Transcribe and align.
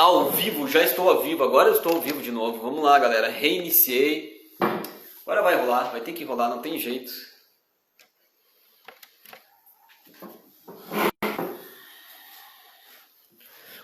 Ao 0.00 0.30
vivo, 0.30 0.66
já 0.66 0.82
estou 0.82 1.10
ao 1.10 1.20
vivo, 1.20 1.44
agora 1.44 1.68
eu 1.68 1.74
estou 1.74 1.92
ao 1.92 2.00
vivo 2.00 2.22
de 2.22 2.32
novo. 2.32 2.58
Vamos 2.62 2.82
lá, 2.82 2.98
galera. 2.98 3.28
Reiniciei. 3.28 4.40
Agora 5.20 5.42
vai 5.42 5.54
rolar, 5.56 5.90
vai 5.90 6.00
ter 6.00 6.14
que 6.14 6.24
rolar, 6.24 6.48
não 6.48 6.62
tem 6.62 6.78
jeito. 6.78 7.12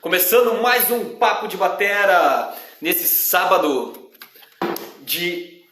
Começando 0.00 0.54
mais 0.62 0.90
um 0.90 1.18
Papo 1.18 1.48
de 1.48 1.58
Batera 1.58 2.50
nesse 2.80 3.06
sábado 3.06 4.10
de 5.02 5.66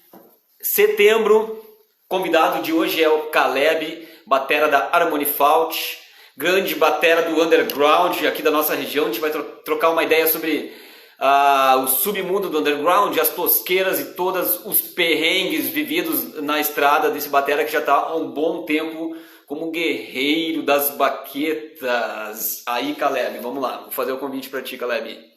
setembro. 0.61 1.64
Convidado 2.06 2.62
de 2.62 2.70
hoje 2.70 3.02
é 3.02 3.08
o 3.08 3.30
Caleb, 3.30 4.06
batera 4.26 4.68
da 4.68 4.90
Harmony 4.92 5.24
Fault 5.24 6.04
grande 6.37 6.75
batera 6.75 7.23
do 7.23 7.43
underground 7.43 8.25
aqui 8.25 8.43
da 8.43 8.50
nossa 8.50 8.75
região. 8.75 9.05
A 9.05 9.09
gente 9.09 9.21
vai 9.21 9.30
tro 9.30 9.43
trocar 9.64 9.90
uma 9.90 10.03
ideia 10.03 10.27
sobre 10.27 10.75
uh, 11.21 11.79
o 11.81 11.89
submundo 11.89 12.50
do 12.50 12.58
underground, 12.58 13.17
as 13.18 13.31
tosqueiras 13.31 14.00
e 14.00 14.14
todos 14.14 14.64
os 14.67 14.81
perrengues 14.81 15.68
vividos 15.68 16.41
na 16.43 16.61
estrada 16.61 17.11
desse 17.11 17.29
batera 17.29 17.64
que 17.64 17.72
já 17.72 17.81
está 17.81 17.94
há 17.94 18.17
um 18.17 18.31
bom 18.31 18.64
tempo 18.64 19.17
como 19.46 19.71
guerreiro 19.71 20.63
das 20.63 20.91
baquetas. 20.91 22.63
Aí, 22.66 22.94
Caleb, 22.94 23.39
vamos 23.41 23.63
lá. 23.63 23.82
Vou 23.82 23.91
fazer 23.91 24.13
o 24.13 24.19
convite 24.19 24.49
para 24.49 24.63
ti, 24.63 24.77
Caleb. 24.79 25.32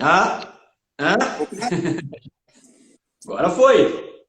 Ah, 0.00 0.58
ah. 0.98 1.16
Agora 3.24 3.50
foi. 3.50 4.24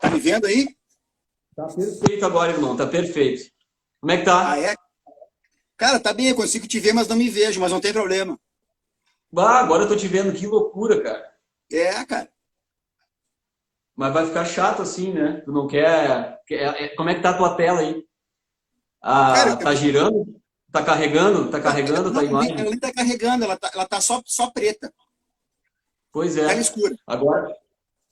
Tá 0.00 0.10
me 0.10 0.20
vendo 0.20 0.46
aí? 0.46 0.68
Tá 1.56 1.66
perfeito 1.66 2.26
agora, 2.26 2.52
irmão. 2.52 2.76
Tá 2.76 2.86
perfeito. 2.86 3.50
Como 4.00 4.12
é 4.12 4.18
que 4.18 4.24
tá? 4.24 4.52
Ah, 4.52 4.58
é? 4.58 4.74
Cara, 5.76 5.98
tá 5.98 6.12
bem. 6.12 6.28
Eu 6.28 6.36
consigo 6.36 6.66
te 6.66 6.78
ver, 6.78 6.92
mas 6.92 7.08
não 7.08 7.16
me 7.16 7.28
vejo. 7.28 7.60
Mas 7.60 7.72
não 7.72 7.80
tem 7.80 7.92
problema. 7.92 8.38
Ah, 9.36 9.60
agora 9.60 9.84
eu 9.84 9.88
tô 9.88 9.96
te 9.96 10.06
vendo. 10.06 10.32
Que 10.32 10.46
loucura, 10.46 11.02
cara. 11.02 11.32
É, 11.72 12.04
cara. 12.04 12.28
Mas 13.96 14.12
vai 14.12 14.26
ficar 14.26 14.44
chato 14.44 14.82
assim, 14.82 15.12
né? 15.12 15.40
Tu 15.44 15.52
não 15.52 15.66
quer... 15.66 16.40
É, 16.50 16.88
como 16.96 17.08
é 17.08 17.14
que 17.14 17.22
tá 17.22 17.30
a 17.30 17.36
tua 17.36 17.56
tela 17.56 17.80
aí? 17.80 18.04
Ah, 19.00 19.32
cara, 19.34 19.56
tá 19.56 19.72
eu... 19.72 19.76
girando? 19.76 20.42
Tá 20.70 20.82
carregando? 20.82 21.50
Tá 21.50 21.60
carregando 21.60 22.10
não, 22.10 22.10
a 22.10 22.12
tua 22.12 22.24
imagem? 22.24 22.58
Ela 22.58 22.70
nem 22.70 22.78
tá 22.78 22.92
carregando. 22.92 23.44
Ela 23.44 23.56
tá, 23.56 23.70
ela 23.72 23.86
tá 23.86 24.00
só, 24.00 24.20
só 24.26 24.50
preta. 24.50 24.92
Pois 26.10 26.36
é. 26.36 26.46
Tá 26.46 26.54
escura. 26.54 26.96
Agora, 27.06 27.56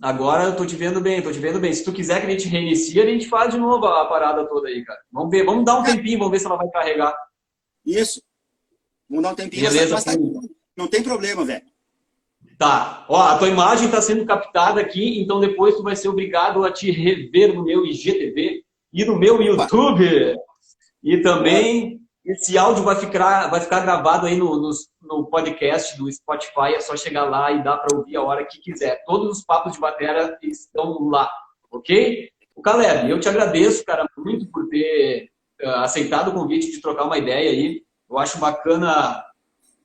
Agora 0.02 0.44
eu 0.44 0.56
tô 0.56 0.66
te 0.66 0.74
vendo 0.74 1.00
bem, 1.00 1.22
tô 1.22 1.30
te 1.30 1.38
vendo 1.38 1.60
bem. 1.60 1.72
Se 1.72 1.84
tu 1.84 1.92
quiser 1.92 2.20
que 2.20 2.26
a 2.26 2.30
gente 2.30 2.48
reinicie, 2.48 3.00
a 3.00 3.06
gente 3.06 3.28
faz 3.28 3.52
de 3.52 3.56
novo 3.56 3.86
a 3.86 4.04
parada 4.06 4.44
toda 4.48 4.66
aí, 4.66 4.84
cara. 4.84 4.98
Vamos 5.12 5.30
ver, 5.30 5.44
vamos 5.44 5.64
dar 5.64 5.78
um 5.78 5.84
tempinho, 5.84 6.18
vamos 6.18 6.32
ver 6.32 6.40
se 6.40 6.46
ela 6.46 6.56
vai 6.56 6.68
carregar. 6.70 7.14
Isso. 7.86 8.20
Vamos 9.08 9.22
dar 9.22 9.30
um 9.30 9.34
tempinho. 9.36 9.62
Beleza, 9.62 9.94
mas 9.94 10.02
tá, 10.02 10.12
não 10.76 10.88
tem 10.88 11.04
problema, 11.04 11.44
velho. 11.44 11.64
Tá. 12.58 13.06
Ó, 13.08 13.16
a 13.16 13.38
tua 13.38 13.48
imagem 13.48 13.86
está 13.86 14.02
sendo 14.02 14.26
captada 14.26 14.80
aqui, 14.80 15.20
então 15.20 15.38
depois 15.38 15.76
tu 15.76 15.84
vai 15.84 15.94
ser 15.94 16.08
obrigado 16.08 16.64
a 16.64 16.72
te 16.72 16.90
rever 16.90 17.54
no 17.54 17.62
meu 17.62 17.86
IGTV 17.86 18.64
e 18.92 19.04
no 19.04 19.16
meu 19.16 19.40
YouTube. 19.40 20.36
E 21.00 21.18
também 21.18 22.01
esse 22.24 22.56
áudio 22.56 22.84
vai 22.84 22.96
ficar, 22.96 23.48
vai 23.48 23.60
ficar 23.60 23.80
gravado 23.80 24.26
aí 24.26 24.36
no, 24.36 24.56
no, 24.56 24.70
no 25.02 25.26
podcast 25.26 25.98
do 25.98 26.10
Spotify, 26.10 26.74
é 26.74 26.80
só 26.80 26.96
chegar 26.96 27.24
lá 27.24 27.50
e 27.50 27.62
dá 27.62 27.76
para 27.76 27.96
ouvir 27.96 28.16
a 28.16 28.22
hora 28.22 28.44
que 28.44 28.60
quiser. 28.60 29.02
Todos 29.04 29.38
os 29.38 29.44
papos 29.44 29.72
de 29.72 29.80
bateria 29.80 30.38
estão 30.42 31.08
lá, 31.08 31.30
ok? 31.70 32.30
O 32.54 32.62
Caleb, 32.62 33.10
eu 33.10 33.18
te 33.18 33.28
agradeço, 33.28 33.84
cara, 33.84 34.06
muito 34.16 34.46
por 34.52 34.68
ter 34.68 35.30
uh, 35.62 35.68
aceitado 35.80 36.28
o 36.28 36.34
convite 36.34 36.70
de 36.70 36.80
trocar 36.80 37.04
uma 37.04 37.18
ideia 37.18 37.50
aí. 37.50 37.82
Eu 38.08 38.18
acho 38.18 38.38
bacana 38.38 39.24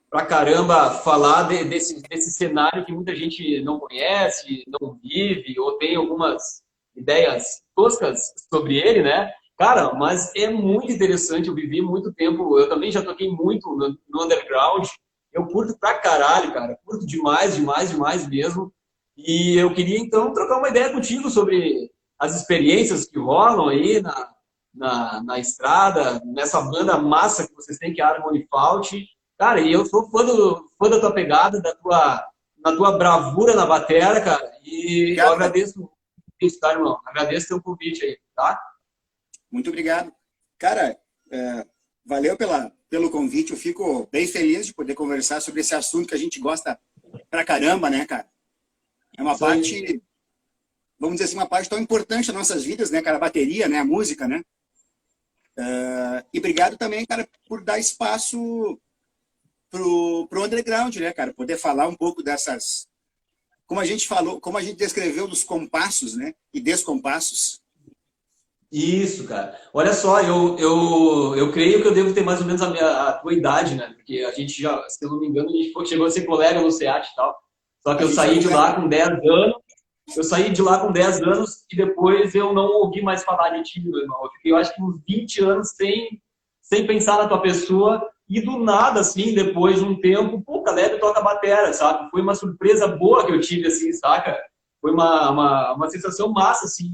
pra 0.09 0.25
caramba 0.25 0.92
falar 0.92 1.43
de, 1.43 1.64
desse, 1.64 2.02
desse 2.03 2.31
cenário 2.31 2.86
que 2.86 2.92
muita 2.92 3.15
gente 3.15 3.61
não 3.61 3.80
conhece, 3.80 4.64
não 4.67 4.93
vive, 5.02 5.59
ou 5.59 5.77
tem 5.77 5.95
algumas 5.95 6.61
ideias 6.95 7.61
toscas 7.76 8.33
sobre 8.49 8.77
ele, 8.77 9.02
né? 9.02 9.31
Cara, 9.58 9.94
mas 9.95 10.32
é 10.36 10.50
muito 10.50 10.92
interessante, 10.92 11.48
eu 11.48 11.56
vivi 11.56 11.82
muito 11.82 12.14
tempo, 12.14 12.60
eu 12.60 12.70
também 12.70 12.92
já 12.92 13.02
toquei 13.02 13.30
muito 13.30 13.76
no, 13.76 13.98
no 14.08 14.23
underground, 14.23 14.88
eu 15.34 15.48
curto 15.48 15.78
pra 15.80 15.98
caralho, 15.98 16.54
cara, 16.54 16.78
curto 16.86 17.06
demais, 17.06 17.56
demais, 17.56 17.90
demais 17.90 18.28
mesmo. 18.28 18.72
E 19.18 19.58
eu 19.58 19.73
queria 19.73 19.98
então 19.98 20.32
trocar 20.32 20.60
uma 20.60 20.70
ideia 20.70 20.92
contigo 20.92 21.30
sobre 21.30 21.90
as 22.20 22.36
experiências 22.36 23.06
que 23.06 23.18
rolam 23.18 23.70
aí 23.70 24.00
na, 24.00 24.30
na, 24.73 25.23
na 25.23 25.40
estrada, 25.40 26.22
nessa 26.24 26.62
banda 26.62 26.98
massa 26.98 27.48
que 27.48 27.54
vocês 27.56 27.80
têm, 27.80 27.94
que 27.94 28.02
é 28.02 28.04
a 28.04 28.10
Harmony 28.10 28.48
Fault. 28.50 29.06
Cara, 29.39 29.60
e 29.60 29.72
eu 29.72 29.86
sou 29.86 30.10
fã, 30.12 30.24
do, 30.24 30.68
fã 30.78 30.89
da 30.89 31.00
tua 31.00 31.14
pegada, 31.14 31.60
da 31.62 31.76
tua, 31.76 32.28
da 32.64 32.76
tua 32.76 32.98
bravura 32.98 33.56
na 33.56 33.66
bateria, 33.66 34.22
cara, 34.22 34.52
e 34.64 35.16
eu 35.18 35.34
agradeço 35.34 35.89
isso, 36.39 36.60
tá, 36.60 36.74
irmão? 36.74 37.00
Agradeço 37.06 37.48
teu 37.48 37.62
convite 37.62 38.06
aí, 38.06 38.18
tá? 38.36 38.60
Muito 39.52 39.69
obrigado. 39.69 40.13
Cara, 40.58 40.99
é, 41.31 41.67
valeu 42.05 42.35
pela, 42.37 42.71
pelo 42.89 43.09
convite. 43.09 43.52
Eu 43.52 43.58
fico 43.58 44.08
bem 44.11 44.27
feliz 44.27 44.65
de 44.65 44.73
poder 44.73 44.95
conversar 44.95 45.41
sobre 45.41 45.61
esse 45.61 45.75
assunto 45.75 46.08
que 46.08 46.15
a 46.15 46.19
gente 46.19 46.39
gosta 46.39 46.80
pra 47.30 47.45
caramba, 47.45 47.89
né, 47.89 48.05
cara? 48.05 48.30
É 49.17 49.21
uma 49.21 49.33
Sim. 49.33 49.39
parte, 49.39 50.03
vamos 50.99 51.15
dizer 51.15 51.25
assim, 51.25 51.35
uma 51.35 51.47
parte 51.47 51.69
tão 51.69 51.80
importante 51.80 52.27
das 52.27 52.35
nossas 52.35 52.63
vidas, 52.63 52.91
né, 52.91 53.02
cara? 53.02 53.17
A 53.17 53.21
bateria, 53.21 53.67
né? 53.67 53.80
A 53.80 53.85
música, 53.85 54.27
né? 54.27 54.43
Uh, 55.58 56.21
e 56.31 56.37
obrigado 56.37 56.77
também, 56.77 57.05
cara, 57.05 57.27
por 57.45 57.64
dar 57.64 57.79
espaço 57.79 58.79
pro, 59.71 60.27
pro 60.27 60.43
underground, 60.43 60.95
né, 60.97 61.11
cara? 61.11 61.33
Poder 61.33 61.58
falar 61.58 61.87
um 61.87 61.95
pouco 61.95 62.21
dessas... 62.21 62.87
Como 63.65 63.81
a 63.81 63.85
gente 63.85 64.08
falou, 64.08 64.39
como 64.39 64.58
a 64.58 64.61
gente 64.61 64.77
descreveu 64.77 65.27
dos 65.27 65.43
compassos, 65.43 66.15
né? 66.15 66.33
E 66.53 66.61
descompassos. 66.61 67.61
Isso, 68.72 69.26
cara. 69.28 69.58
Olha 69.73 69.94
só, 69.94 70.22
eu, 70.22 70.58
eu, 70.60 71.36
eu 71.38 71.52
creio 71.52 71.82
que 71.82 71.88
eu 71.88 71.94
devo 71.94 72.14
ter 72.14 72.23
mais 72.23 72.42
ou 72.42 72.45
menos 72.45 72.61
a, 72.61 72.70
minha, 72.70 73.08
a 73.08 73.14
tua 73.14 73.33
idade, 73.33 73.76
né? 73.76 73.94
Porque 73.95 74.26
a 74.28 74.32
gente 74.32 74.61
já, 74.61 74.83
se 74.89 75.05
eu 75.05 75.10
não 75.10 75.20
me 75.20 75.28
engano, 75.28 75.50
a 75.50 75.52
gente 75.54 75.88
chegou 75.88 76.05
a 76.05 76.11
ser 76.11 76.26
colega 76.26 76.60
no 76.60 76.72
SEAT 76.72 77.08
e 77.08 77.16
tal. 77.16 77.38
Só 77.82 77.95
que 77.95 78.04
eu 78.04 78.10
saí 78.10 78.39
de 78.39 78.50
lá 78.50 78.73
com 78.73 78.89
10 78.89 79.08
anos, 79.08 79.56
eu 80.16 80.23
saí 80.23 80.52
de 80.52 80.61
lá 80.61 80.80
com 80.80 80.92
10 80.92 81.22
anos 81.22 81.66
e 81.72 81.77
depois 81.77 82.36
eu 82.36 82.54
não 82.54 82.67
ouvi 82.82 83.02
mais 83.02 83.23
falar 83.23 83.50
de 83.52 83.64
ti, 83.64 83.82
meu 83.82 84.02
irmão. 84.02 84.23
Eu 84.23 84.32
fiquei, 84.32 84.52
eu 84.52 84.58
acho 84.58 84.76
que 84.76 84.82
uns 84.82 85.00
20 85.08 85.44
anos 85.44 85.70
sem, 85.70 86.22
sem 86.61 86.86
pensar 86.86 87.17
na 87.17 87.27
tua 87.27 87.42
pessoa 87.42 88.06
e 88.30 88.42
do 88.42 88.60
nada, 88.60 89.00
assim, 89.00 89.33
depois 89.33 89.80
de 89.80 89.86
um 89.86 90.00
tempo, 90.02 90.42
pô, 90.42 90.61
Caleb 90.61 91.00
toca 91.00 91.22
batera, 91.22 91.72
sabe? 91.72 92.10
Foi 92.10 92.22
uma 92.22 92.36
surpresa 92.36 92.88
boa 92.88 93.26
que 93.26 93.32
eu 93.32 93.39
tive, 93.39 93.67
assim, 93.67 93.94
saca? 93.94 94.38
Foi 94.82 94.92
uma, 94.92 95.32
uma, 95.32 95.73
uma 95.73 95.89
sensação 95.89 96.33
massa, 96.33 96.66
assim, 96.66 96.89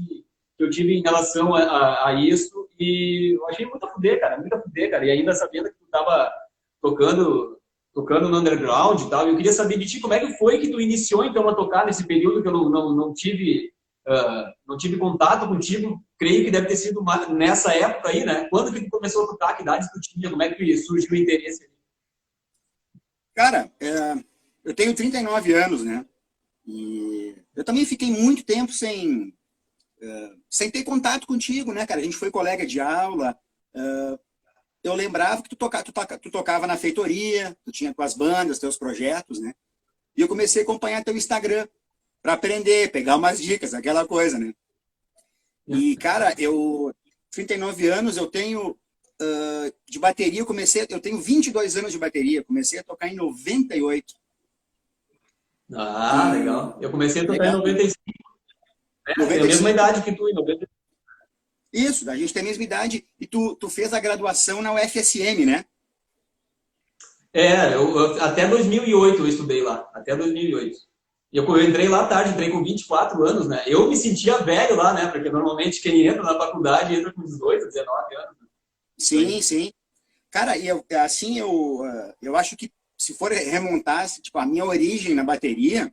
que 0.56 0.64
eu 0.64 0.70
tive 0.70 0.94
em 0.94 1.02
relação 1.02 1.54
a, 1.54 1.62
a, 1.62 2.08
a, 2.08 2.14
isso 2.14 2.68
e 2.78 3.36
eu 3.36 3.46
achei 3.48 3.66
muito 3.66 3.84
a 3.84 3.90
fuder, 3.90 4.20
cara, 4.20 4.38
muito 4.38 4.54
a 4.54 4.60
fuder, 4.60 4.90
cara. 4.90 5.04
E 5.04 5.10
ainda 5.10 5.32
sabendo 5.32 5.68
que 5.68 5.78
tu 5.78 5.86
tava 5.90 6.32
tocando, 6.80 7.58
tocando 7.92 8.28
no 8.28 8.38
underground 8.38 9.00
e 9.00 9.10
tal, 9.10 9.28
eu 9.28 9.36
queria 9.36 9.52
saber 9.52 9.78
de 9.78 9.86
ti 9.86 10.00
como 10.00 10.14
é 10.14 10.20
que 10.20 10.36
foi 10.38 10.58
que 10.58 10.70
tu 10.70 10.80
iniciou 10.80 11.24
então 11.24 11.48
a 11.48 11.54
tocar 11.54 11.86
nesse 11.86 12.06
período 12.06 12.42
que 12.42 12.48
eu 12.48 12.52
não, 12.52 12.68
não, 12.68 12.94
não 12.94 13.14
tive 13.14 13.72
uh, 14.08 14.52
não 14.66 14.76
tive 14.76 14.96
contato 14.96 15.48
contigo. 15.48 16.02
Creio 16.18 16.44
que 16.44 16.50
deve 16.50 16.68
ter 16.68 16.76
sido 16.76 17.00
uma, 17.00 17.26
nessa 17.28 17.74
época 17.74 18.10
aí, 18.10 18.24
né? 18.24 18.48
Quando 18.48 18.72
que 18.72 18.82
tu 18.82 18.90
começou 18.90 19.24
a 19.24 19.28
tocar? 19.28 19.54
Que 19.54 19.62
idade 19.62 19.88
tu 19.92 20.00
tinha? 20.00 20.30
Como 20.30 20.42
é 20.42 20.52
que 20.52 20.76
surgiu 20.76 21.12
o 21.12 21.16
interesse? 21.16 21.68
Cara, 23.34 23.70
é, 23.80 24.14
eu 24.64 24.74
tenho 24.74 24.94
39 24.94 25.52
anos, 25.54 25.82
né? 25.82 26.06
E 26.66 27.36
eu 27.54 27.64
também 27.64 27.84
fiquei 27.84 28.10
muito 28.10 28.44
tempo 28.44 28.72
sem 28.72 29.34
uh, 30.04 30.40
sem 30.50 30.70
ter 30.70 30.84
contato 30.84 31.26
contigo, 31.26 31.72
né, 31.72 31.86
cara? 31.86 32.00
A 32.00 32.04
gente 32.04 32.16
foi 32.16 32.30
colega 32.30 32.66
de 32.66 32.80
aula. 32.80 33.36
Uh, 33.74 34.18
eu 34.82 34.94
lembrava 34.94 35.42
que 35.42 35.48
tu, 35.48 35.56
toca, 35.56 35.82
tu, 35.82 35.92
toca, 35.92 36.18
tu 36.18 36.30
tocava 36.30 36.66
na 36.66 36.76
feitoria, 36.76 37.56
tu 37.64 37.72
tinha 37.72 37.94
tuas 37.94 38.14
bandas, 38.14 38.58
teus 38.58 38.76
projetos, 38.76 39.40
né? 39.40 39.54
E 40.16 40.20
eu 40.20 40.28
comecei 40.28 40.62
a 40.62 40.64
acompanhar 40.64 41.02
teu 41.02 41.16
Instagram 41.16 41.66
para 42.22 42.34
aprender, 42.34 42.92
pegar 42.92 43.16
umas 43.16 43.40
dicas, 43.40 43.74
aquela 43.74 44.06
coisa, 44.06 44.38
né? 44.38 44.54
E, 45.66 45.96
cara, 45.96 46.34
eu, 46.38 46.94
39 47.30 47.88
anos, 47.88 48.16
eu 48.16 48.26
tenho 48.26 48.70
uh, 48.70 49.74
de 49.88 49.98
bateria, 49.98 50.40
eu 50.40 50.46
comecei, 50.46 50.86
eu 50.88 51.00
tenho 51.00 51.18
22 51.18 51.76
anos 51.76 51.92
de 51.92 51.98
bateria, 51.98 52.44
comecei 52.44 52.78
a 52.78 52.84
tocar 52.84 53.08
em 53.08 53.16
98. 53.16 54.14
Ah, 55.72 56.32
legal. 56.32 56.78
Eu 56.80 56.90
comecei 56.90 57.22
a 57.22 57.26
tocar 57.26 57.44
legal. 57.44 57.60
em 57.60 57.72
95. 57.72 58.33
É, 59.08 59.14
tem 59.14 59.40
a 59.40 59.44
mesma 59.44 59.70
idade 59.70 60.02
que 60.02 60.12
tu, 60.12 60.28
em 60.28 60.34
95. 60.34 60.72
Isso, 61.72 62.08
a 62.08 62.16
gente 62.16 62.32
tem 62.32 62.42
a 62.42 62.46
mesma 62.46 62.62
idade. 62.62 63.06
E 63.20 63.26
tu, 63.26 63.56
tu 63.56 63.68
fez 63.68 63.92
a 63.92 64.00
graduação 64.00 64.62
na 64.62 64.72
UFSM, 64.72 65.44
né? 65.44 65.64
É, 67.32 67.74
eu, 67.74 67.96
eu, 67.96 68.22
até 68.22 68.46
2008 68.46 69.18
eu 69.18 69.26
estudei 69.26 69.60
lá, 69.60 69.90
até 69.92 70.14
2008. 70.14 70.78
Eu, 71.32 71.44
eu 71.44 71.68
entrei 71.68 71.88
lá 71.88 72.06
tarde, 72.06 72.30
entrei 72.30 72.48
com 72.48 72.62
24 72.62 73.24
anos, 73.24 73.48
né? 73.48 73.64
Eu 73.66 73.88
me 73.88 73.96
sentia 73.96 74.38
velho 74.38 74.76
lá, 74.76 74.94
né? 74.94 75.08
Porque 75.08 75.28
normalmente 75.28 75.82
quem 75.82 76.06
entra 76.06 76.22
na 76.22 76.38
faculdade 76.38 76.94
entra 76.94 77.12
com 77.12 77.24
18, 77.24 77.66
19 77.66 78.16
anos. 78.16 78.36
Né? 78.40 78.46
Sim, 78.96 79.42
sim. 79.42 79.72
Cara, 80.30 80.56
eu, 80.56 80.84
assim, 81.02 81.36
eu, 81.36 81.80
eu 82.22 82.36
acho 82.36 82.56
que 82.56 82.72
se 82.96 83.14
for 83.14 83.32
remontar, 83.32 84.08
tipo, 84.08 84.38
a 84.38 84.46
minha 84.46 84.64
origem 84.64 85.12
na 85.12 85.24
bateria, 85.24 85.92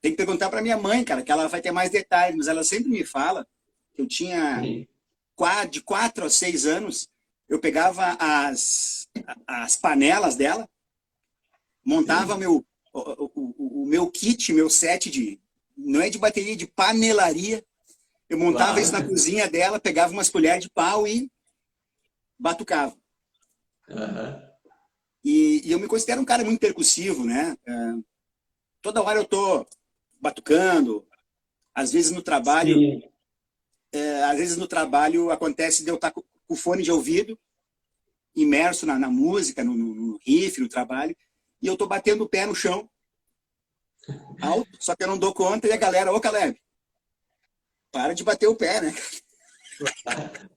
tem 0.00 0.12
que 0.12 0.16
perguntar 0.16 0.48
para 0.48 0.62
minha 0.62 0.76
mãe, 0.76 1.04
cara, 1.04 1.22
que 1.22 1.30
ela 1.30 1.48
vai 1.48 1.60
ter 1.60 1.72
mais 1.72 1.90
detalhes, 1.90 2.36
mas 2.36 2.48
ela 2.48 2.64
sempre 2.64 2.90
me 2.90 3.04
fala 3.04 3.46
que 3.94 4.02
eu 4.02 4.06
tinha 4.06 4.62
de 5.70 5.80
quatro 5.82 6.24
a 6.24 6.30
seis 6.30 6.66
anos, 6.66 7.08
eu 7.48 7.58
pegava 7.58 8.16
as, 8.18 9.08
as 9.46 9.76
panelas 9.76 10.36
dela, 10.36 10.68
montava 11.84 12.36
meu, 12.36 12.64
o, 12.92 13.30
o, 13.34 13.82
o, 13.82 13.86
meu 13.86 14.10
kit, 14.10 14.52
meu 14.52 14.68
set 14.68 15.10
de, 15.10 15.40
não 15.76 16.00
é 16.00 16.10
de 16.10 16.18
bateria, 16.18 16.56
de 16.56 16.66
panelaria. 16.66 17.64
Eu 18.28 18.38
montava 18.38 18.80
isso 18.80 18.92
na 18.92 19.02
cozinha 19.02 19.50
dela, 19.50 19.80
pegava 19.80 20.12
umas 20.12 20.28
colheres 20.28 20.62
de 20.62 20.70
pau 20.70 21.06
e 21.06 21.30
batucava. 22.38 22.96
Uhum. 23.88 24.50
E, 25.24 25.62
e, 25.64 25.72
eu 25.72 25.80
me 25.80 25.88
considero 25.88 26.20
um 26.20 26.24
cara 26.24 26.44
muito 26.44 26.60
percussivo, 26.60 27.24
né? 27.24 27.56
É, 27.66 27.72
toda 28.80 29.02
hora 29.02 29.18
eu 29.18 29.24
tô 29.24 29.66
batucando, 30.20 31.06
às 31.74 31.92
vezes 31.92 32.10
no 32.10 32.22
trabalho, 32.22 33.02
é, 33.92 34.24
às 34.24 34.38
vezes 34.38 34.56
no 34.56 34.66
trabalho 34.66 35.30
acontece 35.30 35.82
de 35.82 35.90
eu 35.90 35.94
estar 35.94 36.10
com 36.10 36.22
o 36.48 36.56
fone 36.56 36.82
de 36.82 36.92
ouvido, 36.92 37.38
imerso 38.34 38.86
na, 38.86 38.98
na 38.98 39.08
música, 39.08 39.64
no, 39.64 39.74
no, 39.74 40.20
riff, 40.24 40.60
no 40.60 40.68
trabalho, 40.68 41.16
e 41.62 41.66
eu 41.66 41.76
tô 41.76 41.86
batendo 41.86 42.24
o 42.24 42.28
pé 42.28 42.46
no 42.46 42.54
chão, 42.54 42.88
alto, 44.40 44.70
só 44.78 44.94
que 44.94 45.02
eu 45.02 45.08
não 45.08 45.18
dou 45.18 45.32
conta, 45.32 45.66
e 45.66 45.72
a 45.72 45.76
galera, 45.76 46.12
ô 46.12 46.20
Caleb, 46.20 46.60
para 47.90 48.14
de 48.14 48.22
bater 48.22 48.46
o 48.46 48.54
pé, 48.54 48.80
né? 48.80 48.94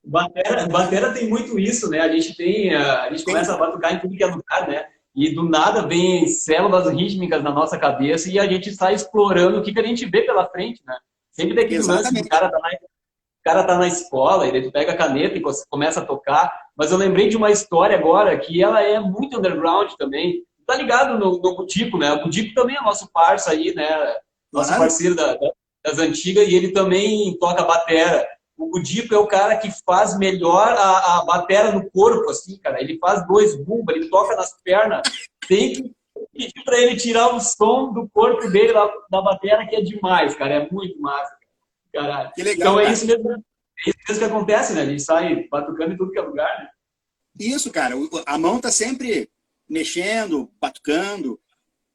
Batera, 0.04 0.68
batera 0.68 1.14
tem 1.14 1.30
muito 1.30 1.58
isso, 1.58 1.90
né? 1.90 2.00
A 2.00 2.10
gente 2.10 2.36
tem, 2.36 2.76
a 2.76 3.10
gente 3.10 3.24
começa 3.24 3.54
a 3.54 3.58
batucar 3.58 3.94
em 3.94 4.00
tudo 4.00 4.16
que 4.16 4.24
é 4.24 4.28
lugar, 4.28 4.68
né? 4.68 4.90
E 5.16 5.34
do 5.34 5.44
nada 5.44 5.86
vem 5.86 6.28
células 6.28 6.90
rítmicas 6.90 7.44
na 7.44 7.52
nossa 7.52 7.78
cabeça 7.78 8.30
e 8.30 8.40
a 8.40 8.48
gente 8.48 8.70
está 8.70 8.92
explorando 8.92 9.60
o 9.60 9.64
que, 9.64 9.72
que 9.72 9.80
a 9.80 9.86
gente 9.86 10.06
vê 10.06 10.22
pela 10.22 10.48
frente, 10.50 10.82
né? 10.86 10.98
Sempre 11.32 11.56
tem 11.56 11.66
aquele 11.66 11.84
lance 11.84 12.20
o 12.20 12.30
cara 12.30 12.50
tá 12.50 12.60
na, 12.60 12.70
o 12.70 13.44
cara 13.44 13.64
tá 13.64 13.78
na 13.78 13.88
escola, 13.88 14.48
ele 14.48 14.72
pega 14.72 14.94
a 14.94 14.98
caneta 14.98 15.38
e 15.38 15.42
começa 15.70 16.00
a 16.00 16.06
tocar. 16.06 16.52
Mas 16.76 16.92
eu 16.92 16.98
lembrei 16.98 17.28
de 17.28 17.38
uma 17.38 17.52
história 17.52 17.98
agora 17.98 18.38
que 18.40 18.64
ela 18.64 18.82
é 18.82 19.00
muito 19.00 19.38
underground 19.38 19.92
também. 19.98 20.44
Tá 20.66 20.76
ligado 20.76 21.20
no, 21.20 21.40
no 21.40 21.56
Budico, 21.56 21.98
né? 21.98 22.14
O 22.14 22.24
Budico 22.24 22.54
também 22.56 22.78
é 22.78 22.82
nosso 22.82 23.10
parça 23.12 23.52
aí, 23.52 23.74
né? 23.76 24.16
Nosso 24.52 24.70
parceiro 24.78 25.16
da, 25.16 25.38
das 25.84 26.00
antigas 26.00 26.48
e 26.48 26.56
ele 26.56 26.72
também 26.72 27.38
toca 27.38 27.64
batera. 27.64 28.26
O 28.58 28.70
Budico 28.70 29.14
é 29.14 29.18
o 29.18 29.28
cara 29.28 29.58
que 29.58 29.70
faz 29.86 30.18
melhor 30.18 30.68
a, 30.68 31.20
a 31.20 31.26
batera 31.26 31.72
no 31.72 31.90
corpo, 31.90 32.30
assim, 32.30 32.58
cara. 32.58 32.82
Ele 32.82 32.98
faz 33.00 33.26
dois 33.28 33.56
bumbas, 33.56 33.96
ele 33.96 34.10
toca 34.10 34.36
nas 34.36 34.56
pernas. 34.64 35.02
Tem 35.48 35.74
que 35.74 35.96
pedir 36.32 36.64
para 36.64 36.78
ele 36.78 36.96
tirar 36.96 37.36
o 37.36 37.40
som 37.40 37.92
do 37.92 38.08
corpo 38.10 38.50
dele 38.50 38.74
da, 38.74 38.92
da 39.10 39.22
batera, 39.22 39.68
que 39.68 39.76
é 39.76 39.82
demais, 39.82 40.36
cara. 40.36 40.56
É 40.56 40.70
muito 40.72 41.00
massa. 41.02 41.36
Caralho. 41.92 42.32
Que 42.34 42.44
legal, 42.44 42.74
então 42.74 42.80
é 42.80 42.84
cara. 42.84 42.94
isso 42.94 43.08
mesmo. 43.08 43.32
É 43.32 43.90
isso 43.90 43.98
mesmo 44.08 44.20
que 44.20 44.32
acontece, 44.32 44.74
né? 44.74 44.82
A 44.82 44.86
gente 44.86 45.02
sai 45.02 45.48
batucando 45.50 45.94
em 45.94 45.98
tudo 45.98 46.12
que 46.12 46.20
é 46.20 46.22
lugar, 46.22 46.60
né? 46.60 46.70
Isso, 47.40 47.72
cara. 47.72 47.96
A 48.26 48.38
mão 48.38 48.60
tá 48.60 48.72
sempre 48.72 49.30
mexendo, 49.68 50.52
batucando. 50.62 51.40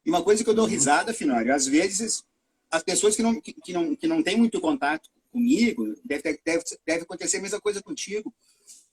E 0.05 0.09
uma 0.09 0.21
coisa 0.21 0.43
que 0.43 0.49
eu 0.49 0.53
dou 0.53 0.65
uhum. 0.65 0.71
risada, 0.71 1.13
Finório, 1.13 1.53
às 1.53 1.65
vezes 1.65 2.23
as 2.69 2.83
pessoas 2.83 3.15
que 3.15 3.23
não, 3.23 3.39
que, 3.39 3.53
que 3.53 3.73
não, 3.73 3.95
que 3.95 4.07
não 4.07 4.21
têm 4.21 4.37
muito 4.37 4.59
contato 4.61 5.09
comigo, 5.31 5.95
deve, 6.03 6.39
deve, 6.45 6.63
deve 6.85 7.03
acontecer 7.03 7.37
a 7.37 7.41
mesma 7.41 7.61
coisa 7.61 7.81
contigo. 7.81 8.33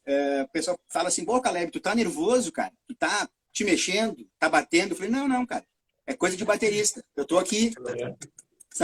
É, 0.04 0.42
o 0.42 0.48
pessoal 0.48 0.78
fala 0.88 1.08
assim, 1.08 1.24
pô, 1.24 1.40
Caleb, 1.40 1.70
tu 1.70 1.80
tá 1.80 1.94
nervoso, 1.94 2.52
cara? 2.52 2.72
Tu 2.86 2.94
tá 2.94 3.28
te 3.52 3.64
mexendo, 3.64 4.16
tá 4.38 4.48
batendo? 4.48 4.92
Eu 4.92 4.96
falei, 4.96 5.10
não, 5.10 5.26
não, 5.26 5.44
cara. 5.44 5.64
É 6.06 6.14
coisa 6.14 6.36
de 6.36 6.44
baterista. 6.44 7.04
Eu 7.16 7.24
tô 7.24 7.38
aqui. 7.38 7.72
É. 7.88 8.14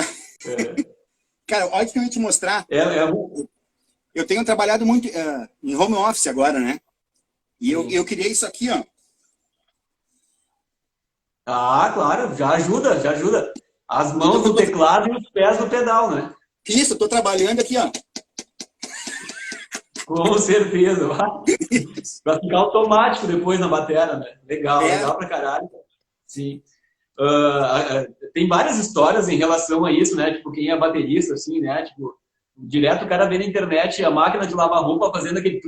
É. 0.00 0.84
cara, 1.46 1.68
olha 1.68 1.86
que 1.86 1.98
eu 1.98 2.02
ia 2.02 2.10
te 2.10 2.18
mostrar. 2.18 2.66
É, 2.68 2.78
é. 2.78 3.10
Eu 4.14 4.26
tenho 4.26 4.44
trabalhado 4.44 4.84
muito 4.84 5.08
uh, 5.08 5.48
em 5.62 5.76
home 5.76 5.94
office 5.94 6.26
agora, 6.26 6.58
né? 6.58 6.80
E 7.60 7.70
eu, 7.70 7.88
eu 7.88 8.04
criei 8.04 8.32
isso 8.32 8.44
aqui, 8.44 8.68
ó. 8.68 8.82
Ah, 11.46 11.90
claro, 11.94 12.34
já 12.34 12.50
ajuda, 12.50 13.00
já 13.00 13.12
ajuda. 13.12 13.52
As 13.88 14.12
mãos 14.12 14.44
no 14.44 14.54
teclado 14.54 15.08
e 15.08 15.16
os 15.16 15.30
pés 15.30 15.60
no 15.60 15.68
pedal, 15.68 16.10
né? 16.10 16.34
Isso, 16.68 16.94
eu 16.94 16.98
tô 16.98 17.08
trabalhando 17.08 17.60
aqui, 17.60 17.76
ó. 17.76 17.90
Com 20.06 20.38
certeza. 20.38 21.08
Vai 22.24 22.40
ficar 22.40 22.58
automático 22.58 23.26
depois 23.26 23.58
na 23.58 23.68
bateria, 23.68 24.16
né? 24.16 24.26
Legal, 24.46 24.82
é. 24.82 24.96
legal 24.96 25.16
pra 25.16 25.28
caralho. 25.28 25.68
Sim. 26.26 26.62
Uh, 27.18 28.30
tem 28.32 28.48
várias 28.48 28.78
histórias 28.78 29.28
em 29.28 29.36
relação 29.36 29.84
a 29.84 29.92
isso, 29.92 30.16
né? 30.16 30.34
Tipo, 30.34 30.50
quem 30.52 30.70
é 30.70 30.78
baterista, 30.78 31.34
assim, 31.34 31.60
né? 31.60 31.84
Tipo, 31.84 32.14
direto 32.56 33.04
o 33.04 33.08
cara 33.08 33.28
vê 33.28 33.38
na 33.38 33.44
internet 33.44 34.04
a 34.04 34.10
máquina 34.10 34.46
de 34.46 34.54
lavar 34.54 34.82
roupa 34.82 35.12
fazendo 35.12 35.38
aquele... 35.38 35.60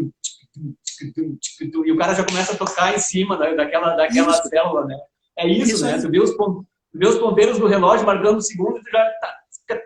E 1.85 1.93
o 1.93 1.97
cara 1.97 2.15
já 2.15 2.25
começa 2.25 2.53
a 2.53 2.57
tocar 2.57 2.95
em 2.95 2.99
cima 2.99 3.37
daquela, 3.37 3.97
daquela 3.97 4.33
célula, 4.33 4.85
né? 4.85 4.97
É 5.39 5.49
isso, 5.49 5.75
isso 5.75 5.85
né? 5.85 5.99
Tu 6.01 6.11
vê, 6.11 6.21
os, 6.21 6.31
tu 6.37 6.67
vê 6.93 7.09
os 7.09 7.19
ponteiros 7.19 7.59
do 7.59 7.67
relógio 7.67 8.07
marcando 8.07 8.39
o 8.39 8.43
segundo 8.43 8.79
e 8.79 8.83
tu 8.83 8.91
já... 8.91 9.05
Tá, 9.21 9.81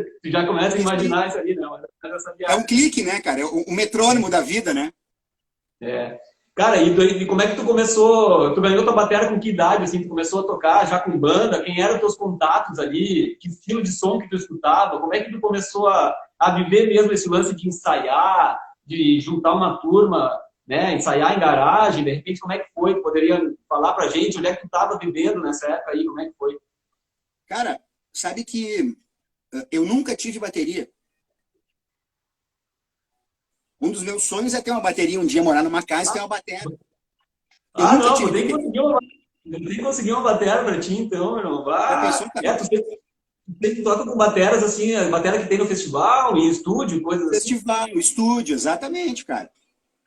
tu 0.00 0.30
já 0.30 0.46
começa 0.46 0.76
a 0.76 0.80
imaginar 0.80 1.28
isso 1.28 1.38
ali, 1.38 1.54
não. 1.54 1.78
É 2.46 2.54
um 2.54 2.64
clique, 2.64 3.02
né, 3.02 3.20
cara? 3.20 3.40
É 3.40 3.44
o, 3.44 3.64
metrônomo 3.70 4.28
da 4.28 4.40
vida, 4.40 4.74
né? 4.74 4.92
É. 5.80 6.18
Cara, 6.54 6.80
e, 6.80 6.94
tu, 6.94 7.02
e, 7.02 7.26
como 7.26 7.42
é 7.42 7.48
que 7.48 7.56
tu 7.56 7.64
começou? 7.64 8.54
Tu 8.54 8.60
ganhou 8.60 8.84
tua 8.84 8.94
bateria 8.94 9.28
com 9.28 9.40
que 9.40 9.50
idade, 9.50 9.82
assim? 9.82 10.02
Tu 10.02 10.08
começou 10.08 10.40
a 10.40 10.46
tocar 10.46 10.86
já 10.86 11.00
com 11.00 11.18
banda? 11.18 11.62
Quem 11.62 11.80
eram 11.80 11.98
teus 11.98 12.16
contatos 12.16 12.78
ali? 12.78 13.36
Que 13.40 13.48
estilo 13.48 13.82
de 13.82 13.90
som 13.90 14.18
que 14.18 14.28
tu 14.28 14.36
escutava? 14.36 15.00
Como 15.00 15.12
é 15.12 15.20
que 15.20 15.32
tu 15.32 15.40
começou 15.40 15.88
a, 15.88 16.16
a 16.38 16.50
viver 16.52 16.86
mesmo 16.86 17.12
esse 17.12 17.28
lance 17.28 17.54
de 17.54 17.68
ensaiar, 17.68 18.58
de 18.86 19.18
juntar 19.20 19.52
uma 19.52 19.78
turma, 19.78 20.40
né? 20.66 20.94
Ensaiar 20.94 21.36
em 21.36 21.40
garagem, 21.40 22.04
de 22.04 22.12
repente, 22.12 22.40
como 22.40 22.52
é 22.52 22.58
que 22.58 22.70
foi? 22.72 22.94
Tu 22.94 23.02
poderia 23.02 23.40
falar 23.68 23.92
pra 23.94 24.08
gente 24.08 24.38
onde 24.38 24.46
é 24.46 24.54
que 24.54 24.60
tu 24.60 24.66
estava 24.66 24.96
vivendo 24.96 25.40
nessa 25.40 25.66
época 25.68 25.90
aí? 25.90 26.04
Como 26.04 26.20
é 26.20 26.26
que 26.26 26.34
foi? 26.38 26.56
Cara, 27.48 27.80
sabe 28.12 28.44
que 28.44 28.96
eu 29.70 29.84
nunca 29.84 30.16
tive 30.16 30.38
bateria. 30.38 30.88
Um 33.80 33.90
dos 33.90 34.02
meus 34.02 34.24
sonhos 34.24 34.54
é 34.54 34.62
ter 34.62 34.70
uma 34.70 34.80
bateria 34.80 35.20
um 35.20 35.26
dia, 35.26 35.42
morar 35.42 35.62
numa 35.62 35.82
casa 35.82 36.10
e 36.10 36.12
ter 36.14 36.20
uma 36.20 36.28
bateria. 36.28 36.62
Eu 36.64 36.78
ah, 37.74 37.96
não, 37.96 38.14
tive 38.14 38.30
nem 38.30 38.48
consegui 38.48 38.80
uma, 38.80 38.98
nem 39.44 39.82
consegui 39.82 40.12
uma 40.12 40.22
bateria 40.22 40.64
pra 40.64 40.80
ti, 40.80 40.94
então, 40.94 41.38
irmão. 41.38 41.68
Ah, 41.68 42.10
é, 42.42 42.54
tu 42.54 42.68
tem, 42.68 43.74
tu 43.74 43.82
toca 43.82 44.04
com 44.04 44.16
baterias 44.16 44.62
assim, 44.62 44.94
a 44.94 45.10
bateria 45.10 45.42
que 45.42 45.48
tem 45.48 45.58
no 45.58 45.66
festival, 45.66 46.36
em 46.36 46.48
estúdio, 46.48 47.02
coisas 47.02 47.28
festival, 47.30 47.76
assim. 47.76 47.84
Festival, 47.84 48.00
estúdio, 48.00 48.54
exatamente, 48.54 49.24
cara. 49.24 49.50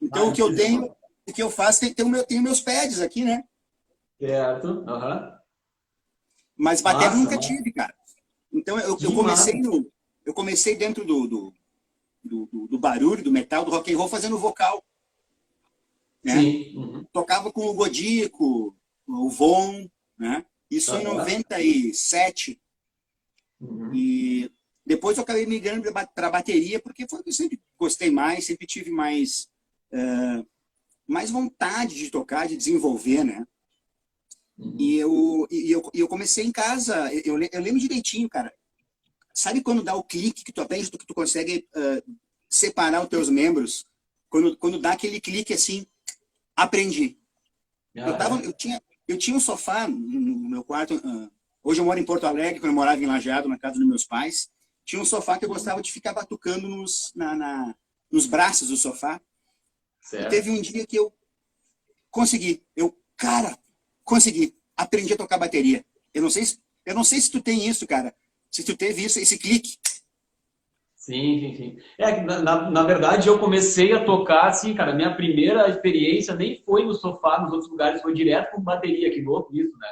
Então, 0.02 0.28
ah, 0.28 0.30
o 0.30 0.34
que 0.34 0.42
eu 0.42 0.56
tenho, 0.56 0.96
o 1.28 1.34
que 1.34 1.44
eu 1.44 1.52
faço, 1.52 1.82
tem, 1.82 1.94
tem, 1.94 2.06
o 2.06 2.10
meu, 2.10 2.24
tem 2.24 2.42
meus 2.42 2.62
pads 2.62 3.02
aqui, 3.02 3.24
né? 3.24 3.44
Certo, 4.20 4.84
aham. 4.88 5.16
Uhum. 5.16 5.38
Mas 6.58 6.82
bateria 6.82 7.12
nunca 7.12 7.36
mano. 7.36 7.42
tive, 7.42 7.72
cara. 7.72 7.94
Então 8.58 8.80
eu, 8.80 8.98
eu 9.00 9.14
comecei 9.14 9.62
no, 9.62 9.90
eu 10.26 10.34
comecei 10.34 10.76
dentro 10.76 11.06
do, 11.06 11.28
do, 11.28 11.54
do, 12.24 12.68
do, 12.68 12.80
barulho, 12.80 13.24
do 13.24 13.32
metal, 13.32 13.64
do 13.64 13.72
rock 13.72 13.94
and 13.94 13.98
roll, 13.98 14.10
fazendo 14.10 14.38
vocal. 14.38 14.84
Né? 16.24 16.36
Uhum. 16.76 17.06
Tocava 17.14 17.52
com 17.52 17.66
o 17.66 17.74
Godico, 17.74 18.76
o 19.08 19.30
Von, 19.30 19.88
né? 20.18 20.46
Isso 20.70 20.94
uhum. 20.94 21.00
em 21.00 21.04
97. 21.04 22.60
Uhum. 23.62 23.94
E 23.94 24.52
depois 24.86 25.18
eu 25.18 25.24
acabei 25.24 25.46
migrando 25.46 25.92
para 25.92 26.28
a 26.28 26.32
bateria, 26.32 26.80
porque 26.80 27.06
foi 27.10 27.22
eu 27.26 27.32
sempre 27.32 27.62
gostei 27.78 28.12
mais, 28.12 28.46
sempre 28.46 28.68
tive 28.68 28.92
mais, 28.92 29.50
uh, 29.94 30.46
mais 31.08 31.32
vontade 31.32 31.96
de 31.96 32.10
tocar, 32.10 32.48
de 32.48 32.58
desenvolver, 32.58 33.24
né? 33.24 33.46
Uhum. 34.58 34.76
E, 34.80 34.98
eu, 34.98 35.48
e 35.52 35.72
eu, 35.72 35.90
eu 35.94 36.08
comecei 36.08 36.46
em 36.46 36.52
casa, 36.52 37.14
eu, 37.14 37.40
eu 37.52 37.62
lembro 37.62 37.80
direitinho, 37.80 38.28
cara. 38.30 38.54
Sabe 39.34 39.62
quando 39.62 39.84
dá 39.84 39.96
o 39.96 40.04
clique 40.04 40.44
que 40.44 40.52
tu 40.52 40.62
aprende, 40.62 40.90
que 40.90 41.06
tu 41.06 41.14
consegue 41.14 41.68
uh, 41.76 42.16
separar 42.50 43.04
os 43.04 43.10
teus 43.10 43.30
membros? 43.30 43.86
Quando, 44.30 44.58
quando 44.58 44.80
dá 44.80 44.94
aquele 44.94 45.22
clique 45.22 45.54
assim, 45.54 45.86
aprendi. 46.56 47.18
Ah, 47.96 48.10
eu, 48.10 48.18
tava, 48.18 48.42
é. 48.42 48.48
eu, 48.48 48.54
tinha, 48.54 48.82
eu 49.08 49.18
tinha 49.18 49.38
um 49.38 49.40
sofá 49.40 49.88
no 49.88 50.50
meu 50.50 50.64
quarto. 50.64 50.96
Uh, 50.96 51.30
hoje 51.64 51.80
eu 51.80 51.86
moro 51.86 52.00
em 52.00 52.06
Porto 52.06 52.26
Alegre, 52.26 52.60
quando 52.60 52.72
eu 52.72 52.76
morava 52.76 53.02
em 53.02 53.06
Lajeado, 53.06 53.48
na 53.48 53.60
casa 53.60 53.78
dos 53.78 53.88
meus 53.88 54.06
pais. 54.06 54.50
Tinha 54.84 55.02
um 55.02 55.06
sofá 55.06 55.38
que 55.38 55.46
eu 55.46 55.50
gostava 55.50 55.82
de 55.82 55.92
ficar 55.92 56.14
batucando 56.14 56.68
nos, 56.68 57.12
na, 57.16 57.36
na 57.36 57.76
nos 58.12 58.26
braços 58.26 58.70
do 58.70 58.78
sofá. 58.78 59.22
teve 60.30 60.50
um 60.50 60.62
dia 60.62 60.88
que 60.88 60.98
eu 60.98 61.14
consegui. 62.10 62.64
Eu, 62.76 62.98
cara, 63.16 63.58
consegui. 64.08 64.56
Aprendi 64.76 65.14
a 65.14 65.18
tocar 65.18 65.38
bateria. 65.38 65.84
Eu 66.14 66.22
não 66.22 66.30
sei 66.30 66.46
se, 66.46 66.60
Eu 66.86 66.96
não 66.96 67.04
sei 67.04 67.20
se 67.20 67.30
tu 67.30 67.42
tem 67.42 67.68
isso, 67.68 67.86
cara. 67.86 68.16
Se 68.50 68.64
tu 68.64 68.76
teve 68.76 69.04
isso, 69.04 69.20
esse 69.20 69.38
clique. 69.38 69.78
Sim, 70.96 71.40
sim, 71.40 71.56
sim. 71.56 71.78
É, 71.98 72.22
na, 72.22 72.72
na 72.72 72.84
verdade, 72.84 73.28
eu 73.28 73.40
comecei 73.40 73.94
a 73.94 74.04
tocar, 74.04 74.48
assim, 74.48 74.74
cara, 74.74 74.96
minha 74.96 75.14
primeira 75.16 75.70
experiência 75.70 76.34
nem 76.34 76.62
foi 76.66 76.86
no 76.86 76.94
sofá, 76.94 77.42
nos 77.42 77.52
outros 77.52 77.70
lugares, 77.70 78.02
foi 78.02 78.14
direto 78.14 78.52
com 78.52 78.62
bateria, 78.62 79.12
que 79.12 79.22
louco 79.22 79.56
isso, 79.56 79.78
né? 79.78 79.88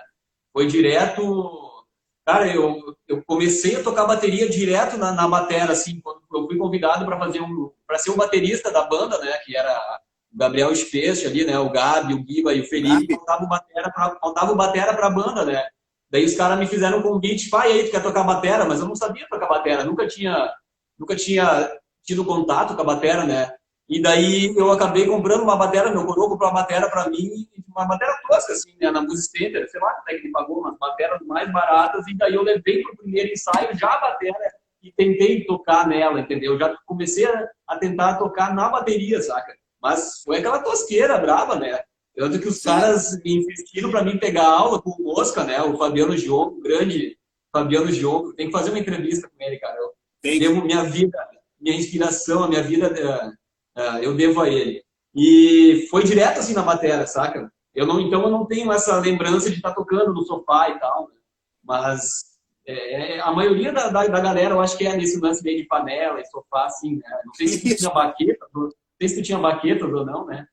Foi 0.54 0.68
direto... 0.68 1.86
Cara, 2.26 2.48
eu, 2.48 2.98
eu 3.08 3.24
comecei 3.26 3.76
a 3.76 3.84
tocar 3.84 4.08
bateria 4.08 4.50
direto 4.50 4.98
na, 4.98 5.12
na 5.12 5.28
batera, 5.28 5.74
assim, 5.74 6.00
quando 6.02 6.22
eu 6.34 6.48
fui 6.48 6.58
convidado 6.58 7.06
para 7.06 7.20
fazer 7.20 7.42
um... 7.42 7.72
para 7.86 8.00
ser 8.00 8.12
o 8.12 8.18
baterista 8.18 8.72
da 8.72 8.84
banda, 8.84 9.18
né? 9.20 9.32
Que 9.46 9.56
era 9.56 10.02
o 10.36 10.38
Gabriel 10.38 10.72
Espeixe 10.72 11.26
ali, 11.26 11.46
né? 11.46 11.58
O 11.58 11.70
Gabi, 11.70 12.14
o 12.14 12.24
Guiba 12.24 12.54
e 12.54 12.62
o 12.62 12.68
Felipe, 12.68 13.16
faltava 13.16 13.46
o 13.46 13.48
batera 13.48 13.90
pra, 13.90 14.18
faltava 14.20 14.52
o 14.52 14.56
batera 14.56 14.94
pra 14.94 15.10
banda, 15.10 15.46
né? 15.46 15.64
Daí 16.12 16.26
os 16.26 16.36
caras 16.36 16.60
me 16.60 16.68
fizeram 16.68 17.00
um 17.00 17.02
convite, 17.02 17.50
pai, 17.50 17.72
aí, 17.72 17.86
tu 17.86 17.92
quer 17.92 18.04
tocar 18.04 18.24
batera? 18.24 18.66
Mas 18.66 18.80
eu 18.80 18.88
não 18.88 18.96
sabia 18.96 19.26
tocar 19.30 19.48
batera, 19.48 19.84
nunca 19.86 20.06
tinha, 20.08 20.54
nunca 21.00 21.16
tinha 21.16 21.72
tido 22.04 22.26
contato 22.26 22.76
com 22.76 22.82
a 22.82 22.86
batera, 22.86 23.24
né? 23.24 23.52
E 23.88 24.02
daí 24.02 24.54
eu 24.56 24.72
acabei 24.72 25.06
comprando 25.06 25.44
uma 25.44 25.56
batera, 25.56 25.92
meu 25.92 26.06
coroa 26.06 26.30
comprou 26.30 26.50
uma 26.50 26.62
batera 26.62 26.90
pra 26.90 27.10
mim, 27.10 27.48
uma 27.70 27.86
batera 27.86 28.18
tosca, 28.28 28.54
assim, 28.54 28.76
né, 28.82 28.92
na 28.92 29.02
Music 29.02 29.38
Center, 29.38 29.70
sei 29.70 29.80
lá 29.80 29.94
quanto 29.94 30.10
é 30.10 30.14
que 30.16 30.22
ele 30.22 30.32
pagou, 30.32 30.60
umas 30.60 30.78
bateras 30.78 31.22
mais 31.22 31.52
baratas, 31.52 32.06
e 32.08 32.16
daí 32.16 32.34
eu 32.34 32.42
levei 32.42 32.82
pro 32.82 32.98
primeiro 32.98 33.32
ensaio 33.32 33.78
já 33.78 33.94
a 33.94 34.02
batera 34.02 34.54
e 34.82 34.92
tentei 34.92 35.46
tocar 35.46 35.88
nela, 35.88 36.20
entendeu? 36.20 36.58
Já 36.58 36.76
comecei 36.86 37.26
a 37.68 37.78
tentar 37.78 38.16
tocar 38.16 38.54
na 38.56 38.70
bateria, 38.70 39.22
saca? 39.22 39.54
Mas 39.86 40.24
foi 40.24 40.40
aquela 40.40 40.64
tosqueira 40.64 41.16
brava, 41.20 41.58
né? 41.58 41.80
Tanto 42.16 42.40
que 42.40 42.48
os 42.48 42.60
caras 42.64 43.20
insistiram 43.24 43.92
para 43.92 44.04
mim 44.04 44.18
pegar 44.18 44.48
aula 44.48 44.82
com 44.82 44.90
o 44.98 45.20
Oscar, 45.20 45.46
né? 45.46 45.62
O 45.62 45.78
Fabiano 45.78 46.18
Gionco, 46.18 46.60
grande 46.60 47.16
Fabiano 47.54 47.92
Gionco. 47.92 48.34
Tem 48.34 48.48
que 48.48 48.52
fazer 48.52 48.72
uma 48.72 48.80
entrevista 48.80 49.30
com 49.30 49.36
ele, 49.44 49.60
cara. 49.60 49.78
Eu 49.78 49.92
Tem. 50.24 50.40
devo 50.40 50.66
minha 50.66 50.86
vida, 50.86 51.16
minha 51.62 51.78
inspiração, 51.78 52.44
a 52.44 52.48
minha 52.48 52.64
vida, 52.64 52.88
uh, 52.92 53.80
uh, 53.80 53.98
eu 54.00 54.16
devo 54.16 54.42
a 54.42 54.50
ele. 54.50 54.84
E 55.16 55.86
foi 55.92 56.04
direto 56.04 56.40
assim 56.40 56.56
na 56.56 56.64
matéria, 56.64 57.06
saca? 57.06 57.48
Eu 57.76 57.86
não, 57.86 58.00
então 58.00 58.24
eu 58.24 58.32
não 58.32 58.44
tenho 58.44 58.72
essa 58.72 59.00
lembrança 59.00 59.52
de 59.52 59.58
estar 59.58 59.70
tá 59.70 59.76
tocando 59.76 60.16
no 60.16 60.24
sofá 60.24 60.68
e 60.70 60.80
tal. 60.80 61.10
Né? 61.10 61.16
Mas 61.64 62.24
é, 62.66 63.20
a 63.20 63.32
maioria 63.32 63.72
da, 63.72 63.90
da, 63.90 64.08
da, 64.08 64.20
galera, 64.20 64.56
eu 64.56 64.62
acho 64.62 64.76
que 64.80 64.88
é 64.88 64.98
nesse 64.98 65.20
lance 65.20 65.44
meio 65.44 65.58
de 65.58 65.68
panela 65.68 66.20
e 66.20 66.26
sofá, 66.26 66.66
assim, 66.66 66.96
né? 66.96 67.22
Não 67.24 67.36
sei 67.36 67.48
se 67.50 67.60
tinha 67.78 67.92
baqueta, 67.92 68.48
sei 69.00 69.10
se 69.10 69.16
tu 69.16 69.22
tinha 69.24 69.40
baquetas 69.40 69.92
ou 69.92 70.06
não, 70.06 70.26
né? 70.26 70.48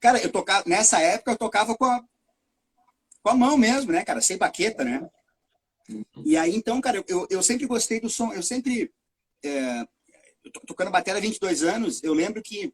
Cara, 0.00 0.18
eu 0.18 0.32
tocava, 0.32 0.64
nessa 0.66 1.00
época 1.00 1.32
eu 1.32 1.38
tocava 1.38 1.76
com 1.76 1.84
a, 1.84 2.02
com 3.22 3.30
a 3.30 3.34
mão 3.34 3.58
mesmo, 3.58 3.92
né, 3.92 4.02
cara? 4.02 4.20
Sem 4.22 4.38
baqueta, 4.38 4.82
né? 4.82 5.08
E 6.24 6.36
aí, 6.36 6.54
então, 6.54 6.80
cara, 6.80 7.04
eu, 7.06 7.26
eu 7.28 7.42
sempre 7.42 7.66
gostei 7.66 8.00
do 8.00 8.08
som. 8.08 8.32
Eu 8.32 8.42
sempre. 8.42 8.92
É, 9.44 9.84
tocando 10.66 10.90
bateria 10.90 11.18
há 11.18 11.20
22 11.20 11.62
anos. 11.62 12.02
Eu 12.02 12.14
lembro 12.14 12.42
que 12.42 12.72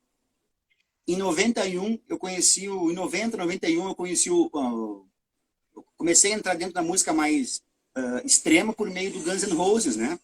em 1.09 1.17
91 1.17 1.99
eu 2.09 2.19
conheci 2.19 2.69
o. 2.69 2.91
Em 2.91 2.95
90, 2.95 3.37
91 3.37 3.89
eu 3.89 3.95
conheci 3.95 4.31
o. 4.31 4.47
Uh, 4.47 5.09
eu 5.75 5.85
comecei 5.97 6.33
a 6.33 6.37
entrar 6.37 6.55
dentro 6.55 6.75
da 6.75 6.83
música 6.83 7.13
mais 7.13 7.63
uh, 7.97 8.25
extrema 8.25 8.73
por 8.73 8.89
meio 8.89 9.13
do 9.13 9.21
Guns 9.21 9.43
N' 9.43 9.55
Roses, 9.55 9.97
né? 9.97 10.19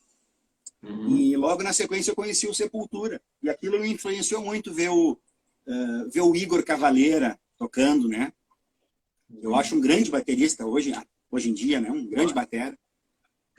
Uhum. 0.83 1.17
E 1.17 1.37
logo 1.37 1.63
na 1.63 1.73
sequência 1.73 2.11
eu 2.11 2.17
conheci 2.17 2.47
o 2.47 2.55
Sepultura. 2.55 3.21
E 3.43 3.49
aquilo 3.49 3.79
me 3.81 3.89
influenciou 3.89 4.43
muito 4.43 4.73
ver 4.73 4.89
o, 4.91 5.13
uh, 5.13 6.11
ver 6.11 6.23
o 6.23 6.35
Igor 6.35 6.65
Cavaleira 6.65 7.39
tocando, 7.57 8.09
né? 8.09 8.33
Eu 9.41 9.55
acho 9.55 9.77
um 9.77 9.81
grande 9.81 10.11
baterista 10.11 10.67
hoje, 10.67 10.93
hoje 11.31 11.51
em 11.51 11.55
dia, 11.55 11.81
né? 11.81 11.91
Um 11.91 12.07
grande 12.07 12.35
batera. 12.35 12.77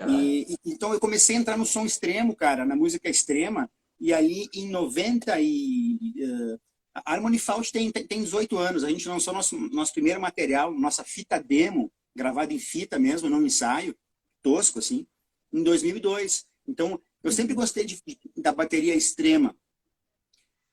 E, 0.07 0.53
e, 0.53 0.57
então 0.65 0.93
eu 0.93 0.99
comecei 0.99 1.35
a 1.35 1.39
entrar 1.39 1.57
no 1.57 1.65
som 1.65 1.85
extremo, 1.85 2.35
cara, 2.35 2.65
na 2.65 2.75
música 2.75 3.09
extrema. 3.09 3.69
E 3.99 4.13
aí 4.13 4.47
em 4.53 4.69
90 4.69 5.39
e 5.39 5.97
uh, 6.19 6.59
a 6.93 7.13
Harmony 7.13 7.39
Fault 7.39 7.71
tem, 7.71 7.89
tem 7.91 8.23
18 8.23 8.57
anos. 8.57 8.83
A 8.83 8.89
gente 8.89 9.07
lançou 9.07 9.33
nosso 9.33 9.57
nosso 9.69 9.93
primeiro 9.93 10.19
material, 10.19 10.73
nossa 10.73 11.03
fita 11.03 11.41
demo, 11.41 11.91
gravada 12.15 12.53
em 12.53 12.59
fita 12.59 12.99
mesmo, 12.99 13.29
não 13.29 13.45
ensaio, 13.45 13.95
tosco 14.41 14.79
assim, 14.79 15.07
em 15.51 15.63
2002. 15.63 16.45
Então 16.67 16.99
eu 17.23 17.31
sempre 17.31 17.53
gostei 17.53 17.85
de, 17.85 18.01
da 18.37 18.51
bateria 18.51 18.93
extrema 18.93 19.55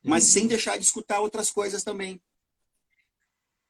mas 0.02 0.24
sem 0.24 0.46
deixar 0.46 0.76
de 0.76 0.84
escutar 0.84 1.20
outras 1.20 1.50
coisas 1.50 1.84
também. 1.84 2.20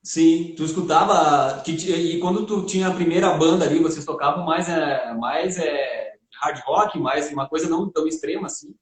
Sim, 0.03 0.55
tu 0.57 0.65
escutava 0.65 1.63
e 1.67 2.19
quando 2.21 2.47
tu 2.47 2.65
tinha 2.65 2.89
a 2.89 2.95
primeira 2.95 3.37
banda 3.37 3.67
ali, 3.67 3.81
vocês 3.81 4.05
tocavam 4.05 4.47
mais 4.47 4.69
é, 4.69 5.13
mais 5.15 5.59
é, 5.59 6.15
hard 6.41 6.59
rock, 6.65 6.99
mais 6.99 7.31
uma 7.31 7.49
coisa 7.49 7.69
não 7.69 7.91
tão 7.91 8.07
extrema 8.07 8.47
assim. 8.47 8.75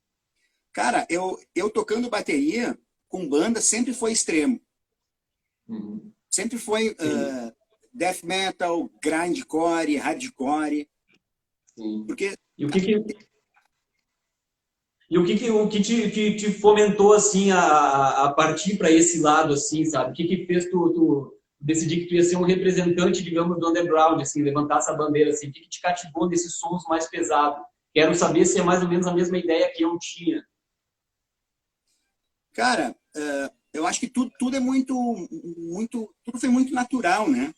Cara, 0.72 1.06
eu 1.10 1.36
eu 1.54 1.68
tocando 1.70 2.10
bateria 2.10 2.78
com 3.08 3.28
banda 3.28 3.60
sempre 3.60 3.92
foi 3.92 4.12
extremo. 4.12 4.60
Uhum. 5.66 6.12
Sempre 6.30 6.56
foi 6.56 6.90
uh, 6.90 7.52
death 7.92 8.22
metal, 8.22 8.88
grindcore, 9.02 9.96
hardcore. 9.96 10.88
Sim. 11.74 12.04
Porque 12.06 12.34
e 12.56 12.64
o 12.64 12.70
que, 12.70 12.80
que 12.80 13.27
e 15.10 15.16
o 15.16 15.24
que, 15.24 15.38
que, 15.38 15.50
o 15.50 15.68
que 15.68 15.80
te, 15.80 16.10
te, 16.10 16.36
te 16.36 16.52
fomentou, 16.52 17.14
assim, 17.14 17.50
a, 17.50 18.24
a 18.24 18.32
partir 18.32 18.76
para 18.76 18.90
esse 18.90 19.20
lado, 19.20 19.54
assim, 19.54 19.84
sabe? 19.86 20.10
O 20.10 20.14
que, 20.14 20.24
que 20.24 20.46
fez 20.46 20.68
tu, 20.68 20.92
tu, 20.92 21.38
decidir 21.58 22.00
que 22.00 22.06
tu 22.06 22.14
ia 22.14 22.22
ser 22.22 22.36
um 22.36 22.42
representante, 22.42 23.22
digamos, 23.22 23.58
do 23.58 23.70
underground, 23.70 24.20
assim, 24.20 24.42
levantar 24.42 24.78
essa 24.78 24.92
bandeira, 24.92 25.30
assim? 25.30 25.48
O 25.48 25.52
que, 25.52 25.60
que 25.60 25.68
te 25.68 25.80
cativou 25.80 26.28
nesses 26.28 26.58
sons 26.58 26.84
mais 26.86 27.08
pesados? 27.08 27.64
Quero 27.94 28.14
saber 28.14 28.44
se 28.44 28.60
é 28.60 28.62
mais 28.62 28.82
ou 28.82 28.88
menos 28.88 29.06
a 29.06 29.14
mesma 29.14 29.38
ideia 29.38 29.72
que 29.74 29.82
eu 29.82 29.98
tinha. 29.98 30.46
Cara, 32.52 32.94
uh, 33.16 33.56
eu 33.72 33.86
acho 33.86 34.00
que 34.00 34.08
tudo, 34.08 34.30
tudo 34.38 34.56
é 34.56 34.60
muito, 34.60 34.94
muito, 35.56 36.14
tudo 36.22 36.38
foi 36.38 36.50
muito 36.50 36.74
natural, 36.74 37.30
né? 37.30 37.54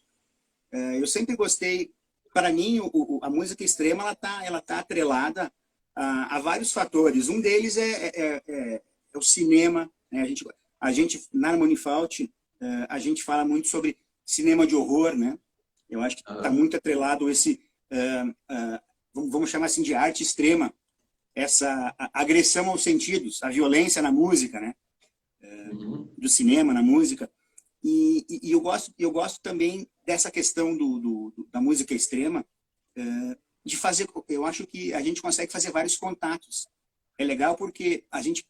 Uh, 0.72 1.00
eu 1.00 1.06
sempre 1.06 1.34
gostei, 1.34 1.90
para 2.32 2.52
mim, 2.52 2.78
a 3.22 3.28
música 3.28 3.64
extrema, 3.64 4.04
ela 4.04 4.14
tá, 4.14 4.44
ela 4.44 4.60
tá 4.60 4.78
atrelada 4.78 5.50
há 5.94 6.38
vários 6.40 6.72
fatores. 6.72 7.28
Um 7.28 7.40
deles 7.40 7.76
é, 7.76 7.90
é, 7.90 8.12
é, 8.14 8.42
é, 8.48 8.82
é 9.14 9.18
o 9.18 9.22
cinema. 9.22 9.90
Né? 10.10 10.22
A, 10.22 10.26
gente, 10.26 10.44
a 10.80 10.92
gente, 10.92 11.26
na 11.32 11.56
Manifault, 11.56 12.30
é, 12.60 12.86
a 12.88 12.98
gente 12.98 13.22
fala 13.22 13.44
muito 13.44 13.68
sobre 13.68 13.96
cinema 14.24 14.66
de 14.66 14.74
horror, 14.74 15.16
né? 15.16 15.38
Eu 15.88 16.00
acho 16.00 16.16
que 16.16 16.22
está 16.22 16.50
muito 16.50 16.76
atrelado 16.76 17.28
esse, 17.28 17.60
vamos 19.12 19.50
chamar 19.50 19.66
assim, 19.66 19.82
de 19.82 19.92
arte 19.92 20.22
extrema, 20.22 20.72
essa 21.34 21.92
agressão 22.12 22.68
aos 22.70 22.84
sentidos, 22.84 23.42
a 23.42 23.48
violência 23.48 24.00
na 24.00 24.12
música, 24.12 24.60
né? 24.60 24.74
Uhum. 25.42 26.08
Do 26.16 26.28
cinema, 26.28 26.72
na 26.72 26.80
música. 26.82 27.28
E, 27.82 28.24
e, 28.28 28.48
e, 28.48 28.52
eu, 28.52 28.60
gosto, 28.60 28.92
eu 28.96 29.10
gosto 29.10 29.40
também 29.40 29.88
dessa 30.04 30.30
questão 30.30 30.76
do, 30.76 31.00
do 31.00 31.48
da 31.50 31.60
música 31.60 31.92
extrema, 31.92 32.46
de 33.64 33.76
fazer, 33.76 34.08
eu 34.28 34.46
acho 34.46 34.66
que 34.66 34.92
a 34.92 35.02
gente 35.02 35.20
consegue 35.20 35.52
fazer 35.52 35.70
vários 35.70 35.96
contatos. 35.96 36.66
É 37.18 37.24
legal 37.24 37.56
porque 37.56 38.04
a 38.10 38.22
gente 38.22 38.44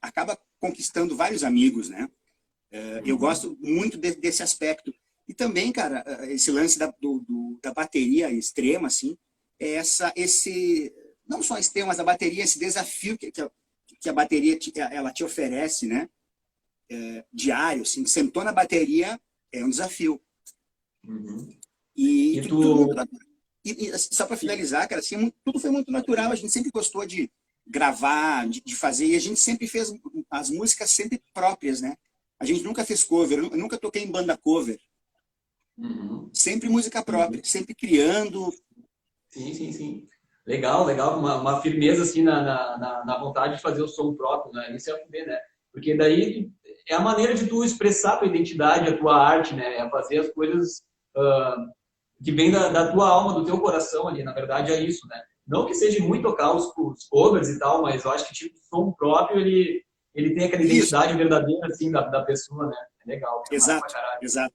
acaba 0.00 0.38
conquistando 0.60 1.16
vários 1.16 1.42
amigos, 1.42 1.88
né? 1.88 2.08
É, 2.70 3.02
eu 3.04 3.14
uhum. 3.14 3.20
gosto 3.20 3.58
muito 3.60 3.98
de, 3.98 4.14
desse 4.14 4.42
aspecto. 4.42 4.94
E 5.28 5.34
também, 5.34 5.72
cara, 5.72 6.04
é, 6.06 6.32
esse 6.32 6.50
lance 6.50 6.78
da, 6.78 6.86
do, 7.00 7.20
do, 7.20 7.58
da 7.62 7.72
bateria 7.72 8.30
extrema, 8.30 8.86
assim, 8.86 9.16
é 9.58 9.72
essa, 9.74 10.12
esse, 10.16 10.92
não 11.26 11.42
só 11.42 11.58
extrema, 11.58 11.88
mas 11.88 12.00
a 12.00 12.04
bateria, 12.04 12.44
esse 12.44 12.58
desafio 12.58 13.18
que, 13.18 13.30
que, 13.30 13.40
a, 13.40 13.50
que 14.00 14.08
a 14.08 14.12
bateria 14.12 14.58
te, 14.58 14.72
ela 14.76 15.12
te 15.12 15.22
oferece, 15.22 15.86
né? 15.86 16.08
É, 16.90 17.24
diário, 17.32 17.82
assim, 17.82 18.04
sentou 18.06 18.44
na 18.44 18.52
bateria, 18.52 19.20
é 19.52 19.64
um 19.64 19.70
desafio. 19.70 20.20
Uhum. 21.06 21.56
E, 21.96 22.38
e 22.38 22.42
tu... 22.42 22.88
tu 22.88 22.94
e, 23.64 23.88
e 23.88 23.98
só 23.98 24.26
para 24.26 24.36
finalizar, 24.36 24.88
cara, 24.88 25.00
assim, 25.00 25.32
tudo 25.44 25.60
foi 25.60 25.70
muito 25.70 25.90
natural. 25.90 26.32
A 26.32 26.34
gente 26.34 26.52
sempre 26.52 26.70
gostou 26.70 27.06
de 27.06 27.30
gravar, 27.66 28.48
de, 28.48 28.60
de, 28.60 28.74
fazer, 28.74 29.06
e 29.06 29.16
a 29.16 29.20
gente 29.20 29.38
sempre 29.38 29.68
fez 29.68 29.92
as 30.30 30.50
músicas 30.50 30.90
sempre 30.90 31.22
próprias, 31.32 31.80
né? 31.80 31.96
A 32.40 32.44
gente 32.44 32.62
nunca 32.62 32.84
fez 32.84 33.04
cover, 33.04 33.38
eu 33.38 33.56
nunca 33.56 33.78
toquei 33.78 34.02
em 34.02 34.10
banda 34.10 34.36
cover. 34.36 34.78
Uhum. 35.78 36.28
Sempre 36.32 36.68
música 36.68 37.02
própria, 37.02 37.38
uhum. 37.38 37.44
sempre 37.44 37.74
criando. 37.74 38.52
Sim, 39.28 39.54
sim, 39.54 39.72
sim. 39.72 40.08
Legal, 40.44 40.84
legal, 40.84 41.18
uma, 41.18 41.40
uma 41.40 41.62
firmeza 41.62 42.02
assim 42.02 42.22
na, 42.22 42.42
na, 42.42 43.04
na, 43.04 43.18
vontade 43.18 43.56
de 43.56 43.62
fazer 43.62 43.80
o 43.80 43.88
som 43.88 44.14
próprio, 44.14 44.52
né? 44.52 44.74
Isso 44.74 44.90
é 44.90 44.94
o 44.94 45.26
né? 45.26 45.40
Porque 45.72 45.96
daí 45.96 46.50
é 46.88 46.94
a 46.96 47.00
maneira 47.00 47.32
de 47.32 47.46
tu 47.46 47.62
expressar 47.62 48.14
a 48.14 48.16
tua 48.18 48.28
identidade, 48.28 48.88
a 48.88 48.98
tua 48.98 49.16
arte, 49.16 49.54
né? 49.54 49.76
É 49.76 49.88
fazer 49.88 50.18
as 50.18 50.30
coisas 50.30 50.82
uh, 51.16 51.72
que 52.22 52.32
vem 52.32 52.50
da, 52.50 52.68
da, 52.68 52.92
tua 52.92 53.08
alma, 53.08 53.34
do 53.34 53.44
teu 53.44 53.60
coração 53.60 54.08
ali, 54.08 54.22
na 54.22 54.32
verdade 54.32 54.72
é 54.72 54.80
isso, 54.80 55.06
né? 55.08 55.20
Não 55.46 55.66
que 55.66 55.74
seja 55.74 56.02
muito 56.04 56.22
tocar 56.22 56.54
os, 56.54 56.72
os 56.76 57.04
covers 57.08 57.48
e 57.48 57.58
tal, 57.58 57.82
mas 57.82 58.04
eu 58.04 58.10
acho 58.10 58.28
que 58.28 58.34
tipo, 58.34 58.56
o 58.56 58.62
som 58.62 58.92
próprio, 58.92 59.40
ele, 59.40 59.82
ele 60.14 60.34
tem 60.34 60.44
aquela 60.44 60.62
identidade 60.62 61.08
isso. 61.08 61.18
verdadeira, 61.18 61.66
assim, 61.66 61.90
da, 61.90 62.02
da 62.02 62.22
pessoa, 62.22 62.66
né? 62.66 62.76
É 63.04 63.10
legal. 63.10 63.42
É 63.50 63.54
exato, 63.54 63.94
exato. 64.22 64.54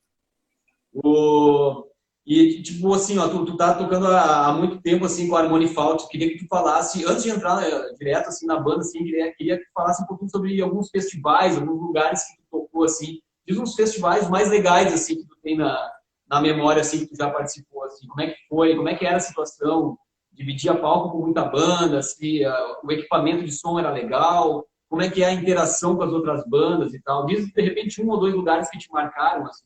O... 0.93 1.85
E, 2.25 2.61
tipo, 2.61 2.93
assim, 2.93 3.17
ó, 3.17 3.27
tu, 3.29 3.45
tu 3.45 3.55
tá 3.55 3.73
tocando 3.73 4.07
há, 4.07 4.47
há 4.47 4.53
muito 4.53 4.81
tempo, 4.81 5.05
assim, 5.05 5.29
com 5.29 5.35
a 5.37 5.41
Harmony 5.41 5.67
Fault. 5.69 6.09
Queria 6.09 6.29
que 6.29 6.39
tu 6.39 6.47
falasse, 6.47 7.05
antes 7.05 7.23
de 7.23 7.29
entrar 7.29 7.55
né, 7.55 7.69
direto, 7.97 8.27
assim, 8.27 8.45
na 8.45 8.59
banda, 8.59 8.79
assim, 8.79 9.03
queria, 9.03 9.33
queria 9.33 9.57
que 9.57 9.63
tu 9.63 9.71
falasse 9.73 10.03
um 10.03 10.07
pouquinho 10.07 10.29
sobre 10.29 10.61
alguns 10.61 10.89
festivais, 10.89 11.57
alguns 11.57 11.81
lugares 11.81 12.23
que 12.23 12.37
tu 12.37 12.43
tocou, 12.51 12.83
assim. 12.83 13.19
Diz 13.47 13.57
uns 13.57 13.75
festivais 13.75 14.29
mais 14.29 14.49
legais, 14.49 14.93
assim, 14.93 15.15
que 15.15 15.25
tu 15.25 15.37
tem 15.41 15.55
na, 15.55 15.89
na 16.29 16.41
memória, 16.41 16.81
assim, 16.81 16.99
que 16.99 17.07
tu 17.07 17.15
já 17.15 17.29
participou, 17.29 17.83
assim. 17.83 18.07
Como 18.07 18.21
é 18.21 18.31
que 18.31 18.37
foi? 18.49 18.75
Como 18.75 18.89
é 18.89 18.95
que 18.95 19.05
era 19.05 19.17
a 19.17 19.21
situação? 19.21 19.97
Dividia 20.31 20.75
palco 20.75 21.11
com 21.11 21.23
muita 21.23 21.45
banda, 21.45 22.01
se 22.01 22.45
uh, 22.45 22.77
o 22.83 22.91
equipamento 22.91 23.43
de 23.43 23.51
som 23.51 23.79
era 23.79 23.91
legal? 23.91 24.67
Como 24.89 25.01
é 25.01 25.09
que 25.09 25.23
é 25.23 25.27
a 25.27 25.33
interação 25.33 25.95
com 25.95 26.03
as 26.03 26.11
outras 26.11 26.43
bandas 26.47 26.93
e 26.93 27.01
tal? 27.01 27.25
Diz, 27.25 27.51
de 27.51 27.61
repente, 27.61 28.01
um 28.01 28.09
ou 28.09 28.19
dois 28.19 28.33
lugares 28.33 28.69
que 28.69 28.77
te 28.77 28.91
marcaram, 28.91 29.45
assim. 29.47 29.65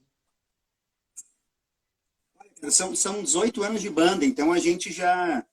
São, 2.70 2.96
são 2.96 3.24
18 3.24 3.64
anos 3.64 3.82
de 3.82 3.90
banda, 3.90 4.24
então 4.24 4.54
a 4.54 4.60
gente 4.60 4.92
já 4.92 5.44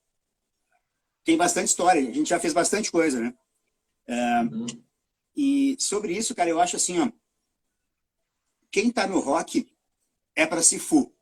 tem 1.25 1.37
bastante 1.37 1.69
história, 1.69 2.01
a 2.01 2.13
gente 2.13 2.29
já 2.29 2.39
fez 2.39 2.53
bastante 2.53 2.93
coisa, 2.93 3.19
né? 3.19 3.35
É, 4.07 4.41
uhum. 4.43 4.67
E 5.37 5.77
sobre 5.79 6.13
isso, 6.13 6.35
cara, 6.35 6.51
eu 6.51 6.61
acho 6.61 6.77
assim, 6.77 7.01
ó, 7.01 7.11
quem 8.71 8.91
tá 8.91 9.07
no 9.07 9.21
rock 9.21 9.71
é 10.39 10.47
para 10.47 10.63
se 10.63 10.79
fu. 10.79 11.13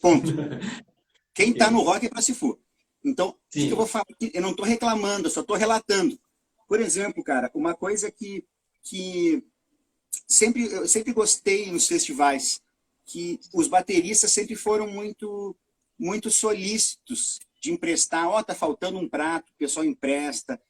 Ponto. 0.00 0.30
Quem 1.34 1.54
tá 1.54 1.70
no 1.70 1.80
rock 1.80 2.04
é 2.04 2.08
para 2.10 2.20
se 2.20 2.34
fu. 2.34 2.60
Então, 3.02 3.30
o 3.30 3.36
que 3.50 3.70
eu 3.70 3.76
vou 3.76 3.86
falar 3.86 4.04
aqui? 4.08 4.30
Eu 4.34 4.42
não 4.42 4.50
estou 4.50 4.64
reclamando, 4.64 5.26
eu 5.26 5.30
só 5.30 5.40
estou 5.40 5.56
relatando. 5.56 6.20
Por 6.68 6.80
exemplo, 6.80 7.24
cara, 7.24 7.50
uma 7.54 7.74
coisa 7.74 8.10
que, 8.10 8.46
que 8.82 9.42
sempre, 10.28 10.64
eu 10.66 10.86
sempre 10.86 11.12
gostei 11.12 11.72
nos 11.72 11.86
festivais 11.86 12.60
que 13.06 13.40
os 13.52 13.68
bateristas 13.68 14.32
sempre 14.32 14.54
foram 14.54 14.86
muito, 14.86 15.56
muito 15.98 16.30
solícitos 16.30 17.38
de 17.60 17.72
emprestar. 17.72 18.28
Ó, 18.28 18.38
oh, 18.38 18.44
tá 18.44 18.54
faltando 18.54 18.98
um 18.98 19.08
prato, 19.08 19.50
o 19.50 19.58
pessoal 19.58 19.84
empresta. 19.84 20.60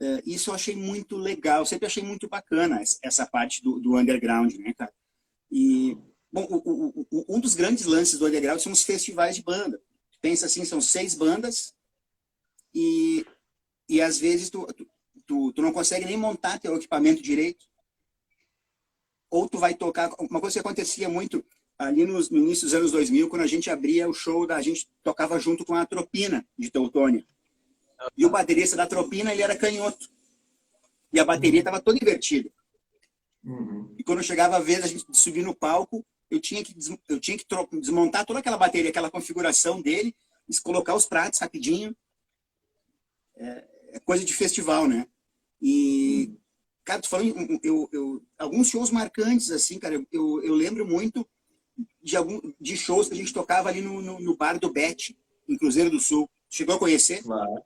Uh, 0.00 0.22
isso 0.24 0.50
eu 0.50 0.54
achei 0.54 0.76
muito 0.76 1.16
legal, 1.16 1.66
sempre 1.66 1.86
achei 1.86 2.02
muito 2.02 2.28
bacana 2.28 2.82
essa 3.02 3.26
parte 3.26 3.62
do, 3.62 3.80
do 3.80 3.96
underground, 3.96 4.52
né, 4.54 4.72
cara? 4.74 4.92
E, 5.50 5.96
bom, 6.34 6.48
o, 6.50 7.06
o, 7.12 7.36
um 7.36 7.38
dos 7.38 7.54
grandes 7.54 7.84
lances 7.84 8.18
do 8.18 8.26
underground 8.26 8.60
são 8.60 8.72
os 8.72 8.82
festivais 8.82 9.36
de 9.36 9.42
banda. 9.42 9.80
Pensa 10.20 10.46
assim, 10.46 10.64
são 10.64 10.80
seis 10.80 11.14
bandas 11.14 11.72
e, 12.74 13.24
e 13.88 14.02
às 14.02 14.18
vezes 14.18 14.50
tu, 14.50 14.66
tu, 14.66 14.86
tu, 15.24 15.52
tu 15.52 15.62
não 15.62 15.72
consegue 15.72 16.04
nem 16.04 16.16
montar 16.16 16.58
teu 16.58 16.74
equipamento 16.74 17.22
direito. 17.22 17.64
Ou 19.30 19.48
tu 19.48 19.58
vai 19.58 19.74
tocar... 19.74 20.10
Uma 20.18 20.40
coisa 20.40 20.54
que 20.54 20.60
acontecia 20.66 21.08
muito 21.08 21.44
ali 21.78 22.04
nos, 22.04 22.30
no 22.30 22.38
início 22.38 22.64
dos 22.64 22.74
anos 22.74 22.90
2000, 22.90 23.28
quando 23.28 23.42
a 23.42 23.46
gente 23.46 23.70
abria 23.70 24.08
o 24.08 24.14
show, 24.14 24.44
da, 24.44 24.56
a 24.56 24.62
gente 24.62 24.88
tocava 25.04 25.38
junto 25.38 25.64
com 25.64 25.74
a 25.74 25.86
Tropina 25.86 26.44
de 26.58 26.68
Teutônia. 26.68 27.24
E 28.16 28.26
o 28.26 28.30
baterista 28.30 28.76
da 28.76 28.88
Tropina, 28.88 29.32
ele 29.32 29.42
era 29.42 29.56
canhoto. 29.56 30.08
E 31.12 31.20
a 31.20 31.24
bateria 31.24 31.60
estava 31.60 31.80
toda 31.80 31.98
invertida. 32.00 32.50
Uhum. 33.44 33.94
E 33.96 34.02
quando 34.02 34.22
chegava 34.22 34.56
a 34.56 34.60
vez 34.60 34.82
a 34.82 34.88
gente 34.88 35.04
subir 35.12 35.42
no 35.42 35.54
palco, 35.54 36.04
eu 36.30 36.40
tinha 36.40 36.62
que, 36.62 36.74
eu 37.08 37.20
tinha 37.20 37.36
que 37.36 37.46
desmontar 37.80 38.24
toda 38.24 38.40
aquela 38.40 38.56
bateria, 38.56 38.90
aquela 38.90 39.10
configuração 39.10 39.80
dele, 39.80 40.14
colocar 40.62 40.94
os 40.94 41.06
pratos 41.06 41.40
rapidinho. 41.40 41.96
É, 43.36 43.64
é 43.94 44.00
coisa 44.00 44.24
de 44.24 44.32
festival, 44.32 44.86
né? 44.86 45.06
E, 45.60 46.28
uhum. 46.28 46.38
cara, 46.84 47.00
tu 47.00 47.08
falando, 47.08 47.60
eu, 47.62 47.88
eu, 47.92 48.22
alguns 48.38 48.68
shows 48.68 48.90
marcantes, 48.90 49.50
assim, 49.50 49.78
cara, 49.78 49.94
eu, 50.12 50.42
eu 50.42 50.54
lembro 50.54 50.86
muito 50.86 51.26
de, 52.02 52.16
algum, 52.16 52.40
de 52.60 52.76
shows 52.76 53.08
que 53.08 53.14
a 53.14 53.16
gente 53.16 53.32
tocava 53.32 53.68
ali 53.68 53.80
no, 53.80 54.00
no, 54.00 54.20
no 54.20 54.36
bar 54.36 54.58
do 54.58 54.72
Bet, 54.72 55.16
em 55.48 55.56
Cruzeiro 55.56 55.90
do 55.90 56.00
Sul. 56.00 56.28
Chegou 56.48 56.76
a 56.76 56.78
conhecer? 56.78 57.22
Claro. 57.22 57.62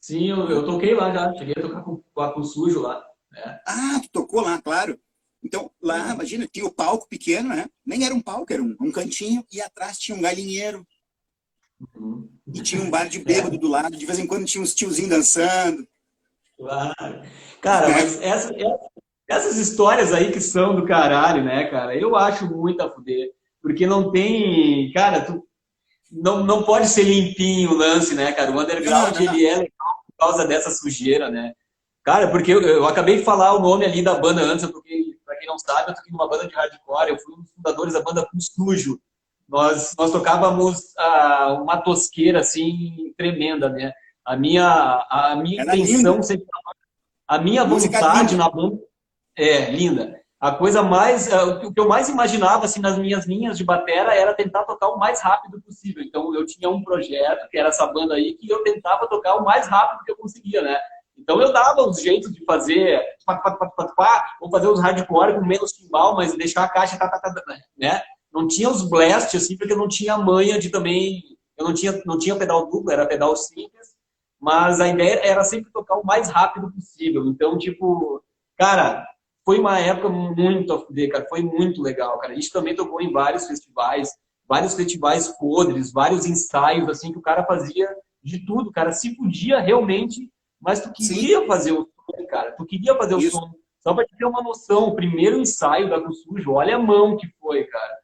Sim, 0.00 0.30
eu, 0.30 0.48
eu 0.48 0.64
toquei 0.64 0.94
lá 0.94 1.12
já. 1.12 1.34
Cheguei 1.34 1.54
a 1.58 1.60
tocar 1.60 1.82
com, 1.82 1.96
com 1.96 2.40
o 2.40 2.44
Sujo 2.44 2.80
lá. 2.80 3.04
Né? 3.30 3.60
Ah, 3.66 4.00
tu 4.02 4.08
tocou 4.10 4.40
lá, 4.40 4.60
claro. 4.60 4.98
Então, 5.42 5.70
lá, 5.82 6.06
uhum. 6.06 6.14
imagina, 6.14 6.48
tinha 6.50 6.66
o 6.66 6.72
palco 6.72 7.08
pequeno, 7.08 7.48
né? 7.48 7.66
Nem 7.84 8.04
era 8.04 8.14
um 8.14 8.20
palco, 8.20 8.52
era 8.52 8.62
um, 8.62 8.76
um 8.80 8.92
cantinho, 8.92 9.44
e 9.50 9.60
atrás 9.60 9.98
tinha 9.98 10.16
um 10.16 10.20
galinheiro. 10.20 10.86
Uhum. 11.94 12.28
E 12.52 12.60
tinha 12.62 12.82
um 12.82 12.90
bar 12.90 13.08
de 13.08 13.20
bêbado 13.20 13.56
é. 13.56 13.58
do 13.58 13.68
lado, 13.68 13.96
de 13.96 14.04
vez 14.04 14.18
em 14.18 14.26
quando 14.26 14.44
tinha 14.44 14.62
uns 14.62 14.74
tiozinhos 14.74 15.10
dançando. 15.10 15.86
Claro. 16.56 17.22
Cara, 17.60 17.88
é. 17.88 17.92
mas 17.92 18.20
essa, 18.20 18.54
essas 19.28 19.56
histórias 19.56 20.12
aí 20.12 20.30
que 20.30 20.40
são 20.40 20.76
do 20.76 20.84
caralho, 20.84 21.42
né, 21.42 21.70
cara? 21.70 21.96
Eu 21.96 22.16
acho 22.16 22.46
muito 22.46 22.82
a 22.82 22.90
fuder. 22.90 23.30
Porque 23.62 23.86
não 23.86 24.10
tem. 24.10 24.92
Cara, 24.92 25.22
tu, 25.22 25.42
não, 26.10 26.44
não 26.44 26.64
pode 26.64 26.88
ser 26.88 27.04
limpinho 27.04 27.70
o 27.70 27.76
lance, 27.76 28.14
né, 28.14 28.32
cara? 28.32 28.50
O 28.50 28.60
underground 28.60 29.14
não, 29.14 29.20
não, 29.20 29.24
não. 29.24 29.34
ele 29.34 29.46
é 29.46 29.54
legal 29.54 30.04
por 30.06 30.16
causa 30.18 30.46
dessa 30.46 30.70
sujeira, 30.70 31.30
né? 31.30 31.52
Cara, 32.02 32.30
porque 32.30 32.52
eu, 32.52 32.60
eu, 32.62 32.86
acabei 32.86 33.18
de 33.18 33.24
falar 33.24 33.54
o 33.54 33.60
nome 33.60 33.84
ali 33.84 34.02
da 34.02 34.14
banda 34.14 34.40
antes, 34.42 34.66
quem 34.84 35.09
não 35.50 35.58
sabe, 35.58 35.90
eu 35.90 35.94
toquei 35.94 36.12
numa 36.12 36.28
banda 36.28 36.46
de 36.46 36.54
hardcore, 36.54 37.10
eu 37.10 37.18
fui 37.18 37.34
um 37.34 37.42
dos 37.42 37.52
fundadores 37.52 37.94
da 37.94 38.02
banda 38.02 38.26
Sujo. 38.38 39.00
Nós, 39.48 39.94
nós 39.98 40.12
tocávamos 40.12 40.96
ah, 40.96 41.58
uma 41.60 41.78
tosqueira, 41.78 42.40
assim, 42.40 43.12
tremenda, 43.16 43.68
né? 43.68 43.92
A 44.24 44.36
minha, 44.36 45.06
a 45.10 45.36
minha 45.36 45.62
intenção 45.62 46.22
sempre... 46.22 46.46
A 47.26 47.38
minha 47.38 47.64
vontade 47.64 48.36
na 48.36 48.48
banda... 48.48 48.78
É, 49.36 49.70
linda 49.70 50.20
a 50.40 50.52
coisa 50.52 50.82
mais, 50.82 51.30
uh, 51.30 51.66
o 51.66 51.72
que 51.72 51.78
eu 51.78 51.86
mais 51.86 52.08
imaginava 52.08 52.64
assim 52.64 52.80
nas 52.80 52.96
minhas 52.96 53.26
linhas 53.26 53.58
de 53.58 53.64
batera 53.64 54.14
era 54.14 54.32
tentar 54.32 54.64
tocar 54.64 54.88
o 54.88 54.98
mais 54.98 55.20
rápido 55.20 55.60
possível. 55.60 56.02
Então 56.02 56.34
eu 56.34 56.46
tinha 56.46 56.70
um 56.70 56.82
projeto 56.82 57.46
que 57.50 57.58
era 57.58 57.68
essa 57.68 57.86
banda 57.86 58.14
aí 58.14 58.32
que 58.32 58.50
eu 58.50 58.62
tentava 58.62 59.06
tocar 59.06 59.34
o 59.34 59.44
mais 59.44 59.68
rápido 59.68 60.02
que 60.02 60.10
eu 60.10 60.16
conseguia, 60.16 60.62
né? 60.62 60.80
Então 61.20 61.40
eu 61.40 61.52
dava 61.52 61.82
os 61.82 62.00
jeitos 62.00 62.32
de 62.32 62.44
fazer, 62.44 63.00
pá, 63.24 63.36
pá, 63.36 63.52
pá, 63.52 63.66
pá, 63.66 63.86
pá, 63.94 64.36
ou 64.40 64.50
fazer 64.50 64.68
os 64.68 64.80
hardcore 64.80 65.34
com 65.34 65.44
menos 65.44 65.72
timbal, 65.72 66.16
mas 66.16 66.36
deixar 66.36 66.64
a 66.64 66.68
caixa, 66.68 66.98
tá, 66.98 67.08
tá, 67.08 67.18
tá, 67.18 67.32
tá, 67.32 67.42
né? 67.76 68.02
Não 68.32 68.46
tinha 68.46 68.70
os 68.70 68.88
blast 68.88 69.36
assim, 69.36 69.56
porque 69.56 69.72
eu 69.72 69.78
não 69.78 69.88
tinha 69.88 70.16
manha 70.16 70.58
de 70.58 70.70
também, 70.70 71.22
eu 71.58 71.66
não 71.66 71.74
tinha, 71.74 72.00
não 72.06 72.18
tinha 72.18 72.36
pedal 72.36 72.70
duplo, 72.70 72.90
era 72.90 73.06
pedal 73.06 73.36
simples, 73.36 73.88
mas 74.40 74.80
a 74.80 74.88
ideia 74.88 75.20
era 75.22 75.44
sempre 75.44 75.70
tocar 75.70 75.96
o 75.96 76.04
mais 76.04 76.30
rápido 76.30 76.72
possível. 76.72 77.26
Então, 77.26 77.58
tipo, 77.58 78.22
cara, 78.56 79.06
foi 79.44 79.58
uma 79.58 79.78
época 79.78 80.08
muito 80.08 80.72
a 80.72 80.78
fuder, 80.78 81.10
cara. 81.10 81.26
Foi 81.28 81.42
muito 81.42 81.82
legal, 81.82 82.18
cara. 82.18 82.32
A 82.32 82.36
gente 82.36 82.50
também 82.50 82.74
tocou 82.74 83.00
em 83.00 83.12
vários 83.12 83.46
festivais, 83.46 84.10
vários 84.48 84.74
festivais 84.74 85.28
podres, 85.38 85.92
vários 85.92 86.24
ensaios, 86.24 86.88
assim, 86.88 87.12
que 87.12 87.18
o 87.18 87.22
cara 87.22 87.44
fazia 87.44 87.88
de 88.22 88.44
tudo, 88.46 88.70
cara. 88.70 88.92
Se 88.92 89.14
podia 89.16 89.60
realmente, 89.60 90.30
mas 90.60 90.80
tu 90.80 90.92
queria 90.92 91.40
Sim. 91.40 91.46
fazer 91.46 91.72
o 91.72 91.88
som, 91.88 92.26
cara. 92.26 92.52
Tu 92.52 92.66
queria 92.66 92.94
fazer 92.96 93.16
Isso. 93.16 93.36
o 93.36 93.40
som. 93.40 93.50
Só 93.80 93.94
te 93.94 94.16
ter 94.16 94.26
uma 94.26 94.42
noção, 94.42 94.88
o 94.88 94.94
primeiro 94.94 95.38
ensaio 95.38 95.88
da 95.88 95.98
Sujo, 96.12 96.52
olha 96.52 96.76
a 96.76 96.78
mão 96.78 97.16
que 97.16 97.26
foi, 97.40 97.64
cara. 97.64 97.98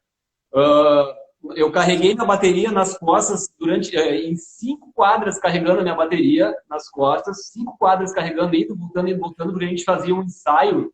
Uh, 0.51 1.53
eu 1.55 1.71
carreguei 1.71 2.15
minha 2.15 2.25
bateria 2.25 2.71
nas 2.71 2.97
costas 2.97 3.47
durante 3.59 3.95
uh, 3.95 3.99
em 3.99 4.35
cinco 4.35 4.91
quadras 4.93 5.39
carregando 5.39 5.81
a 5.81 5.83
minha 5.83 5.95
bateria 5.95 6.55
nas 6.67 6.89
costas, 6.89 7.49
cinco 7.51 7.77
quadras 7.77 8.11
carregando, 8.11 8.55
indo, 8.55 8.75
voltando, 8.75 9.09
indo, 9.09 9.19
voltando, 9.19 9.51
porque 9.51 9.65
a 9.65 9.69
gente 9.69 9.83
fazia 9.83 10.15
um 10.15 10.23
ensaio 10.23 10.91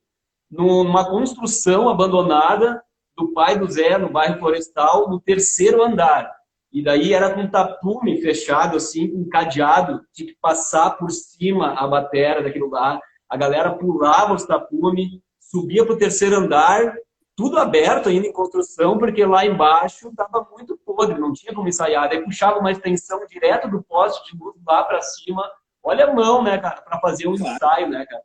numa 0.52 1.10
construção 1.10 1.88
abandonada 1.88 2.84
do 3.18 3.32
pai 3.32 3.58
do 3.58 3.72
Zé, 3.72 3.98
no 3.98 4.10
bairro 4.10 4.38
Florestal, 4.38 5.10
no 5.10 5.20
terceiro 5.20 5.82
andar. 5.82 6.30
E 6.74 6.84
daí 6.84 7.14
era 7.14 7.32
com 7.32 7.48
tapume 7.48 8.20
fechado, 8.20 8.78
assim, 8.78 9.08
com 9.08 9.30
cadeado, 9.30 10.02
tinha 10.12 10.28
que 10.28 10.38
passar 10.42 10.98
por 10.98 11.12
cima 11.12 11.76
a 11.80 11.88
batera 11.88 12.42
daquele 12.42 12.66
lugar. 12.66 13.00
A 13.30 13.38
galera 13.38 13.78
pulava 13.78 14.34
os 14.34 14.44
tapumes, 14.44 15.08
subia 15.40 15.86
para 15.86 15.94
o 15.94 15.98
terceiro 15.98 16.38
andar, 16.38 16.96
tudo 17.36 17.60
aberto 17.60 18.10
ainda 18.10 18.28
em 18.28 18.34
construção, 18.34 18.98
porque 18.98 19.24
lá 19.24 19.46
embaixo 19.46 20.10
estava 20.10 20.48
muito 20.52 20.76
podre, 20.84 21.20
não 21.20 21.32
tinha 21.32 21.54
como 21.54 21.68
ensaiar. 21.68 22.10
Daí 22.10 22.24
puxava 22.24 22.58
uma 22.58 22.72
extensão 22.72 23.24
direto 23.28 23.70
do 23.70 23.84
poste 23.84 24.32
de 24.32 24.44
luz 24.44 24.56
lá 24.66 24.84
para 24.84 25.00
cima. 25.02 25.48
Olha 25.84 26.06
a 26.06 26.14
mão, 26.14 26.44
né, 26.44 26.58
cara, 26.58 26.82
para 26.82 27.00
fazer 27.00 27.28
um 27.28 27.34
ensaio, 27.34 27.88
né, 27.88 28.04
cara. 28.08 28.24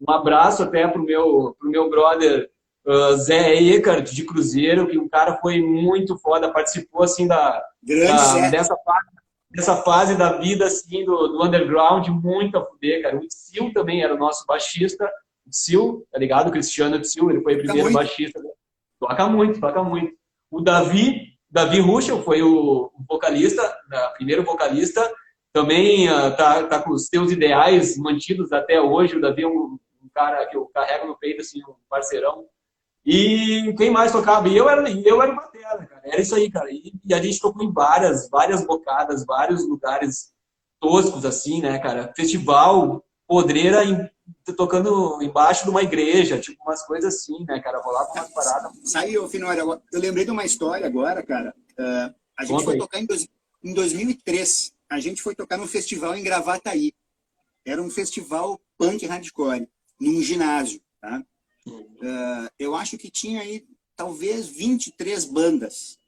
Um 0.00 0.10
abraço 0.10 0.62
até 0.62 0.88
pro 0.88 1.02
meu, 1.02 1.54
pro 1.58 1.68
meu 1.68 1.90
brother 1.90 2.50
uh, 2.86 3.16
Zé 3.16 3.54
Eckert, 3.62 4.12
de 4.12 4.24
Cruzeiro, 4.24 4.86
que 4.86 4.98
um 4.98 5.08
cara 5.08 5.36
foi 5.36 5.60
muito 5.60 6.18
foda, 6.18 6.52
participou 6.52 7.02
assim 7.02 7.26
da, 7.26 7.62
da 7.82 8.50
dessa, 8.50 8.76
fase, 8.76 9.08
dessa 9.50 9.76
fase 9.76 10.16
da 10.16 10.38
vida 10.38 10.66
assim, 10.66 11.04
do, 11.04 11.28
do 11.28 11.44
underground, 11.44 12.08
muito 12.08 12.58
a 12.58 12.64
fuder, 12.64 13.02
cara. 13.02 13.18
O 13.18 13.26
Sil 13.30 13.72
também 13.72 14.02
era 14.02 14.14
o 14.14 14.18
nosso 14.18 14.44
baixista. 14.46 15.10
O 15.46 15.52
Sil, 15.52 16.06
tá 16.10 16.18
ligado? 16.18 16.48
O 16.48 16.52
Cristiano 16.52 17.02
Sil, 17.04 17.30
ele 17.30 17.42
foi 17.42 17.54
o 17.54 17.58
primeiro 17.58 17.92
baixista. 17.92 18.40
Toca 18.98 19.26
muito, 19.26 19.60
toca 19.60 19.82
muito. 19.82 20.12
O 20.50 20.60
Davi, 20.60 21.38
Davi 21.50 21.80
Ruschel 21.80 22.22
foi 22.22 22.42
o 22.42 22.90
vocalista, 23.08 23.62
né, 23.88 23.98
primeiro 24.16 24.44
vocalista, 24.44 25.10
também 25.52 26.08
uh, 26.08 26.36
tá, 26.36 26.64
tá 26.64 26.82
com 26.82 26.90
os 26.90 27.06
seus 27.06 27.32
ideais 27.32 27.96
mantidos 27.96 28.52
até 28.52 28.80
hoje. 28.80 29.16
O 29.16 29.20
Davi 29.20 29.42
é 29.42 29.48
um 29.48 29.78
cara 30.14 30.46
que 30.46 30.56
eu 30.56 30.66
carrego 30.66 31.06
no 31.06 31.18
peito, 31.18 31.40
assim, 31.40 31.60
um 31.62 31.74
parceirão. 31.88 32.46
E 33.04 33.74
quem 33.76 33.90
mais 33.90 34.12
tocava? 34.12 34.48
E 34.48 34.56
eu 34.56 34.68
era, 34.68 34.88
eu 34.90 35.22
era 35.22 35.32
batera, 35.32 35.86
cara. 35.86 36.02
Era 36.04 36.20
isso 36.20 36.34
aí, 36.34 36.50
cara. 36.50 36.70
E, 36.70 36.92
e, 37.04 37.14
a 37.14 37.22
gente 37.22 37.40
tocou 37.40 37.64
em 37.64 37.72
várias, 37.72 38.28
várias 38.28 38.64
bocadas, 38.64 39.24
vários 39.24 39.66
lugares 39.66 40.32
toscos, 40.78 41.24
assim, 41.24 41.62
né, 41.62 41.78
cara? 41.78 42.12
Festival, 42.14 43.04
podreira, 43.26 43.84
em, 43.84 44.08
tocando 44.56 45.22
embaixo 45.22 45.64
de 45.64 45.70
uma 45.70 45.82
igreja, 45.82 46.38
tipo 46.38 46.62
umas 46.62 46.84
coisas 46.86 47.14
assim, 47.14 47.44
né, 47.46 47.60
cara? 47.60 47.80
Rolava 47.80 48.12
umas 48.12 48.32
paradas. 48.32 48.72
Saiu, 48.84 49.28
Finório, 49.28 49.80
eu 49.92 50.00
lembrei 50.00 50.24
de 50.24 50.30
uma 50.30 50.44
história 50.44 50.86
agora, 50.86 51.22
cara. 51.22 51.54
Uh, 51.78 52.14
a 52.38 52.44
gente 52.44 52.52
Conta 52.52 52.64
foi 52.64 52.74
aí. 52.74 52.80
tocar 52.80 53.00
em, 53.00 53.06
dois, 53.06 53.28
em 53.64 53.74
2003. 53.74 54.72
A 54.90 55.00
gente 55.00 55.22
foi 55.22 55.34
tocar 55.34 55.56
num 55.56 55.66
festival 55.66 56.16
em 56.16 56.22
Gravataí. 56.22 56.92
Era 57.64 57.80
um 57.80 57.90
festival 57.90 58.60
punk 58.78 59.06
hardcore, 59.06 59.68
num 60.00 60.20
ginásio, 60.22 60.80
tá? 61.00 61.22
Uh, 61.66 62.48
eu 62.58 62.74
acho 62.74 62.96
que 62.96 63.10
tinha 63.10 63.42
aí 63.42 63.66
talvez 63.96 64.48
23 64.48 65.24
bandas. 65.26 65.98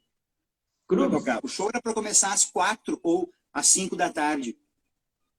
O 1.41 1.47
show 1.47 1.69
era 1.69 1.81
para 1.81 1.93
começar 1.93 2.33
às 2.33 2.45
quatro 2.45 2.99
ou 3.01 3.29
às 3.53 3.67
cinco 3.67 3.95
da 3.95 4.11
tarde. 4.11 4.57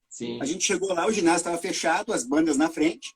Sim. 0.09 0.41
A 0.41 0.45
gente 0.45 0.63
chegou 0.63 0.93
lá, 0.93 1.05
o 1.05 1.11
ginásio 1.11 1.37
estava 1.39 1.57
fechado, 1.57 2.13
as 2.13 2.23
bandas 2.23 2.57
na 2.57 2.69
frente. 2.69 3.15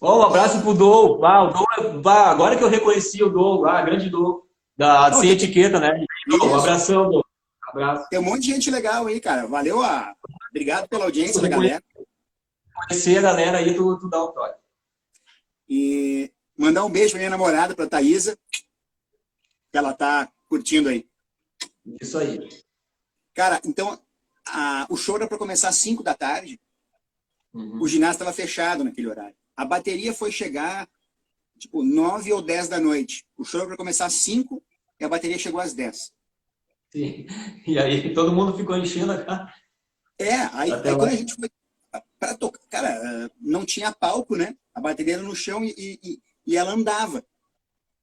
Oh, 0.00 0.18
um 0.18 0.22
abraço 0.22 0.62
pro 0.62 0.72
Dou. 0.72 1.24
Ah, 1.24 1.44
o 1.44 1.52
Dou 1.52 2.10
ah, 2.10 2.30
agora 2.30 2.56
que 2.56 2.64
eu 2.64 2.68
reconheci 2.68 3.22
o 3.22 3.28
Dou, 3.28 3.66
ah, 3.66 3.82
grande 3.82 4.08
Dou. 4.08 4.46
Da 4.76 5.10
Não, 5.10 5.20
Sem 5.20 5.28
tem... 5.28 5.32
Etiqueta, 5.32 5.78
né? 5.78 6.06
Um 6.32 6.54
abração, 6.54 7.10
Dou. 7.10 7.24
abraço. 7.68 8.08
Tem 8.08 8.18
um 8.18 8.22
monte 8.22 8.42
de 8.42 8.52
gente 8.52 8.70
legal 8.70 9.06
aí, 9.06 9.20
cara. 9.20 9.46
Valeu 9.46 9.82
a. 9.82 10.14
Obrigado 10.50 10.88
pela 10.88 11.04
audiência 11.04 11.40
da 11.42 11.48
galera. 11.48 11.82
Conhecer 12.88 13.18
a 13.18 13.22
galera 13.22 13.58
aí, 13.58 13.74
tu, 13.74 13.98
tu 13.98 14.08
dá 14.08 14.24
o 14.24 14.28
toque. 14.28 14.59
E 15.70 16.32
mandar 16.58 16.84
um 16.84 16.90
beijo 16.90 17.12
pra 17.12 17.18
minha 17.18 17.30
namorada, 17.30 17.76
pra 17.76 17.86
Thaisa, 17.86 18.36
que 19.70 19.78
ela 19.78 19.94
tá 19.94 20.28
curtindo 20.48 20.88
aí. 20.88 21.06
Isso 22.00 22.18
aí. 22.18 22.48
Cara, 23.32 23.60
então, 23.64 23.98
a, 24.46 24.86
o 24.90 24.96
show 24.96 25.14
era 25.14 25.28
para 25.28 25.38
começar 25.38 25.68
às 25.68 25.76
5 25.76 26.02
da 26.02 26.12
tarde. 26.12 26.60
Uhum. 27.54 27.80
O 27.80 27.86
ginásio 27.86 28.14
estava 28.14 28.32
fechado 28.32 28.82
naquele 28.82 29.06
horário. 29.06 29.36
A 29.56 29.64
bateria 29.64 30.12
foi 30.12 30.32
chegar, 30.32 30.88
tipo, 31.56 31.84
9 31.84 32.32
ou 32.32 32.42
10 32.42 32.68
da 32.68 32.80
noite. 32.80 33.24
O 33.38 33.44
show 33.44 33.60
era 33.60 33.68
para 33.68 33.76
começar 33.76 34.06
às 34.06 34.14
5 34.14 34.62
e 34.98 35.04
a 35.04 35.08
bateria 35.08 35.38
chegou 35.38 35.60
às 35.60 35.72
10. 35.72 36.12
Sim. 36.90 37.26
E 37.66 37.78
aí 37.78 38.12
todo 38.12 38.32
mundo 38.32 38.56
ficou 38.56 38.76
enchendo 38.76 39.12
a 39.12 39.24
cara. 39.24 39.54
É, 40.18 40.34
aí, 40.52 40.72
aí 40.72 40.82
quando 40.82 41.04
a 41.04 41.16
gente 41.16 41.34
foi 41.36 41.48
para 42.20 42.36
tocar, 42.36 42.60
cara, 42.68 43.30
não 43.40 43.64
tinha 43.64 43.90
palco, 43.90 44.36
né? 44.36 44.54
A 44.74 44.80
bateria 44.80 45.14
era 45.14 45.22
no 45.22 45.34
chão 45.34 45.64
e, 45.64 45.74
e, 45.76 46.20
e 46.46 46.56
ela 46.56 46.72
andava. 46.72 47.24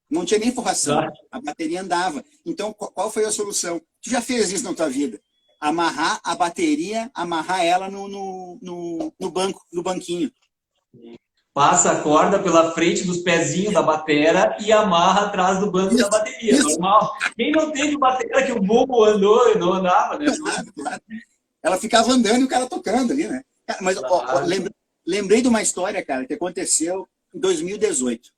Não 0.10 0.26
tinha 0.26 0.40
nem 0.40 0.52
forração. 0.52 1.08
A 1.32 1.40
bateria 1.40 1.82
andava. 1.82 2.24
Então, 2.46 2.74
qual 2.74 3.12
foi 3.12 3.26
a 3.26 3.32
solução? 3.32 3.80
Tu 4.02 4.10
já 4.10 4.22
fez 4.22 4.52
isso 4.52 4.64
na 4.64 4.74
tua 4.74 4.90
vida? 4.90 5.22
Amarrar 5.60 6.20
a 6.24 6.36
bateria, 6.36 7.12
amarrar 7.14 7.64
ela 7.64 7.90
no, 7.90 8.08
no, 8.08 8.60
no, 8.62 9.14
no 9.20 9.30
banco, 9.30 9.64
no 9.72 9.84
banquinho. 9.84 10.32
Passa 11.54 11.92
a 11.92 12.02
corda 12.02 12.40
pela 12.40 12.72
frente 12.72 13.04
dos 13.04 13.18
pezinhos 13.18 13.74
da 13.74 13.82
batera 13.82 14.56
e 14.60 14.72
amarra 14.72 15.28
atrás 15.28 15.60
do 15.60 15.72
banco 15.72 15.94
isso, 15.94 16.04
da 16.04 16.10
bateria. 16.10 16.54
Isso. 16.54 16.70
Normal. 16.70 17.14
Quem 17.36 17.52
não 17.52 17.72
teve 17.72 17.98
batera 17.98 18.46
que 18.46 18.52
o 18.52 18.62
bumbo 18.62 19.04
andou 19.04 19.52
e 19.52 19.58
não 19.58 19.74
andava, 19.74 20.18
né? 20.18 20.28
Ela 21.62 21.78
ficava 21.78 22.12
andando 22.12 22.42
e 22.42 22.44
o 22.46 22.48
cara 22.48 22.68
tocando 22.68 23.12
ali, 23.12 23.28
né? 23.28 23.44
Mas 23.82 23.98
ó, 23.98 24.26
ó, 24.26 24.40
lembrei, 24.40 24.74
lembrei 25.06 25.42
de 25.42 25.48
uma 25.48 25.62
história, 25.62 26.04
cara, 26.04 26.26
que 26.26 26.34
aconteceu 26.34 27.08
em 27.34 27.40
2018. 27.40 28.32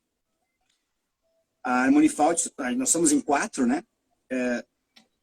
A 1.62 1.84
Harmonifault, 1.84 2.50
nós 2.76 2.90
somos 2.90 3.12
em 3.12 3.20
quatro, 3.20 3.66
né? 3.66 3.84
É, 4.30 4.64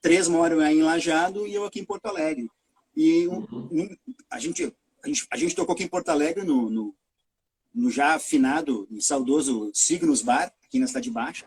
três 0.02 0.28
moram 0.28 0.62
em 0.62 0.82
Lajado 0.82 1.48
e 1.48 1.54
eu 1.54 1.66
aqui 1.66 1.80
em 1.80 1.86
Porto 1.86 2.06
Alegre. 2.06 2.50
E 2.96 3.28
um, 3.28 3.40
uhum. 3.52 3.70
um, 3.72 3.98
a, 4.30 4.40
gente, 4.40 4.74
a, 5.04 5.08
gente, 5.08 5.28
a 5.32 5.38
gente 5.38 5.56
tocou 5.56 5.74
aqui 5.74 5.84
em 5.84 5.88
Porto 5.88 6.10
Alegre 6.10 6.44
no, 6.44 6.70
no, 6.70 6.96
no 7.74 7.92
já 7.92 8.16
afinado 8.16 8.88
e 8.92 9.02
saudoso 9.02 9.72
Signos 9.74 10.22
Bar, 10.22 10.54
aqui 10.64 10.80
na 10.80 10.88
Cidade 10.88 11.10
Baixa. 11.12 11.46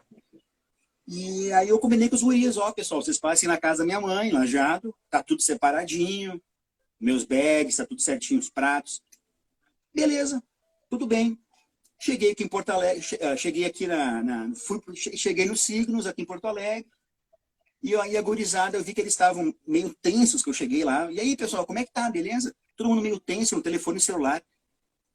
E 1.07 1.53
aí 1.53 1.68
eu 1.68 1.79
combinei 1.79 2.09
com 2.09 2.14
os 2.14 2.23
guris, 2.23 2.57
ó, 2.57 2.70
pessoal, 2.70 3.03
vocês 3.03 3.18
passem 3.18 3.49
na 3.49 3.57
casa 3.57 3.79
da 3.79 3.85
minha 3.85 4.01
mãe, 4.01 4.31
Lajado, 4.31 4.94
tá 5.11 5.23
tudo 5.23 5.42
separadinho, 5.42 6.40
meus 7.00 7.24
bags, 7.24 7.76
tá 7.76 7.86
tudo 7.86 8.00
certinho, 8.00 8.38
os 8.38 8.50
pratos. 8.50 9.02
Beleza, 9.92 10.42
tudo 10.88 11.06
bem. 11.06 11.38
Cheguei 11.98 12.32
aqui 12.32 12.44
em 12.44 12.48
Porto 12.48 12.70
Alegre, 12.70 13.04
eh, 13.18 13.36
cheguei 13.36 13.64
aqui 13.64 13.86
na, 13.86 14.22
na 14.22 14.54
fui, 14.54 14.80
cheguei 14.94 15.46
nos 15.46 15.62
Signos 15.62 16.06
aqui 16.06 16.22
em 16.22 16.26
Porto 16.26 16.46
Alegre. 16.46 16.90
E 17.82 17.94
aí 17.96 18.16
a 18.16 18.22
gurizada, 18.22 18.76
eu 18.76 18.84
vi 18.84 18.92
que 18.92 19.00
eles 19.00 19.12
estavam 19.12 19.54
meio 19.66 19.94
tensos 19.94 20.42
que 20.42 20.50
eu 20.50 20.54
cheguei 20.54 20.84
lá. 20.84 21.10
E 21.10 21.18
aí, 21.18 21.36
pessoal, 21.36 21.66
como 21.66 21.78
é 21.78 21.84
que 21.84 21.92
tá? 21.92 22.10
Beleza? 22.10 22.54
Todo 22.76 22.88
mundo 22.88 23.02
meio 23.02 23.18
tenso 23.18 23.56
no 23.56 23.62
telefone 23.62 23.98
celular. 23.98 24.42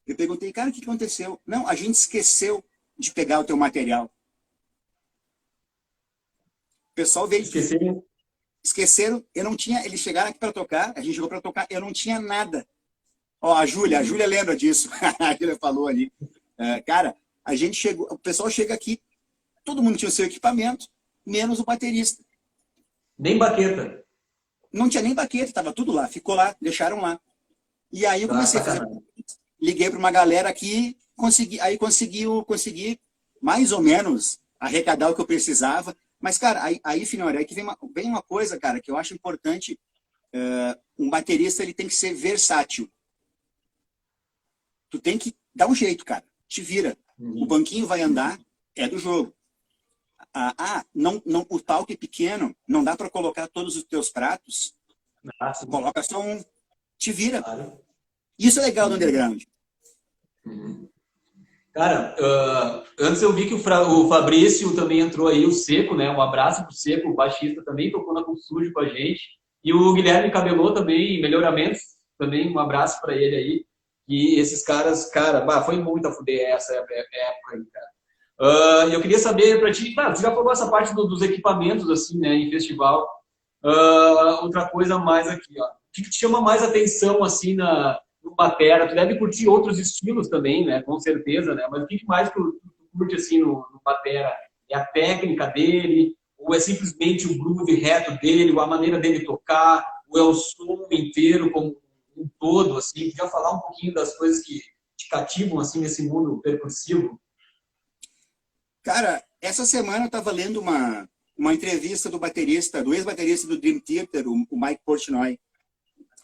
Eu 0.05 0.15
perguntei, 0.15 0.51
cara, 0.51 0.69
o 0.69 0.73
que 0.73 0.81
aconteceu? 0.81 1.39
Não, 1.45 1.67
a 1.67 1.75
gente 1.75 1.95
esqueceu 1.95 2.63
de 2.97 3.11
pegar 3.11 3.39
o 3.39 3.43
teu 3.43 3.57
material. 3.57 4.05
O 6.91 6.95
pessoal 6.95 7.27
veio. 7.27 7.43
Esqueceram? 7.43 8.03
Esqueceram, 8.65 9.23
eu 9.35 9.43
não 9.43 9.55
tinha. 9.55 9.85
Eles 9.85 9.99
chegaram 9.99 10.31
aqui 10.31 10.39
para 10.39 10.51
tocar, 10.51 10.91
a 10.95 11.01
gente 11.01 11.13
chegou 11.13 11.29
para 11.29 11.39
tocar, 11.39 11.67
eu 11.69 11.79
não 11.79 11.93
tinha 11.93 12.19
nada. 12.19 12.67
Ó, 13.39 13.53
a 13.53 13.63
Júlia, 13.63 13.99
a 13.99 14.03
Júlia 14.03 14.25
lembra 14.25 14.57
disso. 14.57 14.89
a 15.19 15.35
Júlia 15.35 15.55
falou 15.55 15.87
ali. 15.87 16.11
É, 16.57 16.81
cara, 16.81 17.15
a 17.43 17.55
gente 17.55 17.77
chegou, 17.77 18.07
o 18.09 18.17
pessoal 18.17 18.49
chega 18.49 18.73
aqui, 18.73 18.99
todo 19.63 19.83
mundo 19.83 19.99
tinha 19.99 20.09
o 20.09 20.11
seu 20.11 20.25
equipamento, 20.25 20.87
menos 21.23 21.59
o 21.59 21.63
baterista. 21.63 22.23
Nem 23.15 23.37
baqueta. 23.37 24.03
Não 24.73 24.89
tinha 24.89 25.03
nem 25.03 25.13
baqueta, 25.13 25.45
estava 25.45 25.71
tudo 25.71 25.91
lá, 25.91 26.07
ficou 26.07 26.33
lá, 26.33 26.55
deixaram 26.59 26.99
lá. 26.99 27.19
E 27.91 28.03
aí 28.03 28.23
eu 28.23 28.27
comecei 28.27 28.59
ah, 28.59 28.63
a 28.63 28.65
fazer. 28.65 29.03
Liguei 29.61 29.91
para 29.91 29.99
uma 29.99 30.09
galera 30.09 30.49
aqui, 30.49 30.97
consegui, 31.15 31.59
aí 31.59 31.77
consegui, 31.77 32.25
consegui 32.47 32.99
mais 33.39 33.71
ou 33.71 33.79
menos 33.79 34.39
arrecadar 34.59 35.11
o 35.11 35.15
que 35.15 35.21
eu 35.21 35.27
precisava. 35.27 35.95
Mas, 36.25 36.37
cara, 36.37 36.63
aí, 36.63 36.79
aí 36.83 37.05
Finório, 37.05 37.39
aí 37.39 37.45
que 37.45 37.53
vem 37.53 37.63
uma, 37.63 37.77
vem 37.93 38.09
uma 38.09 38.21
coisa, 38.21 38.59
cara, 38.59 38.81
que 38.81 38.89
eu 38.89 38.97
acho 38.97 39.13
importante. 39.13 39.79
Uh, 40.33 41.05
um 41.05 41.09
baterista 41.09 41.63
ele 41.63 41.73
tem 41.73 41.87
que 41.87 41.95
ser 41.95 42.13
versátil. 42.13 42.91
Tu 44.89 44.99
tem 44.99 45.17
que 45.17 45.35
dar 45.53 45.67
um 45.67 45.75
jeito, 45.75 46.03
cara 46.03 46.25
te 46.47 46.61
vira. 46.61 46.97
Uhum. 47.19 47.43
O 47.43 47.45
banquinho 47.45 47.87
vai 47.87 48.01
andar, 48.01 48.39
é 48.75 48.87
do 48.87 48.97
jogo. 48.97 49.33
Ah, 50.33 50.53
ah 50.57 50.85
não, 50.93 51.21
não, 51.25 51.45
o 51.49 51.61
palco 51.61 51.91
é 51.91 51.95
pequeno, 51.95 52.55
não 52.67 52.83
dá 52.83 52.95
para 52.95 53.09
colocar 53.09 53.47
todos 53.47 53.75
os 53.75 53.83
teus 53.83 54.09
pratos. 54.09 54.75
Nossa. 55.39 55.65
Coloca 55.65 56.03
só 56.03 56.21
um. 56.21 56.43
Te 56.97 57.11
vira. 57.11 57.41
Claro. 57.41 57.79
Isso 58.37 58.59
é 58.59 58.63
legal 58.63 58.89
do 58.89 58.95
underground. 58.95 59.43
Uhum. 60.45 60.87
Cara, 61.75 62.15
uh, 62.17 62.83
antes 62.97 63.21
eu 63.21 63.33
vi 63.33 63.49
que 63.49 63.53
o, 63.53 63.59
Fra, 63.59 63.85
o, 63.85 64.07
Fabrício 64.07 64.73
também 64.73 65.01
entrou 65.01 65.27
aí, 65.27 65.45
o 65.45 65.51
Seco, 65.51 65.93
né? 65.93 66.09
Um 66.09 66.21
abraço 66.21 66.63
pro 66.63 66.73
Seco, 66.73 67.09
o 67.09 67.13
baixista 67.13 67.61
também 67.65 67.91
tocou 67.91 68.13
na 68.13 68.23
Sujo 68.37 68.71
com 68.71 68.79
a 68.79 68.87
gente. 68.87 69.21
E 69.61 69.73
o 69.73 69.93
Guilherme 69.93 70.31
Cabelô 70.31 70.73
também, 70.73 71.21
melhoramentos, 71.21 71.81
também 72.17 72.49
um 72.49 72.59
abraço 72.59 73.01
para 73.01 73.13
ele 73.13 73.35
aí. 73.35 73.65
E 74.07 74.39
esses 74.39 74.63
caras, 74.63 75.09
cara, 75.09 75.41
bah, 75.41 75.63
foi 75.63 75.75
muito 75.77 76.07
a 76.07 76.13
fuder 76.13 76.47
essa 76.47 76.73
época 76.75 76.93
aí, 76.93 77.65
cara. 77.65 77.87
Uh, 78.39 78.93
eu 78.93 79.01
queria 79.01 79.19
saber 79.19 79.59
para 79.59 79.71
ti, 79.71 79.93
você 79.93 80.21
já 80.21 80.33
falou 80.33 80.53
essa 80.53 80.69
parte 80.69 80.95
do, 80.95 81.05
dos 81.05 81.21
equipamentos, 81.21 81.89
assim, 81.89 82.17
né, 82.19 82.35
em 82.35 82.49
festival. 82.49 83.05
Uh, 83.61 84.43
outra 84.43 84.69
coisa 84.69 84.97
mais 84.97 85.27
aqui, 85.27 85.59
ó. 85.59 85.65
O 85.65 85.71
que, 85.91 86.03
que 86.03 86.09
te 86.09 86.19
chama 86.19 86.39
mais 86.39 86.63
atenção, 86.63 87.21
assim, 87.21 87.53
na, 87.53 87.99
batera? 88.35 88.87
Tu 88.87 88.95
deve 88.95 89.17
curtir 89.17 89.47
outros 89.47 89.79
estilos 89.79 90.27
também, 90.27 90.65
né, 90.65 90.81
com 90.83 90.99
certeza, 90.99 91.55
né? 91.55 91.67
Mas 91.69 91.83
o 91.83 91.87
que 91.87 92.05
mais 92.05 92.29
tu, 92.31 92.59
tu 92.61 92.97
curte, 92.97 93.15
assim, 93.15 93.39
no, 93.39 93.53
no 93.71 93.81
batera? 93.83 94.35
É 94.69 94.77
a 94.77 94.85
técnica 94.85 95.47
dele? 95.47 96.15
Ou 96.37 96.53
é 96.53 96.59
simplesmente 96.59 97.27
o 97.27 97.37
groove 97.37 97.75
reto 97.75 98.19
dele, 98.19 98.51
ou 98.51 98.59
a 98.59 98.67
maneira 98.67 98.99
dele 98.99 99.25
tocar? 99.25 99.85
Ou 100.09 100.19
é 100.19 100.23
o 100.23 100.33
som 100.33 100.87
inteiro, 100.91 101.51
como 101.51 101.75
um 102.15 102.29
todo, 102.39 102.77
assim, 102.77 103.09
podia 103.09 103.27
falar 103.27 103.51
um 103.51 103.59
pouquinho 103.59 103.93
das 103.93 104.17
coisas 104.17 104.43
que 104.43 104.61
te 104.97 105.09
cativam, 105.09 105.59
assim, 105.59 105.79
nesse 105.79 106.07
mundo 106.07 106.41
percursivo? 106.41 107.19
Cara, 108.83 109.23
essa 109.41 109.65
semana 109.65 110.05
eu 110.05 110.07
estava 110.07 110.31
lendo 110.31 110.59
uma, 110.59 111.09
uma 111.37 111.53
entrevista 111.53 112.09
do 112.09 112.19
baterista, 112.19 112.83
do 112.83 112.93
ex-baterista 112.93 113.47
do 113.47 113.59
Dream 113.59 113.79
Theater, 113.79 114.27
o, 114.27 114.45
o 114.49 114.59
Mike 114.59 114.81
Portnoy. 114.85 115.39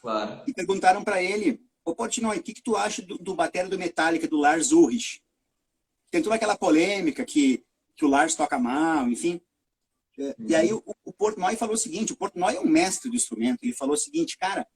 Claro. 0.01 0.43
E 0.47 0.53
perguntaram 0.53 1.03
para 1.03 1.21
ele, 1.21 1.59
ô 1.83 1.95
Portnoy, 1.95 2.37
o 2.37 2.43
que, 2.43 2.53
que 2.53 2.61
tu 2.61 2.75
acha 2.75 3.01
do, 3.01 3.17
do 3.17 3.35
batera 3.35 3.67
do 3.67 3.77
Metallica, 3.77 4.27
do 4.27 4.37
Lars 4.37 4.71
Ulrich? 4.71 5.21
Tem 6.09 6.21
toda 6.21 6.35
aquela 6.35 6.57
polêmica 6.57 7.25
que, 7.25 7.63
que 7.95 8.05
o 8.05 8.07
Lars 8.07 8.35
toca 8.35 8.59
mal, 8.59 9.07
enfim. 9.07 9.41
É, 10.19 10.35
E 10.39 10.55
aí 10.55 10.73
o, 10.73 10.83
o 11.05 11.13
Portnoy 11.13 11.55
falou 11.55 11.75
o 11.75 11.77
seguinte, 11.77 12.13
o 12.13 12.15
Portnoy 12.15 12.55
é 12.55 12.59
um 12.59 12.67
mestre 12.67 13.09
do 13.09 13.15
instrumento, 13.15 13.63
ele 13.63 13.73
falou 13.73 13.95
o 13.95 13.97
seguinte, 13.97 14.37
cara, 14.37 14.67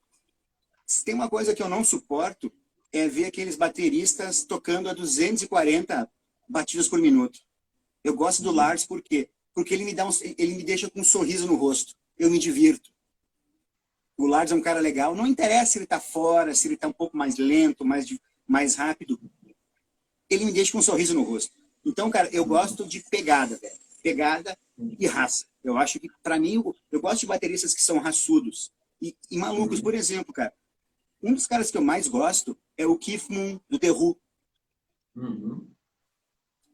se 0.86 1.04
tem 1.04 1.14
uma 1.14 1.30
coisa 1.30 1.54
que 1.54 1.62
eu 1.62 1.70
não 1.70 1.84
suporto, 1.84 2.52
é 2.92 3.08
ver 3.08 3.26
aqueles 3.26 3.56
bateristas 3.56 4.46
tocando 4.46 4.88
a 4.88 4.94
240 4.94 6.10
batidas 6.48 6.88
por 6.88 7.00
minuto. 7.00 7.40
Eu 8.04 8.16
gosto 8.16 8.42
do 8.42 8.52
Lars 8.52 8.86
por 8.86 9.02
quê? 9.02 9.30
Porque 9.54 9.74
ele 9.74 9.84
me, 9.84 9.94
dá 9.94 10.08
um, 10.08 10.12
ele 10.38 10.56
me 10.56 10.64
deixa 10.64 10.90
com 10.90 11.02
um 11.02 11.04
sorriso 11.04 11.48
no 11.48 11.56
rosto. 11.56 11.94
Eu 12.18 12.30
me 12.30 12.40
divirto. 12.40 12.94
O 14.18 14.28
Lars 14.28 14.52
é 14.52 14.56
um 14.56 14.62
cara 14.62 14.80
legal. 14.80 15.16
Não 15.16 15.28
interessa 15.28 15.74
se 15.74 15.78
ele 15.78 15.86
está 15.86 16.00
fora, 16.00 16.56
se 16.56 16.68
ele 16.68 16.76
está 16.76 16.88
um 16.88 16.94
pouco 16.94 17.18
mais 17.18 17.38
lento, 17.38 17.84
mais, 17.84 18.06
mais 18.48 18.76
rápido. 18.76 19.20
Ele 20.30 20.46
me 20.46 20.52
deixa 20.52 20.72
com 20.72 20.80
um 20.80 20.82
sorriso 20.82 21.14
no 21.14 21.24
rosto. 21.24 21.54
Então, 21.86 22.10
cara, 22.10 22.30
eu 22.32 22.46
gosto 22.46 22.86
de 22.86 23.02
pegada, 23.10 23.58
velho. 23.58 23.78
Pegada 24.02 24.58
e 25.00 25.06
raça. 25.06 25.46
Eu 25.64 25.78
acho 25.78 26.00
que, 26.00 26.08
para 26.24 26.40
mim, 26.40 26.56
eu, 26.56 26.76
eu, 26.92 27.02
gosto 27.02 27.22
de 27.22 27.26
bateristas 27.26 27.74
que 27.74 27.82
são 27.82 28.00
raçudos 28.00 28.72
e, 29.02 29.16
e 29.30 29.38
malucos. 29.38 29.82
Por 29.82 29.94
exemplo, 29.94 30.34
cara, 30.34 30.54
um 31.22 31.34
dos 31.34 31.48
caras 31.48 31.70
que 31.70 31.78
eu 31.78 31.82
mais 31.82 32.08
gosto 32.08 32.58
é 32.78 32.86
o 32.86 32.98
Keith 32.98 33.30
Moon, 33.30 33.60
do 33.70 33.80
The 33.80 33.92
Who. 33.92 34.18
Uhum. 35.16 35.68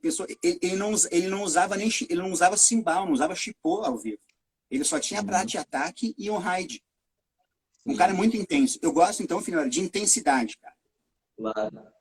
Pessoa, 0.02 0.28
ele, 0.44 0.60
ele, 0.62 0.76
não, 0.76 0.94
ele 1.12 1.28
não 1.28 1.44
usava 1.44 1.78
nem 1.78 1.90
ele 2.10 2.22
não 2.22 2.32
usava 2.32 2.58
cimbal, 2.58 3.06
não 3.06 3.14
usava 3.14 3.36
chipô 3.36 3.84
ao 3.84 3.98
vivo. 3.98 4.20
Ele 4.70 4.84
só 4.84 5.00
tinha 5.00 5.22
uhum. 5.22 5.46
de 5.46 5.58
ataque 5.58 6.16
e 6.18 6.30
um 6.30 6.38
ride. 6.38 6.84
Um 7.86 7.96
cara 7.96 8.14
muito 8.14 8.38
intenso. 8.38 8.80
Eu 8.82 8.92
gosto, 8.94 9.24
então, 9.24 9.42
final, 9.42 9.68
de 9.68 9.82
intensidade, 9.82 10.56
cara. 10.58 10.76
Claro. 11.38 11.92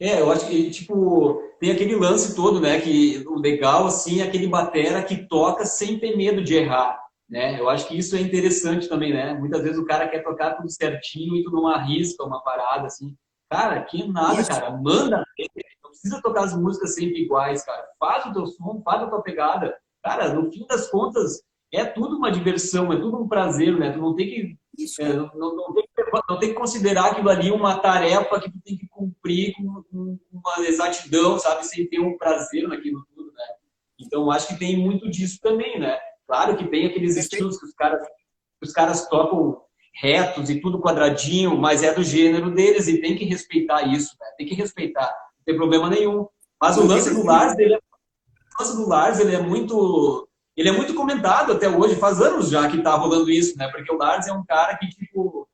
É, 0.00 0.20
eu 0.20 0.30
acho 0.30 0.46
que, 0.46 0.70
tipo, 0.70 1.42
tem 1.58 1.70
aquele 1.70 1.94
lance 1.94 2.34
todo, 2.34 2.60
né? 2.60 2.80
Que 2.80 3.22
o 3.26 3.38
legal, 3.38 3.86
assim, 3.86 4.20
é 4.20 4.24
aquele 4.24 4.46
batera 4.46 5.02
que 5.02 5.28
toca 5.28 5.66
sem 5.66 5.98
ter 5.98 6.16
medo 6.16 6.42
de 6.42 6.54
errar, 6.54 6.98
né? 7.28 7.60
Eu 7.60 7.68
acho 7.68 7.86
que 7.86 7.98
isso 7.98 8.16
é 8.16 8.20
interessante 8.20 8.88
também, 8.88 9.12
né? 9.12 9.34
Muitas 9.34 9.62
vezes 9.62 9.78
o 9.78 9.84
cara 9.84 10.08
quer 10.08 10.22
tocar 10.22 10.54
tudo 10.54 10.70
certinho 10.70 11.36
e 11.36 11.44
tu 11.44 11.50
não 11.50 11.66
arrisca 11.66 12.24
uma 12.24 12.42
parada, 12.42 12.86
assim. 12.86 13.14
Cara, 13.50 13.82
que 13.82 14.06
nada, 14.08 14.40
isso. 14.40 14.48
cara. 14.48 14.70
Manda, 14.70 15.18
não 15.82 15.90
precisa 15.90 16.22
tocar 16.22 16.44
as 16.44 16.56
músicas 16.56 16.94
sempre 16.94 17.22
iguais, 17.22 17.62
cara. 17.64 17.84
Faz 17.98 18.24
o 18.24 18.32
teu 18.32 18.46
som, 18.46 18.80
faz 18.82 19.02
a 19.02 19.06
tua 19.08 19.22
pegada. 19.22 19.76
Cara, 20.02 20.32
no 20.32 20.50
fim 20.50 20.66
das 20.66 20.88
contas, 20.88 21.42
é 21.72 21.84
tudo 21.84 22.16
uma 22.16 22.30
diversão, 22.30 22.92
é 22.92 22.96
tudo 22.96 23.16
um 23.16 23.28
prazer, 23.28 23.78
né? 23.78 23.92
Tu 23.92 23.98
não 23.98 24.14
tem 24.14 24.26
que, 24.26 24.58
é, 25.00 25.12
não, 25.12 25.30
não, 25.34 25.72
tem 25.72 25.84
que 25.84 25.90
não, 26.28 26.38
tem 26.38 26.48
que 26.50 26.54
considerar 26.54 27.12
aquilo 27.12 27.30
ali 27.30 27.50
uma 27.50 27.78
tarefa 27.78 28.40
que 28.40 28.50
tu 28.50 28.58
tem 28.64 28.76
que 28.76 28.88
cumprir 28.88 29.54
com, 29.54 29.84
com 29.90 30.18
uma 30.32 30.66
exatidão, 30.66 31.38
sabe? 31.38 31.64
Sem 31.66 31.86
ter 31.86 32.00
um 32.00 32.18
prazer 32.18 32.66
naquilo 32.66 33.04
tudo, 33.14 33.32
né? 33.32 33.44
Então, 33.98 34.30
acho 34.30 34.48
que 34.48 34.58
tem 34.58 34.76
muito 34.76 35.08
disso 35.08 35.38
também, 35.40 35.78
né? 35.78 35.96
Claro 36.26 36.56
que 36.56 36.68
tem 36.68 36.86
aqueles 36.86 37.16
estilos 37.16 37.58
que 37.58 37.66
os 37.66 37.74
caras, 37.74 38.02
os 38.60 38.72
caras 38.72 39.08
tocam 39.08 39.62
retos 39.94 40.48
e 40.50 40.60
tudo 40.60 40.80
quadradinho, 40.80 41.56
mas 41.56 41.82
é 41.82 41.92
do 41.92 42.02
gênero 42.02 42.50
deles 42.50 42.88
e 42.88 43.00
tem 43.00 43.16
que 43.16 43.24
respeitar 43.24 43.82
isso, 43.82 44.16
né? 44.18 44.26
Tem 44.36 44.46
que 44.46 44.54
respeitar, 44.54 45.06
não 45.06 45.44
tem 45.44 45.56
problema 45.56 45.88
nenhum. 45.88 46.26
Mas 46.60 46.76
o 46.76 46.86
lance 46.86 47.12
do 47.14 47.24
Lars, 47.24 47.58
ele 47.58 47.74
é, 47.74 47.78
o 47.78 48.62
lance 48.62 48.76
do 48.76 48.88
Lars, 48.88 49.18
ele 49.18 49.34
é 49.34 49.40
muito 49.40 50.28
ele 50.56 50.68
é 50.68 50.72
muito 50.72 50.94
comentado 50.94 51.52
até 51.52 51.68
hoje, 51.68 51.96
faz 51.96 52.20
anos 52.20 52.50
já 52.50 52.68
que 52.68 52.82
tá 52.82 52.94
rolando 52.94 53.30
isso, 53.30 53.56
né? 53.56 53.68
Porque 53.68 53.92
o 53.92 53.96
Lars 53.96 54.26
é 54.26 54.32
um 54.32 54.44
cara 54.44 54.76
que, 54.76 54.88
tipo, 54.88 55.48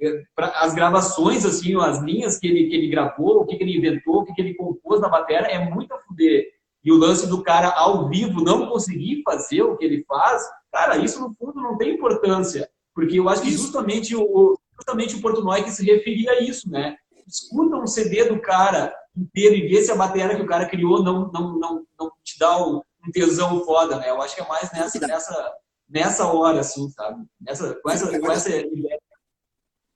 é, 0.00 0.22
as 0.36 0.74
gravações, 0.74 1.44
assim, 1.44 1.76
as 1.80 2.00
linhas 2.00 2.38
que 2.38 2.46
ele, 2.46 2.68
que 2.68 2.76
ele 2.76 2.88
gravou, 2.88 3.40
o 3.40 3.46
que, 3.46 3.56
que 3.56 3.62
ele 3.62 3.76
inventou, 3.76 4.20
o 4.20 4.24
que, 4.24 4.34
que 4.34 4.42
ele 4.42 4.54
compôs 4.54 5.00
na 5.00 5.08
bateria, 5.08 5.48
é 5.48 5.70
muito 5.70 5.92
a 5.94 5.98
fuder. 5.98 6.46
E 6.84 6.90
o 6.90 6.96
lance 6.96 7.28
do 7.28 7.42
cara 7.42 7.68
ao 7.68 8.08
vivo 8.08 8.42
não 8.42 8.66
conseguir 8.66 9.22
fazer 9.24 9.62
o 9.62 9.76
que 9.76 9.84
ele 9.84 10.04
faz, 10.04 10.42
cara, 10.72 10.96
isso 10.96 11.20
no 11.20 11.34
fundo 11.34 11.60
não 11.60 11.78
tem 11.78 11.94
importância. 11.94 12.68
Porque 12.94 13.18
eu 13.18 13.28
acho 13.28 13.42
que 13.42 13.50
justamente 13.50 14.14
o, 14.16 14.58
justamente 14.74 15.16
o 15.16 15.20
Portnoy 15.20 15.62
que 15.62 15.70
se 15.70 15.84
referia 15.84 16.32
a 16.32 16.40
isso, 16.40 16.68
né? 16.68 16.96
Escuta 17.26 17.76
um 17.76 17.86
CD 17.86 18.24
do 18.24 18.40
cara 18.40 18.92
inteiro 19.16 19.54
e 19.54 19.68
vê 19.68 19.80
se 19.80 19.92
a 19.92 19.96
bateria 19.96 20.34
que 20.34 20.42
o 20.42 20.46
cara 20.46 20.66
criou 20.66 21.02
não, 21.02 21.30
não, 21.32 21.58
não, 21.58 21.86
não 21.98 22.12
te 22.24 22.38
dá 22.38 22.60
o, 22.60 22.84
um 23.06 23.10
tesão 23.10 23.64
foda, 23.64 23.98
né? 23.98 24.10
Eu 24.10 24.20
acho 24.22 24.34
que 24.34 24.40
é 24.40 24.48
mais 24.48 24.70
nessa, 24.72 25.06
nessa, 25.06 25.56
nessa 25.88 26.26
hora, 26.26 26.60
assim, 26.60 26.88
sabe? 26.90 27.26
Nessa, 27.40 27.74
com, 27.76 27.90
essa, 27.90 28.20
com 28.20 28.32
essa 28.32 28.50
ideia. 28.50 29.00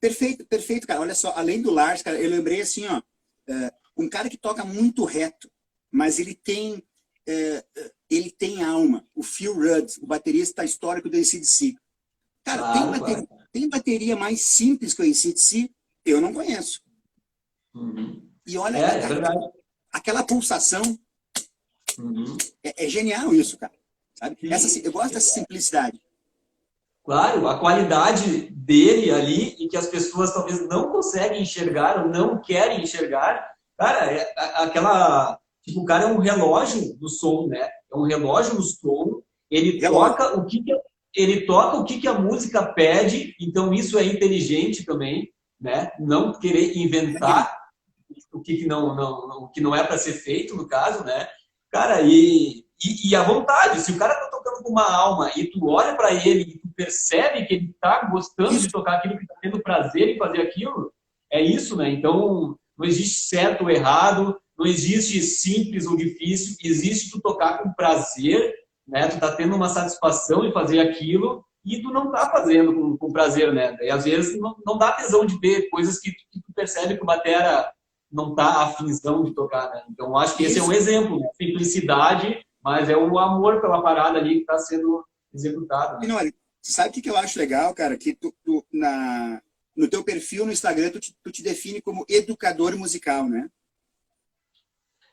Perfeito, 0.01 0.47
perfeito, 0.47 0.87
cara. 0.87 1.01
Olha 1.01 1.14
só, 1.14 1.33
além 1.37 1.62
do 1.62 1.71
Lars, 1.71 2.03
cara, 2.03 2.21
eu 2.21 2.31
lembrei 2.31 2.61
assim, 2.61 2.87
ó, 2.87 2.99
uh, 2.99 3.71
um 3.97 4.09
cara 4.09 4.29
que 4.29 4.37
toca 4.37 4.64
muito 4.64 5.05
reto, 5.05 5.51
mas 5.90 6.19
ele 6.19 6.35
tem, 6.35 6.75
uh, 6.77 7.90
ele 8.11 8.31
tem 8.31 8.62
alma. 8.62 9.07
O 9.14 9.23
Phil 9.23 9.55
Rudd, 9.55 9.92
o 10.01 10.07
baterista 10.07 10.64
histórico 10.64 11.09
do 11.09 11.16
ACDC. 11.16 11.75
Cara, 12.45 12.62
claro, 12.62 12.79
tem, 12.79 12.90
bateria, 13.01 13.27
claro. 13.27 13.45
tem 13.53 13.69
bateria 13.69 14.16
mais 14.16 14.42
simples 14.42 14.95
que 14.95 15.03
o 15.03 15.05
ACDC? 15.05 15.71
Eu 16.05 16.21
não 16.21 16.33
conheço. 16.33 16.83
Uhum. 17.75 18.31
E 18.47 18.57
olha, 18.57 18.79
é, 18.79 19.01
cara, 19.01 19.35
é 19.35 19.53
aquela 19.92 20.23
pulsação 20.23 20.83
Uhum. 21.98 22.37
É, 22.62 22.85
é, 22.85 22.88
genial 22.88 23.35
isso, 23.35 23.59
cara. 23.59 23.72
Sabe? 24.14 24.37
Essa, 24.50 24.78
eu 24.80 24.92
gosto 24.92 25.14
dessa 25.14 25.35
simplicidade. 25.35 26.00
Claro, 27.04 27.46
a 27.46 27.59
qualidade 27.59 28.50
dele 28.50 29.11
ali 29.11 29.54
e 29.59 29.68
que 29.68 29.76
as 29.76 29.87
pessoas 29.87 30.32
talvez 30.32 30.66
não 30.68 30.90
conseguem 30.90 31.42
enxergar 31.42 32.02
ou 32.02 32.09
não 32.09 32.40
querem 32.40 32.82
enxergar, 32.82 33.48
cara, 33.76 34.11
é 34.11 34.32
aquela. 34.56 35.38
Tipo, 35.62 35.80
o 35.80 35.85
cara 35.85 36.04
é 36.04 36.06
um 36.12 36.18
relógio 36.18 36.94
do 36.96 37.09
som, 37.09 37.46
né? 37.46 37.68
É 37.92 37.96
um 37.96 38.02
relógio 38.02 38.56
do 38.56 38.62
som. 38.62 39.20
Ele 39.50 39.78
relógio. 39.78 40.16
toca 40.16 40.37
o 40.37 40.46
que, 40.46 40.62
que 40.62 40.72
ele 41.16 41.46
toca 41.46 41.78
o 41.78 41.85
que, 41.85 41.98
que 41.98 42.06
a 42.06 42.18
música 42.18 42.62
pede, 42.62 43.35
então 43.40 43.72
isso 43.72 43.98
é 43.98 44.04
inteligente 44.04 44.85
também, 44.85 45.32
né? 45.59 45.90
Não 45.98 46.38
querer 46.38 46.76
inventar 46.76 47.56
o 48.32 48.40
que, 48.42 48.59
que 48.59 48.66
não, 48.66 48.94
não, 48.94 49.26
não, 49.26 49.37
o 49.44 49.48
que 49.48 49.62
não 49.62 49.74
é 49.74 49.82
para 49.82 49.96
ser 49.96 50.12
feito, 50.12 50.54
no 50.54 50.68
caso, 50.68 51.02
né? 51.04 51.26
Cara, 51.77 52.01
e, 52.01 52.65
e, 52.83 53.11
e 53.11 53.15
a 53.15 53.23
vontade, 53.23 53.83
se 53.83 53.93
o 53.93 53.99
cara 53.99 54.15
tá 54.15 54.31
tocando 54.31 54.62
com 54.62 54.71
uma 54.71 54.91
alma 54.91 55.31
e 55.37 55.45
tu 55.45 55.69
olha 55.69 55.95
para 55.95 56.11
ele 56.11 56.41
e 56.41 56.59
tu 56.59 56.69
percebe 56.75 57.45
que 57.45 57.53
ele 57.53 57.77
tá 57.79 58.09
gostando 58.11 58.53
isso. 58.53 58.62
de 58.62 58.73
tocar 58.73 58.95
aquilo, 58.95 59.19
que 59.19 59.27
tá 59.27 59.35
tendo 59.43 59.62
prazer 59.62 60.09
em 60.09 60.17
fazer 60.17 60.41
aquilo, 60.41 60.91
é 61.31 61.43
isso, 61.43 61.77
né? 61.77 61.91
Então, 61.91 62.57
não 62.79 62.87
existe 62.87 63.29
certo 63.29 63.65
ou 63.65 63.71
errado, 63.71 64.41
não 64.59 64.65
existe 64.65 65.21
simples 65.21 65.87
ou 65.87 65.99
difícil, 65.99 66.57
existe 66.65 67.11
tu 67.11 67.21
tocar 67.21 67.62
com 67.62 67.75
prazer, 67.75 68.55
né? 68.89 69.09
Tu 69.09 69.21
tá 69.21 69.37
tendo 69.37 69.55
uma 69.55 69.69
satisfação 69.69 70.47
em 70.47 70.53
fazer 70.55 70.81
aquilo 70.81 71.45
e 71.62 71.83
tu 71.83 71.91
não 71.91 72.11
tá 72.11 72.31
fazendo 72.31 72.73
com, 72.73 72.97
com 72.97 73.12
prazer, 73.12 73.53
né? 73.53 73.77
E 73.83 73.91
às 73.91 74.05
vezes 74.07 74.41
não, 74.41 74.57
não 74.65 74.79
dá 74.79 74.93
tesão 74.93 75.27
de 75.27 75.39
ver 75.39 75.69
coisas 75.69 76.01
que, 76.01 76.11
que 76.11 76.41
tu 76.41 76.55
percebe 76.55 76.97
que 76.97 77.03
o 77.03 77.07
batera 77.07 77.71
não 78.16 78.31
está 78.31 78.62
afinzão 78.62 79.22
de 79.22 79.35
tocar, 79.35 79.70
né? 79.70 79.83
Então, 79.90 80.16
acho 80.16 80.37
que 80.37 80.44
esse 80.44 80.59
é 80.59 80.62
um 80.62 80.72
exemplo, 80.72 81.20
né? 81.20 81.29
simplicidade, 81.37 82.44
mas 82.64 82.88
é 82.88 82.96
o 82.96 83.18
amor 83.18 83.61
pela 83.61 83.83
parada 83.83 84.18
ali 84.18 84.37
que 84.37 84.40
está 84.40 84.59
sendo 84.59 85.05
executado. 85.33 86.00
Né? 86.00 86.09
E, 86.09 86.12
olha, 86.12 86.35
sabe 86.62 86.88
o 86.88 86.92
que, 86.92 87.02
que 87.02 87.11
eu 87.11 87.16
acho 87.16 87.38
legal, 87.38 87.74
cara? 87.74 87.96
Que 87.98 88.14
tu, 88.14 88.35
tu, 88.42 88.64
na, 88.72 89.40
no 89.76 89.87
teu 89.87 90.02
perfil 90.02 90.46
no 90.46 90.52
Instagram, 90.52 90.90
tu 90.90 90.98
te, 90.98 91.14
tu 91.22 91.31
te 91.31 91.42
define 91.42 91.83
como 91.83 92.07
educador 92.09 92.74
musical, 92.76 93.29
né? 93.29 93.50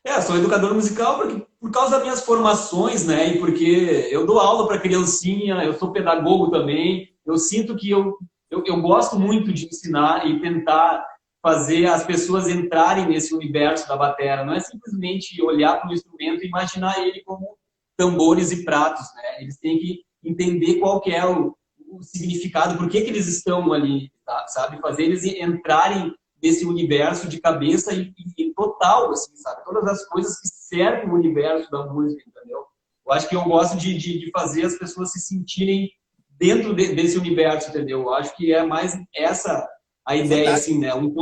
É, 0.06 0.20
sou 0.22 0.38
educador 0.38 0.74
musical 0.74 1.18
porque, 1.18 1.46
por 1.60 1.72
causa 1.72 1.92
das 1.92 2.04
minhas 2.04 2.22
formações, 2.26 3.06
né? 3.06 3.36
E 3.36 3.40
porque 3.40 4.08
eu 4.12 4.26
dou 4.26 4.40
aula 4.40 4.66
para 4.66 4.80
criancinha, 4.80 5.64
eu 5.64 5.74
sou 5.78 5.92
pedagogo 5.92 6.50
também. 6.52 7.14
Eu 7.26 7.38
sinto 7.38 7.76
que 7.76 7.90
eu, 7.90 8.18
eu, 8.50 8.64
eu 8.66 8.82
gosto 8.82 9.20
muito 9.20 9.54
de 9.54 9.66
ensinar 9.66 10.28
e 10.28 10.42
tentar 10.42 11.06
fazer 11.44 11.88
as 11.88 12.06
pessoas 12.06 12.48
entrarem 12.48 13.06
nesse 13.06 13.36
universo 13.36 13.86
da 13.86 13.98
bateria. 13.98 14.46
Não 14.46 14.54
é 14.54 14.62
simplesmente 14.62 15.40
olhar 15.42 15.78
para 15.78 15.90
o 15.90 15.94
instrumento 15.94 16.42
e 16.42 16.48
imaginar 16.48 17.06
ele 17.06 17.22
como 17.24 17.58
tambores 17.98 18.52
e 18.54 18.64
pratos, 18.64 19.06
né? 19.14 19.42
Eles 19.42 19.60
têm 19.60 19.78
que 19.78 20.00
entender 20.24 20.80
qual 20.80 21.02
que 21.02 21.12
é 21.12 21.26
o, 21.26 21.54
o 21.92 22.02
significado, 22.02 22.78
por 22.78 22.90
que, 22.90 23.02
que 23.02 23.10
eles 23.10 23.28
estão 23.28 23.74
ali, 23.74 24.10
tá? 24.26 24.48
sabe? 24.48 24.80
Fazer 24.80 25.04
eles 25.04 25.26
entrarem 25.26 26.16
nesse 26.42 26.66
universo 26.66 27.28
de 27.28 27.42
cabeça 27.42 27.94
e, 27.94 28.14
e, 28.38 28.54
total, 28.54 29.12
assim, 29.12 29.36
sabe? 29.36 29.66
Todas 29.66 29.86
as 29.86 30.06
coisas 30.08 30.40
que 30.40 30.48
cercam 30.48 31.12
o 31.12 31.16
universo 31.16 31.70
da 31.70 31.86
música, 31.86 32.24
entendeu? 32.26 32.66
Eu 33.06 33.12
acho 33.12 33.28
que 33.28 33.36
eu 33.36 33.44
gosto 33.44 33.78
de, 33.78 33.98
de, 33.98 34.18
de 34.18 34.32
fazer 34.32 34.66
as 34.66 34.78
pessoas 34.78 35.12
se 35.12 35.20
sentirem 35.20 35.92
dentro 36.32 36.74
de, 36.74 36.96
desse 36.96 37.18
universo, 37.18 37.70
entendeu? 37.70 38.02
Eu 38.02 38.14
acho 38.14 38.36
que 38.36 38.54
é 38.54 38.66
mais 38.66 38.98
essa 39.14 39.68
a 40.06 40.16
ideia, 40.16 40.54
assim, 40.54 40.80
né? 40.80 40.94
Um, 40.94 41.14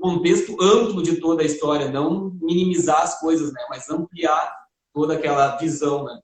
contexto 0.00 0.56
amplo 0.60 1.02
de 1.02 1.20
toda 1.20 1.42
a 1.42 1.46
história, 1.46 1.90
não 1.90 2.30
minimizar 2.40 3.02
as 3.02 3.20
coisas, 3.20 3.52
né? 3.52 3.60
Mas 3.68 3.88
ampliar 3.90 4.66
toda 4.92 5.14
aquela 5.14 5.56
visão, 5.56 6.04
né? 6.04 6.20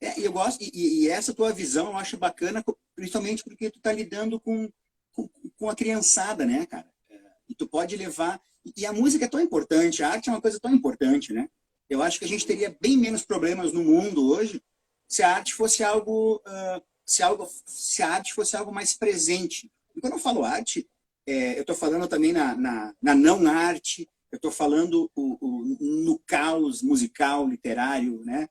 É, 0.00 0.20
eu 0.20 0.30
gosto, 0.30 0.62
e, 0.62 1.04
e, 1.04 1.08
essa 1.08 1.34
tua 1.34 1.52
visão 1.52 1.86
eu 1.86 1.96
acho 1.96 2.16
bacana, 2.16 2.62
principalmente 2.94 3.42
porque 3.42 3.70
tu 3.70 3.80
tá 3.80 3.90
lidando 3.90 4.38
com, 4.38 4.70
com, 5.12 5.28
com 5.56 5.68
a 5.68 5.74
criançada, 5.74 6.44
né, 6.44 6.66
cara? 6.66 6.88
É, 7.10 7.16
e 7.48 7.54
tu 7.54 7.66
pode 7.66 7.96
levar... 7.96 8.40
E 8.76 8.84
a 8.84 8.92
música 8.92 9.24
é 9.24 9.28
tão 9.28 9.40
importante, 9.40 10.02
a 10.02 10.10
arte 10.10 10.28
é 10.28 10.32
uma 10.32 10.40
coisa 10.40 10.60
tão 10.60 10.72
importante, 10.72 11.32
né? 11.32 11.48
Eu 11.88 12.02
acho 12.02 12.18
que 12.18 12.24
a 12.26 12.28
gente 12.28 12.46
teria 12.46 12.76
bem 12.80 12.96
menos 12.96 13.24
problemas 13.24 13.72
no 13.72 13.82
mundo 13.82 14.30
hoje 14.30 14.62
se 15.08 15.22
a 15.22 15.34
arte 15.34 15.54
fosse 15.54 15.82
algo... 15.82 16.36
Uh, 16.46 16.82
se, 17.04 17.22
algo 17.22 17.48
se 17.64 18.02
a 18.02 18.10
arte 18.10 18.34
fosse 18.34 18.54
algo 18.54 18.70
mais 18.70 18.92
presente. 18.94 19.72
E 19.96 20.00
quando 20.00 20.12
eu 20.12 20.18
falo 20.18 20.44
arte, 20.44 20.86
é, 21.28 21.58
eu 21.58 21.60
estou 21.60 21.76
falando 21.76 22.08
também 22.08 22.32
na, 22.32 22.56
na, 22.56 22.94
na, 23.02 23.14
não 23.14 23.46
arte, 23.46 24.08
eu 24.32 24.36
estou 24.36 24.50
falando 24.50 25.10
o, 25.14 25.36
o, 25.40 25.76
no 26.04 26.18
caos 26.20 26.82
musical, 26.82 27.46
literário, 27.46 28.24
né? 28.24 28.48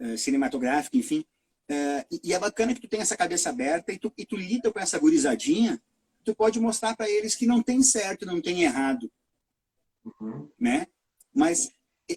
Uh, 0.00 0.18
cinematográfico, 0.18 0.96
enfim. 0.96 1.24
Uh, 1.70 2.20
e 2.24 2.32
é 2.32 2.38
bacana 2.38 2.74
que 2.74 2.80
tu 2.80 2.88
tem 2.88 3.00
essa 3.00 3.16
cabeça 3.16 3.50
aberta 3.50 3.92
e 3.92 3.98
tu, 3.98 4.12
e 4.18 4.26
tu 4.26 4.36
lida 4.36 4.72
com 4.72 4.80
essa 4.80 4.98
gurizadinha, 4.98 5.80
tu 6.24 6.34
pode 6.34 6.58
mostrar 6.58 6.96
para 6.96 7.08
eles 7.08 7.36
que 7.36 7.46
não 7.46 7.62
tem 7.62 7.82
certo, 7.84 8.26
não 8.26 8.40
tem 8.40 8.64
errado. 8.64 9.08
Uhum. 10.04 10.48
Né? 10.58 10.88
Mas 11.32 11.70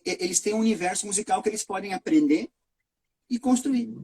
eles 0.03 0.39
têm 0.39 0.55
um 0.55 0.59
universo 0.59 1.05
musical 1.05 1.43
que 1.43 1.49
eles 1.49 1.63
podem 1.63 1.93
aprender 1.93 2.49
e 3.29 3.37
construir. 3.37 3.95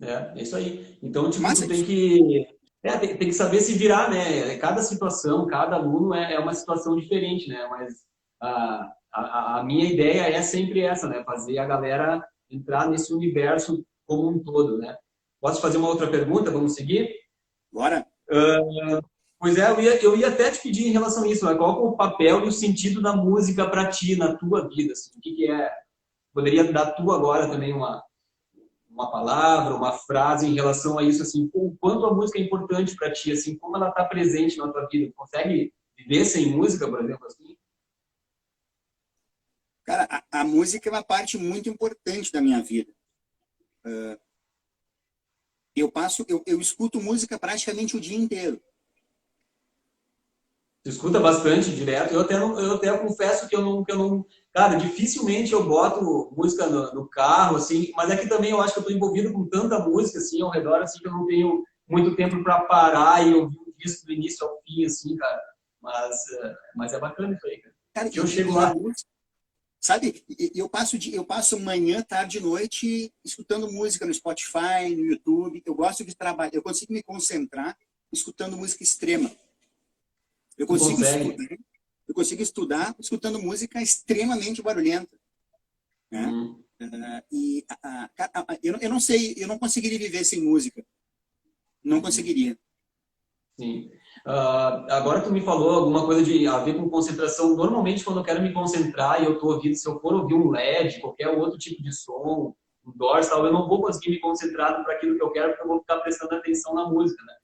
É, 0.00 0.38
é 0.38 0.42
isso 0.42 0.56
aí. 0.56 0.98
Então, 1.02 1.30
tipo, 1.30 1.42
Mas, 1.42 1.60
tu 1.60 1.68
tem 1.68 1.84
que 1.84 2.53
é, 2.84 2.98
tem, 2.98 3.16
tem, 3.16 3.28
que 3.28 3.34
saber 3.34 3.60
se 3.60 3.72
virar, 3.72 4.10
né? 4.10 4.58
Cada 4.58 4.82
situação, 4.82 5.46
cada 5.46 5.76
aluno 5.76 6.14
é, 6.14 6.34
é 6.34 6.38
uma 6.38 6.52
situação 6.52 6.94
diferente, 6.94 7.48
né? 7.48 7.66
Mas 7.70 8.04
a, 8.40 8.92
a, 9.10 9.58
a, 9.58 9.64
minha 9.64 9.90
ideia 9.90 10.28
é 10.28 10.42
sempre 10.42 10.82
essa, 10.82 11.08
né? 11.08 11.24
Fazer 11.24 11.58
a 11.58 11.64
galera 11.64 12.22
entrar 12.50 12.90
nesse 12.90 13.14
universo 13.14 13.82
como 14.06 14.28
um 14.28 14.38
todo, 14.38 14.76
né? 14.76 14.94
Posso 15.40 15.62
fazer 15.62 15.78
uma 15.78 15.88
outra 15.88 16.08
pergunta? 16.08 16.50
Vamos 16.50 16.74
seguir? 16.74 17.08
Bora! 17.72 18.06
Uh, 18.30 19.00
pois 19.40 19.56
é, 19.56 19.70
eu 19.70 19.80
ia, 19.80 20.04
eu 20.04 20.16
ia 20.16 20.28
até 20.28 20.50
te 20.50 20.60
pedir 20.60 20.86
em 20.86 20.92
relação 20.92 21.24
a 21.24 21.28
isso, 21.28 21.46
né? 21.46 21.54
qual 21.54 21.70
é 21.70 21.88
o 21.88 21.96
papel 21.96 22.44
e 22.44 22.48
o 22.48 22.52
sentido 22.52 23.00
da 23.00 23.16
música 23.16 23.68
para 23.68 23.88
ti, 23.88 24.14
na 24.14 24.36
tua 24.36 24.68
vida? 24.68 24.92
Assim? 24.92 25.10
O 25.16 25.20
que, 25.22 25.32
que 25.32 25.50
é? 25.50 25.70
Poderia 26.34 26.70
dar 26.70 26.92
tu 26.92 27.10
agora 27.10 27.48
também 27.48 27.72
uma, 27.72 28.02
uma 28.94 29.10
palavra, 29.10 29.74
uma 29.74 29.92
frase 29.92 30.46
em 30.46 30.54
relação 30.54 30.98
a 30.98 31.02
isso, 31.02 31.22
assim, 31.22 31.50
o 31.52 31.76
quanto 31.76 32.06
a 32.06 32.14
música 32.14 32.38
é 32.38 32.42
importante 32.42 32.94
para 32.94 33.12
ti, 33.12 33.32
assim, 33.32 33.58
como 33.58 33.76
ela 33.76 33.88
está 33.88 34.04
presente 34.04 34.56
na 34.56 34.72
tua 34.72 34.86
vida? 34.86 35.12
Consegue 35.16 35.74
viver 35.98 36.24
sem 36.24 36.50
música, 36.50 36.88
por 36.88 37.02
exemplo, 37.02 37.26
assim? 37.26 37.56
Cara, 39.84 40.08
a, 40.08 40.40
a 40.40 40.44
música 40.44 40.88
é 40.88 40.92
uma 40.92 41.02
parte 41.02 41.36
muito 41.36 41.68
importante 41.68 42.32
da 42.32 42.40
minha 42.40 42.62
vida. 42.62 42.90
Uh, 43.84 44.18
eu 45.76 45.90
passo, 45.90 46.24
eu, 46.28 46.42
eu 46.46 46.60
escuto 46.60 47.02
música 47.02 47.38
praticamente 47.38 47.96
o 47.96 48.00
dia 48.00 48.16
inteiro. 48.16 48.62
Tu 50.84 50.90
escuta 50.90 51.18
bastante 51.18 51.74
direto. 51.74 52.14
Eu 52.14 52.20
até, 52.20 52.38
não, 52.38 52.58
eu 52.60 52.74
até 52.74 52.96
confesso 52.96 53.48
que 53.48 53.56
eu 53.56 53.62
não, 53.62 53.84
que 53.84 53.90
eu 53.90 53.98
não. 53.98 54.26
Cara, 54.54 54.76
dificilmente 54.76 55.52
eu 55.52 55.66
boto 55.66 56.32
música 56.36 56.68
no, 56.68 56.94
no, 56.94 57.08
carro, 57.08 57.56
assim, 57.56 57.92
mas 57.96 58.08
é 58.08 58.16
que 58.16 58.28
também 58.28 58.52
eu 58.52 58.60
acho 58.60 58.72
que 58.72 58.78
eu 58.78 58.82
estou 58.82 58.96
envolvido 58.96 59.32
com 59.32 59.48
tanta 59.48 59.80
música 59.80 60.20
assim 60.20 60.40
ao 60.40 60.50
redor, 60.50 60.80
assim, 60.80 61.00
que 61.00 61.08
eu 61.08 61.12
não 61.12 61.26
tenho 61.26 61.64
muito 61.88 62.14
tempo 62.14 62.40
para 62.44 62.60
parar 62.60 63.26
e 63.26 63.34
ouvir 63.34 63.58
um 63.58 63.72
disco 63.76 64.06
do 64.06 64.12
início 64.12 64.46
ao 64.46 64.62
fim, 64.62 64.84
assim, 64.84 65.16
cara. 65.16 65.42
Mas, 65.82 66.30
é, 66.30 66.54
mas 66.76 66.92
é 66.92 67.00
bacana 67.00 67.34
isso 67.34 67.44
aí, 67.48 67.58
cara. 67.60 67.74
cara 67.92 68.10
eu 68.14 68.26
chego 68.28 68.52
lá. 68.52 68.72
Sabe, 69.80 70.24
eu 70.54 70.68
passo, 70.68 70.96
de, 70.96 71.12
eu 71.12 71.24
passo 71.24 71.58
manhã, 71.58 72.00
tarde 72.00 72.38
e 72.38 72.40
noite 72.40 73.12
escutando 73.24 73.70
música 73.70 74.06
no 74.06 74.14
Spotify, 74.14 74.94
no 74.96 75.04
YouTube. 75.04 75.62
Eu 75.66 75.74
gosto 75.74 76.04
de 76.04 76.14
trabalhar, 76.14 76.54
eu 76.54 76.62
consigo 76.62 76.92
me 76.92 77.02
concentrar 77.02 77.76
escutando 78.12 78.56
música 78.56 78.84
extrema. 78.84 79.30
Eu 80.56 80.66
consigo, 80.68 81.02
estudar, 81.02 81.58
eu 82.08 82.14
consigo 82.14 82.42
estudar 82.42 82.94
escutando 82.98 83.38
música 83.38 83.80
extremamente 83.80 84.62
barulhenta. 84.62 85.16
Né? 86.10 86.26
Hum. 86.26 86.60
Uh, 86.80 87.22
e 87.32 87.64
a, 87.82 88.10
a, 88.18 88.44
a, 88.52 88.58
eu, 88.62 88.76
eu 88.76 88.90
não 88.90 89.00
sei, 89.00 89.34
eu 89.36 89.48
não 89.48 89.58
conseguiria 89.58 89.98
viver 89.98 90.24
sem 90.24 90.42
música. 90.42 90.84
Não 91.82 92.00
conseguiria. 92.00 92.58
Sim. 93.58 93.90
Uh, 94.26 94.90
agora 94.90 95.22
tu 95.22 95.30
me 95.30 95.40
falou 95.40 95.70
alguma 95.70 96.04
coisa 96.04 96.22
de 96.22 96.46
a 96.46 96.58
ver 96.58 96.76
com 96.76 96.90
concentração. 96.90 97.56
Normalmente, 97.56 98.04
quando 98.04 98.18
eu 98.18 98.24
quero 98.24 98.42
me 98.42 98.52
concentrar 98.52 99.22
e 99.22 99.26
eu 99.26 99.34
estou 99.34 99.52
ouvindo, 99.52 99.76
se 99.76 99.88
eu 99.88 100.00
for 100.00 100.14
ouvir 100.14 100.34
um 100.34 100.50
LED, 100.50 101.00
qualquer 101.00 101.28
outro 101.28 101.58
tipo 101.58 101.82
de 101.82 101.92
som, 101.92 102.54
um 102.84 102.92
Doors, 102.96 103.28
tal, 103.28 103.46
eu 103.46 103.52
não 103.52 103.68
vou 103.68 103.80
conseguir 103.80 104.10
me 104.10 104.20
concentrar 104.20 104.82
para 104.84 104.94
aquilo 104.94 105.16
que 105.16 105.22
eu 105.22 105.30
quero, 105.30 105.50
porque 105.50 105.62
eu 105.62 105.68
vou 105.68 105.80
ficar 105.80 105.98
prestando 106.00 106.34
atenção 106.34 106.74
na 106.74 106.88
música, 106.88 107.22
né? 107.24 107.34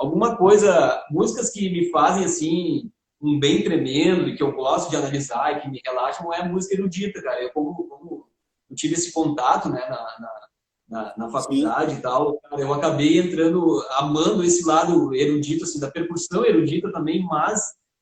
alguma 0.00 0.34
coisa, 0.34 1.04
músicas 1.10 1.50
que 1.50 1.68
me 1.68 1.90
fazem 1.90 2.24
assim 2.24 2.90
um 3.20 3.38
bem 3.38 3.62
tremendo 3.62 4.28
e 4.28 4.36
que 4.36 4.42
eu 4.42 4.52
gosto 4.52 4.90
de 4.90 4.96
analisar 4.96 5.56
e 5.56 5.60
que 5.60 5.68
me 5.68 5.80
relaxam 5.84 6.32
é 6.32 6.40
a 6.40 6.48
música 6.48 6.74
erudita, 6.74 7.22
cara. 7.22 7.42
Eu 7.42 7.52
como, 7.52 7.86
como 7.88 8.26
eu 8.68 8.76
tive 8.76 8.94
esse 8.94 9.12
contato, 9.12 9.68
né, 9.68 9.80
na, 9.80 10.18
na, 10.18 10.40
na, 10.88 11.14
na 11.16 11.28
faculdade 11.30 11.92
Sim. 11.92 11.98
e 11.98 12.02
tal, 12.02 12.38
cara, 12.40 12.62
eu 12.62 12.72
acabei 12.72 13.18
entrando, 13.18 13.84
amando 13.98 14.42
esse 14.42 14.66
lado 14.66 15.14
erudito, 15.14 15.64
assim, 15.64 15.78
da 15.78 15.90
percussão 15.90 16.44
erudita 16.44 16.90
também, 16.90 17.22
mas 17.24 17.60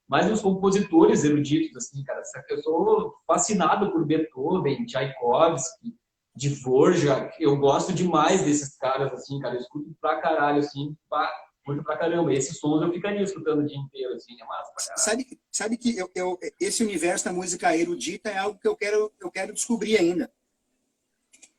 mais 0.09 0.31
os 0.31 0.41
compositores 0.41 1.23
eruditos, 1.23 1.77
assim, 1.77 2.03
cara. 2.03 2.23
Eu 2.49 2.63
sou 2.63 3.15
fascinado 3.27 3.93
por 3.93 4.07
Beethoven, 4.07 4.87
Tchaikovsky, 4.87 5.95
Dvorak. 6.35 7.35
Eu 7.39 7.59
gosto 7.59 7.93
demais 7.93 8.43
desses 8.43 8.77
caras, 8.79 9.13
assim, 9.13 9.39
cara. 9.39 9.57
Eu 9.57 9.61
escuto 9.61 9.95
pra 10.01 10.21
caralho, 10.21 10.61
assim, 10.61 10.97
pra 11.11 11.31
muito 11.69 11.85
pra 11.85 11.97
caramba. 11.97 12.33
Esses 12.33 12.59
sons 12.59 12.83
eu 12.83 12.93
ficaria 12.93 13.23
escutando 13.23 13.61
o 13.61 13.67
dia 13.67 13.77
inteiro, 13.77 14.15
assim, 14.15 14.37
é 14.41 14.45
massa 14.45 14.73
pra. 14.73 14.97
Sabe, 14.97 15.41
sabe 15.53 15.77
que 15.77 15.97
eu, 15.97 16.11
eu, 16.15 16.39
esse 16.59 16.83
universo 16.83 17.27
da 17.27 17.33
música 17.33 17.77
erudita 17.77 18.31
é 18.31 18.39
algo 18.39 18.59
que 18.59 18.67
eu 18.67 18.75
quero, 18.75 19.13
eu 19.21 19.31
quero 19.31 19.53
descobrir 19.53 19.99
ainda. 19.99 20.33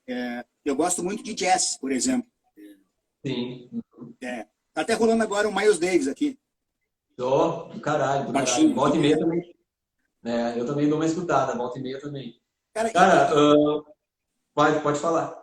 É, 0.08 0.44
eu 0.66 0.76
gosto 0.76 1.04
muito 1.04 1.24
de 1.24 1.34
jazz, 1.34 1.78
por 1.78 1.92
exemplo. 1.92 2.30
Sim. 3.26 3.70
É, 4.22 4.48
tá 4.74 4.82
até 4.82 4.94
rolando 4.94 5.24
agora 5.24 5.48
o 5.48 5.56
Miles 5.56 5.78
Davis 5.78 6.08
aqui. 6.08 6.40
Tô, 7.16 7.66
do 7.66 7.80
caralho, 7.80 8.28
do 8.28 8.34
Baixinho. 8.34 8.70
caralho. 8.70 8.76
Volta 8.76 8.98
e 8.98 9.00
meia 9.00 9.20
também. 9.20 9.56
É, 10.24 10.60
eu 10.60 10.66
também 10.66 10.90
dou 10.90 10.98
uma 10.98 11.06
escutada, 11.06 11.56
volta 11.56 11.78
e 11.78 11.82
meia 11.82 12.00
também. 12.00 12.42
Cara, 12.74 12.92
Cara 12.92 13.36
uh, 13.36 13.86
pode, 14.54 14.82
pode 14.82 15.00
falar. 15.00 15.38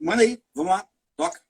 Manda 0.00 0.22
aí, 0.22 0.42
vamos 0.54 0.72
lá, 0.72 0.88
toca. 1.16 1.43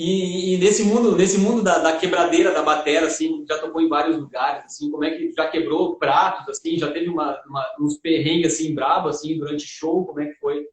E, 0.00 0.54
e, 0.54 0.58
nesse 0.58 0.84
mundo, 0.84 1.16
nesse 1.16 1.36
mundo 1.38 1.60
da, 1.60 1.80
da, 1.80 1.98
quebradeira 1.98 2.54
da 2.54 2.62
bateria, 2.62 3.04
assim, 3.04 3.44
já 3.48 3.58
tocou 3.58 3.82
em 3.82 3.88
vários 3.88 4.16
lugares, 4.16 4.64
assim, 4.64 4.88
como 4.92 5.02
é 5.02 5.10
que 5.10 5.32
já 5.32 5.50
quebrou 5.50 5.96
pratos, 5.96 6.48
assim, 6.48 6.78
já 6.78 6.92
teve 6.92 7.08
uma, 7.08 7.42
uma, 7.48 7.66
uns 7.80 7.98
perrengues 7.98 8.54
assim 8.54 8.72
brabo, 8.72 9.08
assim, 9.08 9.36
durante 9.36 9.66
show, 9.66 10.06
como 10.06 10.20
é 10.20 10.26
que 10.26 10.38
foi? 10.38 10.68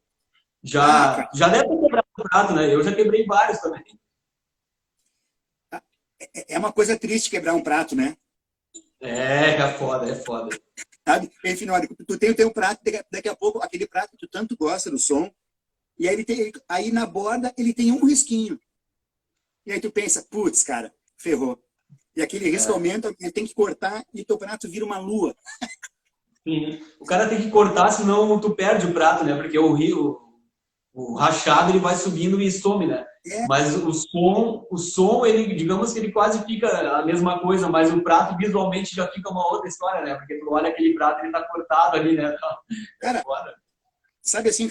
Já, 0.62 1.28
já 1.34 1.48
deve 1.48 1.66
ter 1.66 1.76
quebrado 1.76 2.06
prato, 2.14 2.52
né? 2.52 2.72
Eu 2.72 2.84
já 2.84 2.94
quebrei 2.94 3.26
vários 3.26 3.58
também. 3.58 3.82
É, 5.72 6.54
é 6.54 6.58
uma 6.60 6.72
coisa 6.72 6.96
triste 6.96 7.28
quebrar 7.28 7.54
um 7.54 7.64
prato, 7.64 7.96
né? 7.96 8.16
É, 9.00 9.56
é 9.56 9.72
foda, 9.72 10.08
é 10.08 10.14
foda. 10.14 10.56
Sabe? 11.04 11.32
Enfim, 11.44 11.68
olha, 11.68 11.88
tu 12.06 12.16
tem 12.16 12.30
o 12.30 12.36
teu 12.36 12.52
prato, 12.52 12.80
daqui 13.10 13.28
a 13.28 13.34
pouco, 13.34 13.58
aquele 13.60 13.88
prato 13.88 14.12
que 14.12 14.18
tu 14.18 14.28
tanto 14.28 14.56
gosta 14.56 14.88
do 14.88 15.00
som, 15.00 15.28
e 15.98 16.06
aí, 16.06 16.14
ele 16.14 16.24
tem, 16.24 16.52
aí 16.68 16.92
na 16.92 17.06
borda 17.06 17.52
ele 17.58 17.74
tem 17.74 17.90
um 17.90 18.06
risquinho. 18.06 18.56
E 19.66 19.72
aí 19.72 19.80
tu 19.80 19.90
pensa, 19.90 20.26
putz, 20.30 20.62
cara, 20.62 20.92
ferrou. 21.18 21.58
E 22.16 22.22
aquele 22.22 22.48
risco 22.48 22.70
é. 22.70 22.74
aumenta, 22.74 23.14
ele 23.20 23.32
tem 23.32 23.46
que 23.46 23.54
cortar 23.54 24.04
e 24.14 24.24
teu 24.24 24.38
prato 24.38 24.70
vira 24.70 24.84
uma 24.84 24.98
lua. 24.98 25.34
Sim. 26.46 26.80
O 27.00 27.04
cara 27.04 27.28
tem 27.28 27.42
que 27.42 27.50
cortar, 27.50 27.90
senão 27.90 28.40
tu 28.40 28.54
perde 28.54 28.86
o 28.86 28.94
prato, 28.94 29.24
né? 29.24 29.34
Porque 29.34 29.58
o 29.58 29.72
rio, 29.72 30.18
o 30.94 31.14
rachado, 31.14 31.72
ele 31.72 31.80
vai 31.80 31.96
subindo 31.96 32.40
e 32.40 32.50
some, 32.50 32.86
né? 32.86 33.04
É. 33.26 33.46
Mas 33.48 33.74
o 33.76 33.92
som, 33.92 34.66
o 34.70 34.78
som, 34.78 35.26
ele, 35.26 35.54
digamos 35.54 35.92
que 35.92 35.98
ele 35.98 36.12
quase 36.12 36.44
fica 36.46 36.68
a 36.96 37.04
mesma 37.04 37.40
coisa, 37.40 37.68
mas 37.68 37.92
o 37.92 38.00
prato 38.00 38.36
visualmente 38.36 38.94
já 38.94 39.08
fica 39.08 39.28
uma 39.28 39.44
outra 39.52 39.68
história, 39.68 40.02
né? 40.02 40.14
Porque 40.14 40.38
tu 40.38 40.50
olha 40.52 40.68
aquele 40.68 40.94
prato, 40.94 41.24
ele 41.24 41.32
tá 41.32 41.42
cortado 41.42 41.96
ali, 41.96 42.16
né? 42.16 42.34
Cara, 43.00 43.22
sabe 44.26 44.48
assim, 44.48 44.68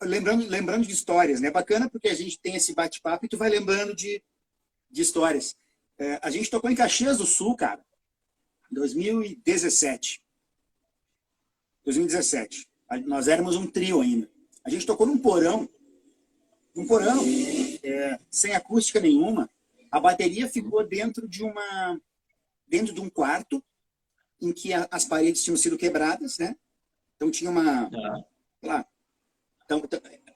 lembrando, 0.00 0.46
lembrando 0.46 0.86
de 0.86 0.92
histórias, 0.92 1.40
né? 1.40 1.50
Bacana 1.50 1.90
porque 1.90 2.08
a 2.08 2.14
gente 2.14 2.38
tem 2.38 2.54
esse 2.54 2.72
bate-papo 2.72 3.26
e 3.26 3.28
tu 3.28 3.36
vai 3.36 3.50
lembrando 3.50 3.94
de, 3.94 4.22
de 4.88 5.02
histórias. 5.02 5.56
É, 5.98 6.20
a 6.22 6.30
gente 6.30 6.48
tocou 6.48 6.70
em 6.70 6.76
Caxias 6.76 7.18
do 7.18 7.26
Sul, 7.26 7.56
cara, 7.56 7.84
em 8.70 8.74
2017. 8.74 10.22
2017. 11.84 12.68
Nós 13.04 13.26
éramos 13.26 13.56
um 13.56 13.66
trio 13.66 14.00
ainda. 14.00 14.30
A 14.64 14.70
gente 14.70 14.86
tocou 14.86 15.06
num 15.06 15.18
porão, 15.18 15.68
num 16.74 16.86
porão, 16.86 17.20
é, 17.82 18.18
sem 18.30 18.54
acústica 18.54 19.00
nenhuma. 19.00 19.50
A 19.90 19.98
bateria 19.98 20.48
ficou 20.48 20.86
dentro 20.86 21.28
de 21.28 21.42
uma, 21.42 22.00
dentro 22.66 22.94
de 22.94 23.00
um 23.00 23.10
quarto 23.10 23.62
em 24.40 24.52
que 24.52 24.72
a, 24.72 24.86
as 24.90 25.04
paredes 25.04 25.42
tinham 25.42 25.56
sido 25.56 25.76
quebradas, 25.76 26.38
né? 26.38 26.56
Então 27.16 27.30
tinha 27.30 27.50
uma, 27.50 27.90
é 27.92 28.33
lá. 28.66 28.86
Então, 29.64 29.82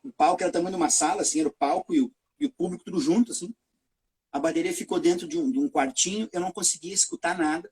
o 0.03 0.13
palco 0.13 0.43
era 0.43 0.53
tamanho 0.53 0.71
de 0.71 0.77
uma 0.77 0.91
sala, 0.91 1.23
assim, 1.23 1.41
era 1.41 1.49
o 1.49 1.53
palco 1.53 1.95
e 1.95 2.01
o, 2.01 2.11
e 2.41 2.47
o 2.47 2.53
público 2.53 2.85
tudo 2.85 3.01
junto, 3.01 3.33
assim. 3.33 3.55
A 4.33 4.39
bateria 4.39 4.73
ficou 4.73 5.01
dentro 5.01 5.27
de 5.27 5.39
um, 5.39 5.51
de 5.51 5.59
um 5.59 5.69
quartinho, 5.69 6.29
eu 6.33 6.41
não 6.41 6.53
conseguia 6.53 6.95
escutar 6.95 7.37
nada. 7.37 7.71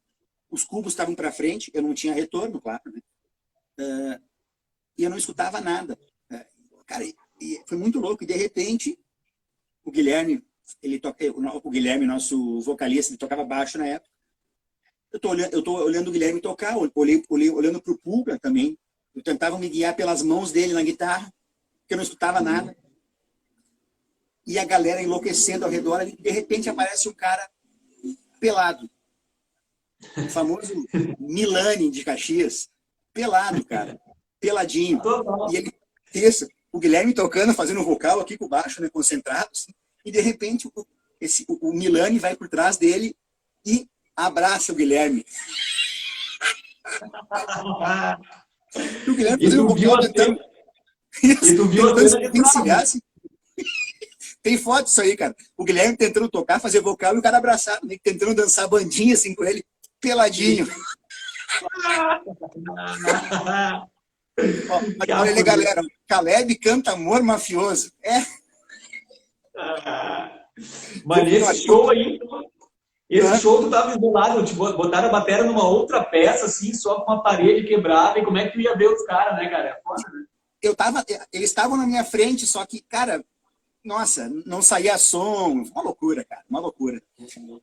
Os 0.51 0.65
cubos 0.65 0.93
estavam 0.93 1.15
para 1.15 1.33
frente, 1.33 1.71
eu 1.75 1.83
não 1.83 1.95
tinha 1.95 2.15
retorno, 2.15 2.61
claro, 2.61 2.83
né? 2.87 3.01
Uh, 3.79 4.23
e 4.97 5.05
eu 5.05 5.11
não 5.11 5.19
escutava 5.19 5.61
nada. 5.61 5.99
Uh, 6.31 6.85
cara, 6.87 7.05
e 7.41 7.63
foi 7.67 7.77
muito 7.77 8.01
louco. 8.01 8.25
E 8.25 8.27
de 8.27 8.35
repente, 8.35 8.99
o 9.85 9.91
Guilherme, 9.91 10.43
ele 10.83 10.99
toca, 10.99 11.25
o 11.31 11.71
Guilherme, 11.71 12.07
nosso 12.07 12.61
vocalista, 12.61 13.13
ele 13.13 13.19
tocava 13.19 13.45
baixo 13.45 13.79
na 13.79 13.87
época. 13.87 14.11
eu 15.13 15.21
tô 15.21 15.31
olhando, 15.31 15.53
eu 15.53 15.63
tô 15.63 15.73
olhando 15.75 16.09
o 16.09 16.13
Guilherme 16.13 16.41
tocar, 16.41 16.77
olhei, 16.77 17.23
olhei, 17.29 17.51
olhando 17.51 17.83
pro 17.83 17.99
Pulga 17.99 18.39
também. 18.39 18.79
Eu 19.17 19.23
tentava 19.23 19.59
me 19.59 19.67
guiar 19.67 19.97
pelas 19.97 20.23
mãos 20.23 20.53
dele 20.53 20.75
na 20.75 20.83
guitarra, 20.83 21.33
porque 21.81 21.95
eu 21.95 21.97
não 21.97 22.05
escutava 22.05 22.39
nada. 22.43 22.77
E 24.47 24.59
a 24.59 24.65
galera 24.65 25.03
enlouquecendo 25.03 25.65
ao 25.65 25.71
redor, 25.71 26.07
e 26.07 26.15
de 26.15 26.31
repente 26.31 26.69
aparece 26.69 27.09
um 27.09 27.15
cara 27.15 27.51
pelado. 28.39 28.89
O 30.19 30.29
famoso 30.29 30.75
Milani 31.19 31.91
de 31.91 32.05
Caxias. 32.05 32.69
Pelado, 33.15 33.65
cara. 33.65 33.99
Peladinho. 34.39 35.01
E 35.51 35.57
ele, 35.57 35.73
isso, 36.15 36.47
o 36.71 36.79
Guilherme 36.79 37.15
tocando, 37.15 37.55
fazendo 37.55 37.81
um 37.81 37.85
vocal 37.85 38.21
aqui 38.21 38.37
com 38.37 38.47
baixo, 38.47 38.83
né, 38.83 38.91
concentrado, 38.91 39.49
assim, 39.51 39.73
e 40.05 40.13
de 40.13 40.21
repente 40.21 40.69
o, 40.69 40.87
esse, 41.19 41.47
o, 41.49 41.71
o 41.71 41.73
Milani 41.73 42.19
vai 42.19 42.37
por 42.37 42.51
trás 42.51 42.77
dele 42.77 43.17
e 43.65 43.89
abraça 44.15 44.73
o 44.73 44.77
Guilherme. 44.77 45.25
o 49.09 49.15
Guilherme 49.15 49.45
fazendo 49.45 49.67
um 49.67 50.01
tentando... 50.01 50.41
Isso, 51.23 51.47
e 51.47 51.57
tu 51.57 51.67
viu 51.67 51.95
tentando. 51.95 53.03
Tem 54.43 54.57
foto 54.57 54.85
disso 54.85 55.01
aí, 55.01 55.17
cara. 55.17 55.35
O 55.57 55.65
Guilherme 55.65 55.97
tentando 55.97 56.29
tocar, 56.29 56.61
fazer 56.61 56.81
vocal 56.81 57.17
e 57.17 57.19
o 57.19 57.23
cara 57.23 57.39
abraçado, 57.39 57.87
né? 57.87 57.97
tentando 58.03 58.35
dançar 58.35 58.69
bandinha 58.69 59.15
assim 59.15 59.35
com 59.35 59.45
ele, 59.45 59.65
peladinho. 60.01 60.69
Ó, 64.69 65.21
olha 65.21 65.33
ali, 65.33 65.43
galera. 65.43 65.83
Caleb 66.07 66.55
canta 66.59 66.93
amor 66.93 67.23
mafioso. 67.23 67.91
É. 68.05 68.21
mas 71.05 71.33
esse 71.33 71.65
show 71.65 71.91
aí, 71.91 72.19
esse 73.09 73.39
show 73.39 73.63
tu 73.63 73.71
tava 73.71 73.97
isolado, 73.97 74.45
tipo, 74.45 74.73
botaram 74.73 75.09
a 75.09 75.13
bateria 75.13 75.45
numa 75.45 75.69
outra 75.69 76.03
peça, 76.03 76.47
assim, 76.47 76.75
só 76.75 77.01
com 77.01 77.13
uma 77.13 77.23
parede 77.23 77.67
quebrada, 77.67 78.19
e 78.19 78.25
como 78.25 78.39
é 78.39 78.47
que 78.47 78.55
tu 78.55 78.61
ia 78.61 78.77
ver 78.77 78.89
os 78.89 79.05
caras, 79.05 79.37
né, 79.37 79.49
cara? 79.49 79.69
É 79.69 79.81
foda, 79.83 80.03
né? 80.13 80.25
Eu 80.61 80.75
tava, 80.75 81.05
eles 81.33 81.51
estavam 81.51 81.77
na 81.77 81.87
minha 81.87 82.05
frente, 82.05 82.47
só 82.47 82.67
que, 82.67 82.83
cara, 82.83 83.25
nossa, 83.85 84.29
não 84.45 84.61
saía 84.61 84.99
som, 84.99 85.53
uma 85.53 85.83
loucura, 85.83 86.25
cara, 86.25 86.43
uma 86.51 86.59
loucura. 86.59 87.01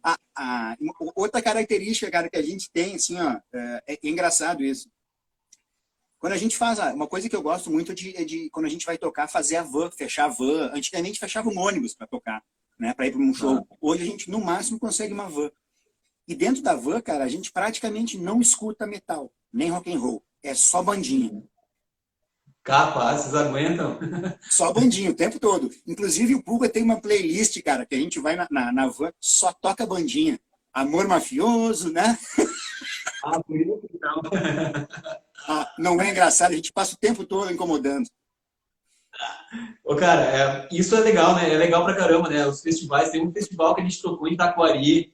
A, 0.01 0.17
a, 0.37 0.77
outra 1.15 1.41
característica, 1.41 2.09
cara, 2.09 2.29
que 2.29 2.37
a 2.37 2.41
gente 2.41 2.71
tem, 2.71 2.95
assim, 2.95 3.19
ó, 3.19 3.37
é, 3.53 3.83
é 3.87 3.99
engraçado 4.03 4.63
isso. 4.63 4.89
Quando 6.17 6.31
a 6.31 6.37
gente 6.37 6.55
faz, 6.55 6.79
uma 6.93 7.05
coisa 7.05 7.27
que 7.27 7.35
eu 7.35 7.41
gosto 7.41 7.69
muito 7.69 7.93
de, 7.93 8.15
é 8.15 8.23
de 8.23 8.49
quando 8.51 8.67
a 8.67 8.69
gente 8.69 8.85
vai 8.85 8.97
tocar, 8.97 9.27
fazer 9.27 9.57
a 9.57 9.63
van, 9.63 9.91
fechar 9.91 10.23
a 10.23 10.29
van. 10.29 10.71
Antigamente 10.73 11.19
fechava 11.19 11.49
um 11.49 11.59
ônibus 11.59 11.93
para 11.93 12.07
tocar, 12.07 12.41
né, 12.83 12.93
para 12.93 13.07
ir 13.07 13.13
para 13.13 13.21
um 13.21 13.33
show. 13.33 13.55
Ah. 13.57 13.75
Hoje 13.79 14.03
a 14.03 14.05
gente, 14.05 14.29
no 14.29 14.43
máximo, 14.43 14.77
consegue 14.77 15.13
uma 15.13 15.29
van. 15.29 15.49
E 16.27 16.35
dentro 16.35 16.61
da 16.61 16.75
van, 16.75 16.99
cara, 16.99 17.23
a 17.23 17.29
gente 17.29 17.49
praticamente 17.49 18.17
não 18.17 18.41
escuta 18.41 18.85
metal, 18.85 19.31
nem 19.53 19.69
rock 19.69 19.91
and 19.91 19.99
roll. 19.99 20.21
É 20.43 20.53
só 20.53 20.83
bandinha. 20.83 21.41
Capaz, 22.61 23.21
vocês 23.21 23.35
aguentam? 23.35 23.99
Só 24.49 24.71
bandinho 24.71 25.11
o 25.11 25.13
tempo 25.13 25.37
todo. 25.37 25.69
Inclusive, 25.85 26.33
o 26.33 26.41
Pulga 26.41 26.69
tem 26.69 26.81
uma 26.81 27.01
playlist, 27.01 27.61
cara, 27.61 27.85
que 27.85 27.93
a 27.93 27.97
gente 27.97 28.21
vai 28.21 28.37
na, 28.37 28.47
na, 28.49 28.71
na 28.71 28.87
van, 28.87 29.11
só 29.19 29.51
toca 29.51 29.85
bandinha. 29.85 30.39
Amor 30.73 31.05
mafioso, 31.05 31.91
né? 31.91 32.17
Ah, 33.25 33.41
não. 33.49 33.81
Ah, 35.45 35.69
não 35.77 35.99
é 35.99 36.09
engraçado, 36.09 36.53
a 36.53 36.55
gente 36.55 36.71
passa 36.71 36.95
o 36.95 36.97
tempo 36.97 37.25
todo 37.25 37.51
incomodando. 37.51 38.07
Ô, 39.83 39.95
cara, 39.95 40.21
é, 40.21 40.67
isso 40.71 40.95
é 40.95 40.99
legal, 40.99 41.35
né? 41.35 41.53
É 41.53 41.57
legal 41.57 41.83
pra 41.83 41.95
caramba, 41.95 42.29
né? 42.29 42.45
Os 42.47 42.61
festivais. 42.61 43.09
Tem 43.09 43.25
um 43.25 43.31
festival 43.31 43.75
que 43.75 43.81
a 43.81 43.83
gente 43.83 44.01
tocou 44.01 44.27
em 44.27 44.35
Taquari, 44.35 45.13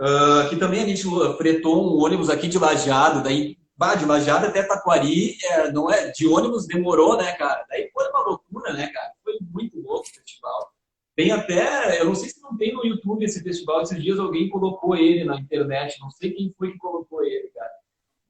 uh, 0.00 0.48
que 0.48 0.56
também 0.56 0.82
a 0.82 0.86
gente 0.86 1.04
fretou 1.36 1.82
um 1.82 2.02
ônibus 2.02 2.30
aqui 2.30 2.48
de 2.48 2.58
Lajeado, 2.58 3.22
daí 3.22 3.56
bah, 3.76 3.94
de 3.94 4.06
Lajeado 4.06 4.46
até 4.46 4.62
Taquari, 4.62 5.36
é, 5.44 5.70
não 5.70 5.90
é, 5.90 6.10
de 6.10 6.26
ônibus 6.26 6.66
demorou, 6.66 7.16
né, 7.16 7.32
cara? 7.32 7.64
Daí 7.68 7.90
foi 7.92 8.08
uma 8.08 8.22
loucura, 8.22 8.72
né, 8.72 8.88
cara? 8.88 9.12
Foi 9.22 9.34
muito 9.52 9.80
louco 9.80 10.08
o 10.08 10.14
festival. 10.14 10.72
Tem 11.14 11.30
até, 11.30 12.00
eu 12.00 12.04
não 12.04 12.14
sei 12.14 12.28
se 12.28 12.42
não 12.42 12.56
tem 12.56 12.74
no 12.74 12.84
YouTube 12.84 13.24
esse 13.24 13.42
festival, 13.42 13.82
esses 13.82 14.02
dias 14.02 14.18
alguém 14.18 14.48
colocou 14.50 14.94
ele 14.94 15.24
na 15.24 15.40
internet, 15.40 15.98
não 16.00 16.10
sei 16.10 16.30
quem 16.32 16.54
foi 16.58 16.72
que 16.72 16.78
colocou 16.78 17.24
ele, 17.24 17.48
cara. 17.54 17.70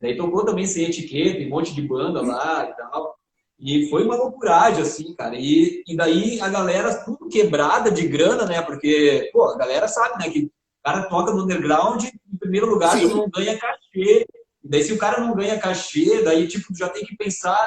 Daí 0.01 0.17
tocou 0.17 0.45
também 0.45 0.67
sem 0.67 0.85
etiqueta, 0.85 1.41
um 1.41 1.49
monte 1.49 1.75
de 1.75 1.83
banda 1.83 2.23
lá 2.23 2.69
e 2.69 2.77
tal. 2.77 3.17
E 3.59 3.88
foi 3.88 4.04
uma 4.04 4.16
loucuragem, 4.16 4.82
assim, 4.82 5.14
cara. 5.14 5.34
E, 5.34 5.82
e 5.86 5.96
daí 5.96 6.40
a 6.40 6.48
galera 6.48 6.94
tudo 7.04 7.28
quebrada 7.28 7.90
de 7.90 8.07
grana, 8.07 8.44
né? 8.44 8.61
Porque, 8.61 9.30
pô, 9.32 9.44
a 9.44 9.57
galera 9.57 9.88
sabe, 9.88 10.22
né? 10.22 10.30
Que 10.30 10.44
o 10.44 10.50
cara 10.84 11.09
toca 11.09 11.32
no 11.32 11.44
underground, 11.44 12.04
em 12.04 12.36
primeiro 12.38 12.68
lugar, 12.68 12.96
Sim. 12.98 13.09
não 13.09 13.30
ganha 13.30 13.59
cachê. 13.59 14.26
Daí, 14.62 14.82
se 14.82 14.92
o 14.92 14.98
cara 14.98 15.20
não 15.20 15.34
ganha 15.34 15.59
cachê, 15.59 16.22
daí, 16.22 16.46
tipo, 16.46 16.76
já 16.76 16.88
tem 16.88 17.04
que 17.04 17.16
pensar 17.16 17.59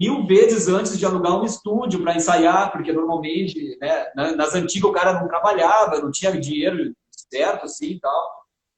mil 0.00 0.26
vezes 0.26 0.68
antes 0.68 0.98
de 0.98 1.04
alugar 1.04 1.40
um 1.40 1.44
estúdio 1.44 2.02
para 2.02 2.16
ensaiar, 2.16 2.70
porque 2.72 2.92
normalmente, 2.92 3.76
né, 3.80 4.10
nas 4.14 4.54
antigas 4.54 4.90
o 4.90 4.92
cara 4.92 5.20
não 5.20 5.28
trabalhava, 5.28 6.00
não 6.00 6.10
tinha 6.10 6.32
dinheiro 6.38 6.94
certo, 7.30 7.64
assim, 7.64 7.92
e 7.92 8.00
tal. 8.00 8.30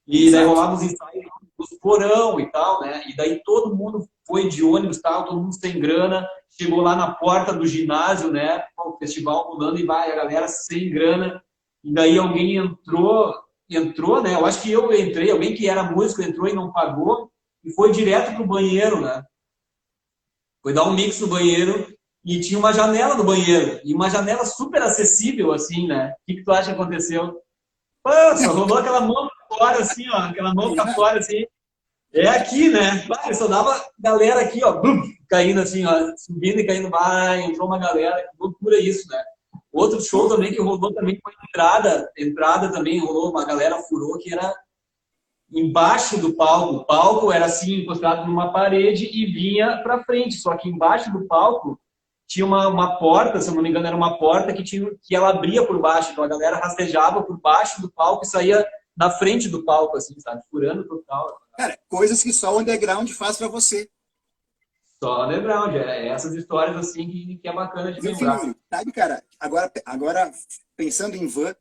E 0.07 0.31
daí 0.31 0.45
rolava 0.45 0.75
os 0.75 0.83
ensaios 0.83 1.25
os 1.57 1.77
porão 1.79 2.39
e 2.39 2.49
tal, 2.51 2.81
né? 2.81 3.03
E 3.07 3.15
daí 3.15 3.41
todo 3.43 3.75
mundo 3.75 4.07
foi 4.27 4.49
de 4.49 4.63
ônibus, 4.63 4.99
tal, 4.99 5.25
todo 5.25 5.41
mundo 5.41 5.57
sem 5.57 5.79
grana, 5.79 6.27
chegou 6.49 6.81
lá 6.81 6.95
na 6.95 7.15
porta 7.15 7.53
do 7.53 7.65
ginásio, 7.65 8.29
né? 8.29 8.63
O 8.77 8.97
festival 8.97 9.47
rolando 9.47 9.79
e 9.79 9.85
vai 9.85 10.11
a 10.11 10.15
galera 10.15 10.47
sem 10.47 10.89
grana. 10.89 11.41
E 11.83 11.93
daí 11.93 12.17
alguém 12.17 12.57
entrou 12.57 13.33
entrou, 13.69 14.21
né? 14.21 14.33
Eu 14.33 14.45
acho 14.45 14.61
que 14.61 14.71
eu 14.71 14.93
entrei, 14.93 15.29
alguém 15.29 15.53
que 15.53 15.67
era 15.67 15.83
músico 15.83 16.21
entrou 16.21 16.47
e 16.47 16.53
não 16.53 16.71
pagou 16.71 17.31
e 17.63 17.71
foi 17.73 17.91
direto 17.91 18.35
pro 18.35 18.47
banheiro, 18.47 19.01
né? 19.01 19.23
Foi 20.63 20.73
dar 20.73 20.85
um 20.85 20.93
mix 20.93 21.19
no 21.19 21.27
banheiro 21.27 21.93
e 22.25 22.39
tinha 22.39 22.59
uma 22.59 22.73
janela 22.73 23.15
no 23.15 23.23
banheiro 23.23 23.79
e 23.83 23.93
uma 23.93 24.09
janela 24.09 24.45
super 24.45 24.81
acessível, 24.81 25.51
assim, 25.51 25.87
né? 25.87 26.11
O 26.11 26.15
que, 26.25 26.35
que 26.35 26.43
tu 26.43 26.51
acha 26.51 26.73
que 26.73 26.81
aconteceu? 26.81 27.41
Pô, 28.03 28.11
só 28.37 28.53
rolou 28.53 28.77
aquela 28.77 29.01
mão 29.01 29.29
fora, 29.49 29.79
assim, 29.79 30.09
ó, 30.09 30.17
aquela 30.17 30.53
mão 30.53 30.73
pra 30.73 30.93
fora, 30.93 31.19
assim. 31.19 31.45
É 32.17 32.29
aqui, 32.29 32.69
né? 32.69 33.05
Vai, 33.07 33.33
só 33.33 33.47
dava 33.47 33.79
galera 33.99 34.41
aqui, 34.41 34.63
ó, 34.63 34.73
blum, 34.73 35.03
caindo 35.29 35.61
assim, 35.61 35.85
ó, 35.85 36.13
subindo 36.17 36.59
e 36.59 36.65
caindo, 36.65 36.89
vai, 36.89 37.41
entrou 37.41 37.67
uma 37.67 37.77
galera, 37.77 38.21
que 38.21 38.37
loucura 38.39 38.79
isso, 38.79 39.07
né? 39.09 39.23
Outro 39.71 40.01
show 40.01 40.27
também 40.27 40.51
que 40.51 40.61
rolou 40.61 40.93
também 40.93 41.19
foi 41.21 41.33
entrada, 41.47 42.11
entrada 42.17 42.71
também 42.71 42.99
rolou, 42.99 43.29
uma 43.29 43.45
galera 43.45 43.77
furou 43.83 44.17
que 44.17 44.33
era 44.33 44.51
embaixo 45.51 46.19
do 46.19 46.33
palco. 46.33 46.75
O 46.75 46.85
palco 46.85 47.31
era 47.31 47.45
assim, 47.45 47.81
encostado 47.81 48.25
numa 48.25 48.51
parede 48.51 49.05
e 49.05 49.25
vinha 49.25 49.81
para 49.83 50.03
frente. 50.03 50.35
Só 50.35 50.55
que 50.57 50.69
embaixo 50.69 51.11
do 51.11 51.25
palco 51.27 51.79
tinha 52.27 52.45
uma, 52.45 52.67
uma 52.67 52.97
porta, 52.97 53.39
se 53.39 53.49
eu 53.49 53.55
não 53.55 53.61
me 53.61 53.69
engano, 53.69 53.87
era 53.87 53.95
uma 53.95 54.17
porta 54.17 54.53
que, 54.53 54.63
tinha, 54.63 54.89
que 55.01 55.15
ela 55.15 55.29
abria 55.29 55.65
por 55.65 55.79
baixo. 55.79 56.11
Então 56.11 56.23
a 56.23 56.27
galera 56.27 56.57
rastejava 56.57 57.23
por 57.23 57.39
baixo 57.39 57.81
do 57.81 57.91
palco 57.91 58.25
e 58.25 58.27
saía 58.27 58.65
na 58.97 59.11
frente 59.11 59.47
do 59.47 59.63
palco, 59.63 59.95
assim, 59.95 60.19
sabe? 60.19 60.41
Furando 60.49 60.87
total. 60.87 61.39
Cara, 61.55 61.77
coisas 61.87 62.23
que 62.23 62.33
só 62.33 62.55
o 62.55 62.59
underground 62.59 63.09
faz 63.11 63.37
para 63.37 63.47
você. 63.47 63.89
Só 65.01 65.25
underground, 65.25 65.75
é 65.75 66.07
essas 66.07 66.33
histórias 66.33 66.75
assim 66.75 67.07
que, 67.07 67.37
que 67.37 67.47
é 67.47 67.53
bacana 67.53 67.93
de 67.93 68.01
lembrar. 68.01 68.39
sabe, 68.73 68.91
cara, 68.91 69.23
agora, 69.39 69.71
agora 69.85 70.31
pensando 70.75 71.15
em 71.15 71.27
van, 71.27 71.55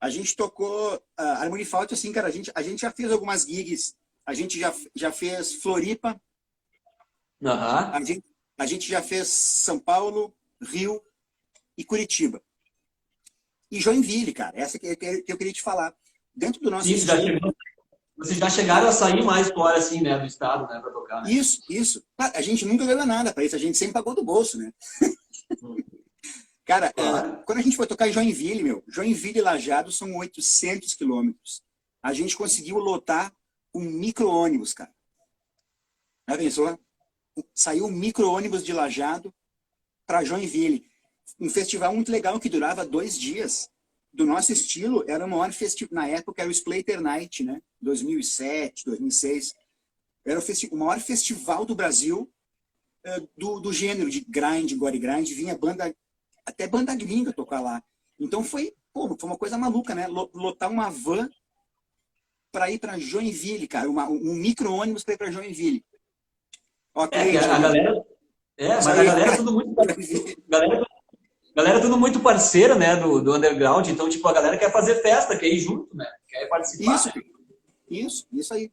a 0.00 0.10
gente 0.10 0.34
tocou 0.34 0.96
uh, 0.96 1.00
Harmony 1.22 1.64
Fault, 1.64 1.94
assim, 1.94 2.12
cara, 2.12 2.26
a 2.26 2.30
gente, 2.32 2.50
a 2.52 2.60
gente 2.60 2.80
já 2.80 2.90
fez 2.90 3.12
algumas 3.12 3.42
gigs, 3.42 3.94
a 4.26 4.34
gente 4.34 4.58
já, 4.58 4.74
já 4.96 5.12
fez 5.12 5.62
Floripa, 5.62 6.20
uhum. 7.40 7.52
a, 7.52 8.00
gente, 8.04 8.24
a 8.58 8.66
gente 8.66 8.88
já 8.88 9.00
fez 9.00 9.28
São 9.28 9.78
Paulo, 9.78 10.34
Rio 10.60 11.00
e 11.78 11.84
Curitiba. 11.84 12.42
E 13.70 13.80
Joinville, 13.80 14.34
cara, 14.34 14.58
essa 14.58 14.76
que, 14.76 14.96
que 14.96 15.24
eu 15.28 15.38
queria 15.38 15.52
te 15.52 15.62
falar. 15.62 15.94
Dentro 16.34 16.60
do 16.60 16.70
nosso 16.70 16.88
estúdio, 16.90 17.38
já 17.40 17.52
vocês 18.16 18.38
já 18.38 18.48
chegaram 18.48 18.88
a 18.88 18.92
sair 18.92 19.22
mais 19.24 19.50
fora, 19.50 19.78
assim, 19.78 20.00
né, 20.00 20.18
do 20.18 20.26
estado, 20.26 20.72
né, 20.72 20.80
para 20.80 20.90
tocar. 20.92 21.22
Né? 21.22 21.32
Isso, 21.32 21.60
isso. 21.68 22.04
A 22.16 22.40
gente 22.40 22.64
nunca 22.64 22.86
ganhou 22.86 23.04
nada 23.04 23.32
para 23.32 23.44
isso, 23.44 23.56
a 23.56 23.58
gente 23.58 23.76
sempre 23.76 23.94
pagou 23.94 24.14
do 24.14 24.24
bolso, 24.24 24.58
né? 24.58 24.72
Cara, 26.64 26.86
é, 26.86 26.92
claro. 26.92 27.32
é, 27.32 27.42
quando 27.44 27.58
a 27.58 27.62
gente 27.62 27.76
foi 27.76 27.86
tocar 27.86 28.08
em 28.08 28.12
Joinville, 28.12 28.62
meu, 28.62 28.84
Joinville 28.86 29.40
e 29.40 29.42
Lajado 29.42 29.90
são 29.90 30.16
800 30.16 30.94
quilômetros. 30.94 31.60
A 32.00 32.12
gente 32.12 32.36
conseguiu 32.36 32.78
lotar 32.78 33.34
um 33.74 33.80
micro-ônibus, 33.80 34.72
cara. 34.72 34.92
Já 36.28 36.38
pensou? 36.38 36.78
Saiu 37.52 37.86
um 37.86 37.90
micro-ônibus 37.90 38.64
de 38.64 38.72
Lajado 38.72 39.34
para 40.06 40.24
Joinville. 40.24 40.86
Um 41.40 41.50
festival 41.50 41.92
muito 41.94 42.12
legal 42.12 42.38
que 42.38 42.48
durava 42.48 42.86
dois 42.86 43.18
dias 43.18 43.68
do 44.12 44.26
nosso 44.26 44.52
estilo, 44.52 45.04
era 45.08 45.24
o 45.24 45.28
maior 45.28 45.52
festival, 45.52 45.94
na 45.94 46.06
época 46.06 46.42
era 46.42 46.48
o 46.48 46.52
Splater 46.52 47.00
Night, 47.00 47.42
né? 47.42 47.62
2007, 47.80 48.84
2006. 48.84 49.54
Era 50.24 50.38
o, 50.38 50.42
o 50.70 50.76
maior 50.76 51.00
festival 51.00 51.64
do 51.64 51.74
Brasil 51.74 52.30
uh, 53.06 53.28
do, 53.36 53.60
do 53.60 53.72
gênero 53.72 54.10
de 54.10 54.20
grind, 54.20 54.74
gore 54.74 54.98
grind. 54.98 55.28
Vinha 55.30 55.56
banda, 55.56 55.94
até 56.44 56.66
banda 56.66 56.94
gringa 56.94 57.32
tocar 57.32 57.60
lá. 57.60 57.82
Então 58.18 58.44
foi, 58.44 58.74
pô, 58.92 59.16
foi 59.18 59.30
uma 59.30 59.38
coisa 59.38 59.56
maluca, 59.56 59.94
né? 59.94 60.06
Lotar 60.06 60.70
uma 60.70 60.90
van 60.90 61.28
para 62.52 62.70
ir 62.70 62.78
para 62.78 62.98
Joinville, 62.98 63.66
cara. 63.66 63.88
Uma, 63.88 64.08
um 64.08 64.34
micro-ônibus 64.34 65.04
para 65.04 65.14
ir 65.14 65.18
para 65.18 65.30
Joinville. 65.30 65.84
Ok, 66.94 67.18
é, 67.18 67.38
a 67.38 67.58
galera. 67.58 68.04
É, 68.58 68.68
mas 68.68 68.86
a 68.86 69.04
galera 69.04 69.32
é 69.32 69.36
tudo 69.36 69.52
muito. 69.54 69.74
galera, 70.46 70.86
galera 71.54 71.80
tudo 71.80 71.98
muito 71.98 72.20
parceira, 72.20 72.74
né, 72.74 72.96
do, 72.96 73.20
do 73.20 73.34
underground. 73.34 73.88
Então, 73.88 74.08
tipo, 74.08 74.26
a 74.28 74.32
galera 74.32 74.58
quer 74.58 74.72
fazer 74.72 74.96
festa, 74.96 75.36
quer 75.36 75.48
ir 75.48 75.58
junto, 75.58 75.96
né? 75.96 76.06
Quer 76.28 76.46
participar. 76.48 76.94
Isso, 76.94 77.10
isso, 77.88 78.26
isso 78.32 78.54
aí. 78.54 78.70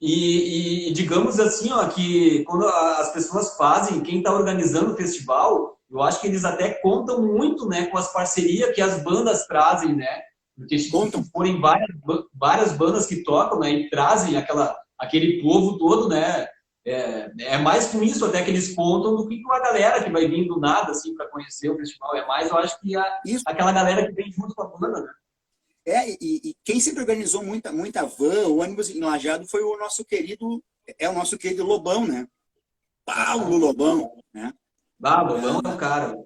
E, 0.00 0.88
e, 0.88 0.92
digamos 0.92 1.38
assim, 1.38 1.70
ó, 1.70 1.86
que 1.88 2.42
quando 2.44 2.66
as 2.66 3.12
pessoas 3.12 3.56
fazem, 3.56 4.00
quem 4.00 4.18
está 4.18 4.32
organizando 4.32 4.92
o 4.92 4.96
festival, 4.96 5.78
eu 5.88 6.02
acho 6.02 6.20
que 6.20 6.26
eles 6.26 6.44
até 6.44 6.70
contam 6.70 7.22
muito, 7.22 7.68
né, 7.68 7.86
com 7.86 7.96
as 7.96 8.12
parcerias 8.12 8.74
que 8.74 8.80
as 8.80 9.00
bandas 9.02 9.46
trazem, 9.46 9.94
né? 9.94 10.22
Porque 10.56 10.76
se 10.78 10.90
forem 11.32 11.60
várias, 11.60 11.88
várias 12.34 12.72
bandas 12.72 13.06
que 13.06 13.22
tocam, 13.22 13.60
né, 13.60 13.70
e 13.70 13.90
trazem 13.90 14.36
aquela, 14.36 14.76
aquele 14.98 15.40
povo 15.40 15.78
todo, 15.78 16.08
né? 16.08 16.48
É, 16.84 17.30
é 17.38 17.58
mais 17.58 17.88
com 17.88 18.02
isso 18.02 18.24
até 18.24 18.42
que 18.42 18.50
eles 18.50 18.74
contam 18.74 19.14
do 19.14 19.28
que 19.28 19.40
com 19.40 19.52
a 19.52 19.60
galera 19.60 20.02
que 20.02 20.10
vai 20.10 20.26
vir 20.26 20.48
do 20.48 20.58
nada, 20.58 20.90
assim, 20.90 21.14
para 21.14 21.28
conhecer 21.28 21.70
o 21.70 21.76
festival. 21.76 22.16
É 22.16 22.26
mais, 22.26 22.50
eu 22.50 22.58
acho 22.58 22.80
que 22.80 22.96
a, 22.96 23.20
aquela 23.46 23.72
galera 23.72 24.06
que 24.06 24.12
vem 24.12 24.32
junto 24.32 24.54
com 24.54 24.62
a 24.62 24.66
banda, 24.66 25.00
né? 25.00 25.12
É, 25.84 26.10
e, 26.10 26.40
e, 26.44 26.56
quem 26.64 26.80
sempre 26.80 27.00
organizou 27.00 27.42
muita, 27.42 27.72
muita 27.72 28.04
van, 28.06 28.46
o 28.46 28.58
ônibus 28.58 28.88
enlajado 28.90 29.48
foi 29.48 29.62
o 29.62 29.76
nosso 29.76 30.04
querido, 30.04 30.62
é 30.98 31.08
o 31.08 31.12
nosso 31.12 31.36
querido 31.36 31.64
Lobão, 31.64 32.06
né? 32.06 32.26
Paulo 33.04 33.56
Lobão, 33.56 34.16
né? 34.32 34.52
Ah, 35.02 35.22
Lobão 35.22 35.60
é 35.64 35.74
o 35.74 35.76
cara. 35.76 36.16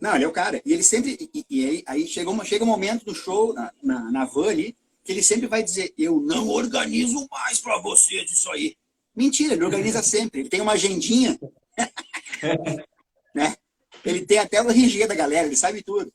Não, 0.00 0.14
ele 0.14 0.24
é 0.24 0.28
o 0.28 0.32
cara. 0.32 0.62
E 0.64 0.72
ele 0.72 0.82
sempre, 0.82 1.30
e, 1.34 1.44
e 1.50 1.66
aí, 1.66 1.84
aí 1.86 2.06
chega, 2.06 2.30
uma, 2.30 2.44
chega 2.44 2.64
um 2.64 2.68
momento 2.68 3.04
do 3.04 3.14
show, 3.14 3.52
na, 3.52 3.72
na, 3.82 4.10
na 4.10 4.24
van 4.24 4.48
ali, 4.48 4.76
que 5.04 5.12
ele 5.12 5.22
sempre 5.22 5.46
vai 5.46 5.62
dizer, 5.62 5.92
eu 5.98 6.20
não 6.20 6.48
organizo 6.48 7.26
mais 7.30 7.60
para 7.60 7.78
vocês 7.80 8.30
isso 8.30 8.50
aí. 8.50 8.76
Mentira, 9.18 9.54
ele 9.54 9.64
organiza 9.64 10.00
sempre. 10.00 10.42
Ele 10.42 10.48
tem 10.48 10.60
uma 10.60 10.74
agendinha. 10.74 11.36
né? 13.34 13.56
Ele 14.04 14.24
tem 14.24 14.38
até 14.38 14.62
o 14.62 14.70
RG 14.70 15.08
da 15.08 15.14
galera, 15.16 15.48
ele 15.48 15.56
sabe 15.56 15.82
tudo. 15.82 16.12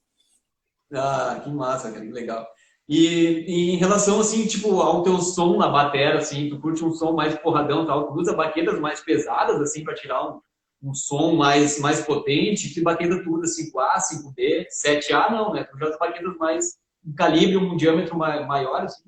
Ah, 0.94 1.42
que 1.44 1.50
massa, 1.50 1.92
cara, 1.92 2.06
que 2.06 2.14
legal. 2.14 2.48
E, 2.88 2.98
e, 3.46 3.72
em 3.72 3.76
relação, 3.76 4.22
assim, 4.22 4.48
tipo, 4.48 4.80
ao 4.80 5.04
teu 5.04 5.20
som 5.20 5.58
na 5.58 5.68
bateria, 5.68 6.18
assim, 6.18 6.50
tu 6.50 6.62
curte 6.62 6.82
um 6.86 6.94
som 6.94 7.12
mais 7.12 7.38
porradão 7.40 7.86
tal, 7.86 8.08
tu 8.08 8.14
usa 8.14 8.34
baquetas 8.34 8.80
mais 8.80 9.02
pesadas, 9.02 9.60
assim, 9.60 9.84
para 9.84 9.96
tirar 9.96 10.26
um, 10.26 10.40
um 10.82 10.94
som 10.94 11.36
mais, 11.36 11.80
mais 11.80 12.00
potente, 12.06 12.70
que 12.70 12.80
baqueta 12.80 13.22
tu 13.22 13.34
usa 13.34 13.54
5A, 13.62 13.98
5B, 13.98 14.66
7A 14.70 15.30
não, 15.30 15.52
né? 15.52 15.66
Tu 15.66 15.78
já 15.78 15.90
usa 15.90 15.98
baquetas 15.98 16.38
mais, 16.38 16.78
um 17.06 17.14
calibre, 17.14 17.58
um 17.58 17.76
diâmetro 17.76 18.18
maior, 18.18 18.84
assim. 18.84 19.04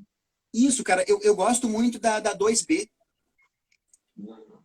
Isso, 0.53 0.83
cara, 0.83 1.05
eu, 1.07 1.17
eu 1.21 1.33
gosto 1.33 1.69
muito 1.69 1.97
da, 1.97 2.19
da 2.19 2.37
2B. 2.37 2.89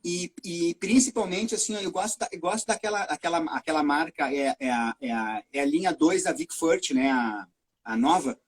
E, 0.05 0.33
e 0.45 0.75
principalmente, 0.77 1.55
assim, 1.55 1.75
eu 1.75 1.91
gosto, 1.91 2.19
da, 2.19 2.29
eu 2.33 2.41
gosto 2.41 2.67
daquela 2.67 3.03
aquela, 3.03 3.39
aquela 3.57 3.83
marca, 3.83 4.33
é, 4.33 4.57
é, 4.59 4.71
a, 4.71 4.97
é, 5.01 5.13
a, 5.13 5.43
é 5.53 5.61
a 5.61 5.65
linha 5.65 5.93
2 5.93 6.25
da 6.25 6.33
Vic 6.33 6.55
Furt, 6.55 6.91
né? 6.93 7.11
A, 7.11 7.47
a 7.85 7.97
nova 7.97 8.39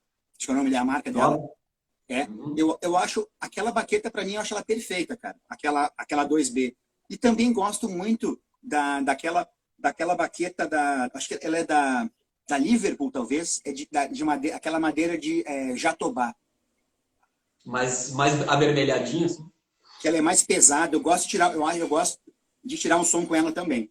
Acho 0.43 0.47
que 0.47 0.51
é 0.51 0.55
o 0.55 0.57
nome 0.57 0.71
da 0.71 0.85
marca 0.85 1.13
dela. 1.13 1.39
É. 2.09 2.25
Uhum. 2.25 2.55
Eu, 2.57 2.77
eu 2.83 2.97
acho 2.97 3.29
aquela 3.41 3.71
baqueta, 3.71 4.11
para 4.11 4.25
mim, 4.25 4.33
eu 4.33 4.41
acho 4.41 4.53
ela 4.53 4.65
perfeita, 4.65 5.17
cara. 5.17 5.37
Aquela, 5.49 5.93
aquela 5.97 6.29
2B. 6.29 6.75
E 7.09 7.17
também 7.17 7.53
gosto 7.53 7.89
muito 7.89 8.37
da, 8.61 9.01
daquela, 9.01 9.49
daquela 9.79 10.17
baqueta 10.17 10.67
da. 10.67 11.09
Acho 11.15 11.29
que 11.29 11.47
ela 11.47 11.59
é 11.59 11.65
da, 11.65 12.11
da 12.49 12.59
Liverpool, 12.59 13.13
talvez. 13.13 13.61
É 13.65 13.71
de, 13.71 13.89
de 14.11 14.25
madeira, 14.25 14.57
aquela 14.57 14.81
madeira 14.81 15.17
de 15.17 15.45
é, 15.47 15.77
jatobá. 15.77 16.35
Mais, 17.65 18.11
mais 18.11 18.49
avermelhadinha, 18.49 19.27
assim? 19.27 19.49
Que 20.03 20.09
ela 20.09 20.19
é 20.19 20.21
mais 20.21 20.43
pesada. 20.43 20.95
Eu 20.95 21.01
gosto 21.01 21.25
de 21.25 21.31
tirar, 21.31 21.55
eu, 21.55 21.67
eu 21.71 21.89
gosto 21.89 22.19
de 22.63 22.77
tirar 22.77 22.99
um 22.99 23.05
som 23.05 23.25
com 23.25 23.35
ela 23.35 23.53
também. 23.53 23.89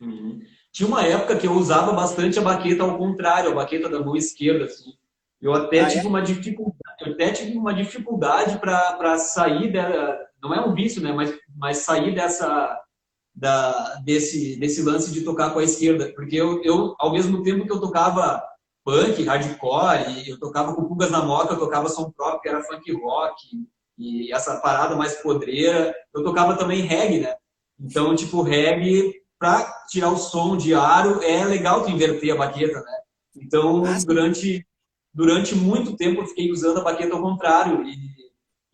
Uhum. 0.00 0.40
Tinha 0.72 0.88
uma 0.88 1.02
época 1.02 1.36
que 1.36 1.46
eu 1.46 1.52
usava 1.52 1.92
bastante 1.92 2.38
a 2.38 2.42
baqueta 2.42 2.84
ao 2.84 2.96
contrário, 2.96 3.50
a 3.50 3.54
baqueta 3.54 3.88
da 3.88 4.00
mão 4.00 4.16
esquerda, 4.16 4.66
assim. 4.66 4.92
Eu 5.40 5.52
até 5.52 5.80
ah, 5.80 5.88
tive 5.88 6.06
é? 6.06 6.08
uma 6.08 6.22
dificuldade, 6.22 6.96
eu 7.00 7.12
até 7.12 7.32
tive 7.32 7.58
uma 7.58 7.74
dificuldade 7.74 8.58
para 8.58 9.18
sair 9.18 9.72
dela, 9.72 10.18
não 10.42 10.54
é 10.54 10.60
um 10.60 10.74
vício, 10.74 11.02
né, 11.02 11.12
mas, 11.12 11.34
mas 11.54 11.78
sair 11.78 12.14
dessa 12.14 12.82
da, 13.34 13.96
desse, 13.96 14.58
desse 14.58 14.82
lance 14.82 15.12
de 15.12 15.20
tocar 15.20 15.50
com 15.50 15.58
a 15.58 15.64
esquerda, 15.64 16.10
porque 16.14 16.36
eu, 16.36 16.62
eu, 16.62 16.94
ao 16.98 17.12
mesmo 17.12 17.42
tempo 17.42 17.66
que 17.66 17.72
eu 17.72 17.80
tocava 17.80 18.42
punk, 18.82 19.22
hardcore, 19.24 20.24
e 20.24 20.30
eu 20.30 20.38
tocava 20.38 20.74
com 20.74 20.86
pulgas 20.86 21.10
na 21.10 21.22
moca, 21.22 21.52
eu 21.52 21.58
tocava 21.58 21.88
som 21.88 22.10
próprio, 22.10 22.40
que 22.40 22.48
era 22.48 22.62
funk 22.62 22.90
rock, 22.92 23.36
e 23.98 24.32
essa 24.32 24.56
parada 24.60 24.94
mais 24.94 25.14
podreira, 25.16 25.94
eu 26.14 26.22
tocava 26.22 26.56
também 26.56 26.82
reggae, 26.82 27.20
né? 27.20 27.34
Então, 27.78 28.14
tipo, 28.14 28.42
reggae, 28.42 29.14
para 29.38 29.70
tirar 29.88 30.10
o 30.10 30.16
som 30.16 30.56
de 30.56 30.74
aro, 30.74 31.22
é 31.22 31.44
legal 31.44 31.82
tu 31.82 31.90
inverter 31.90 32.32
a 32.32 32.36
baqueta, 32.36 32.80
né? 32.80 32.98
Então, 33.36 33.82
durante 34.04 34.66
durante 35.16 35.54
muito 35.54 35.96
tempo 35.96 36.20
eu 36.20 36.26
fiquei 36.26 36.52
usando 36.52 36.78
a 36.78 36.84
baqueta 36.84 37.14
ao 37.14 37.22
contrário. 37.22 37.82
E, 37.86 37.96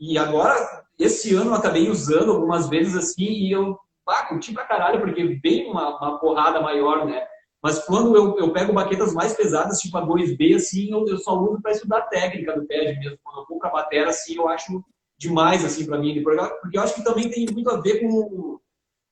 e 0.00 0.18
agora, 0.18 0.56
esse 0.98 1.32
ano 1.36 1.50
eu 1.50 1.54
acabei 1.54 1.88
usando 1.88 2.32
algumas 2.32 2.68
vezes 2.68 2.96
assim 2.96 3.24
e 3.24 3.52
eu 3.52 3.78
ah, 4.08 4.26
curti 4.26 4.52
pra 4.52 4.64
caralho, 4.64 5.00
porque 5.00 5.38
vem 5.40 5.70
uma, 5.70 5.96
uma 5.96 6.18
porrada 6.18 6.60
maior, 6.60 7.06
né? 7.06 7.24
Mas 7.62 7.78
quando 7.84 8.16
eu, 8.16 8.36
eu 8.38 8.52
pego 8.52 8.72
baquetas 8.72 9.14
mais 9.14 9.34
pesadas, 9.34 9.78
tipo 9.78 9.96
a 9.96 10.04
2B, 10.04 10.56
assim, 10.56 10.90
eu, 10.90 11.06
eu 11.06 11.16
só 11.18 11.38
uso 11.38 11.62
para 11.62 11.70
estudar 11.70 11.98
a 11.98 12.02
técnica 12.02 12.58
do 12.58 12.66
pad 12.66 12.98
mesmo. 12.98 13.18
Quando 13.22 13.38
eu 13.38 13.46
vou 13.48 13.58
pra 13.60 13.70
bateria, 13.70 14.08
assim, 14.08 14.34
eu 14.34 14.48
acho 14.48 14.84
demais, 15.22 15.64
assim, 15.64 15.86
para 15.86 15.98
mim. 15.98 16.22
Porque 16.22 16.76
eu 16.76 16.82
acho 16.82 16.94
que 16.94 17.04
também 17.04 17.30
tem 17.30 17.46
muito 17.52 17.70
a 17.70 17.80
ver 17.80 18.00
com, 18.00 18.58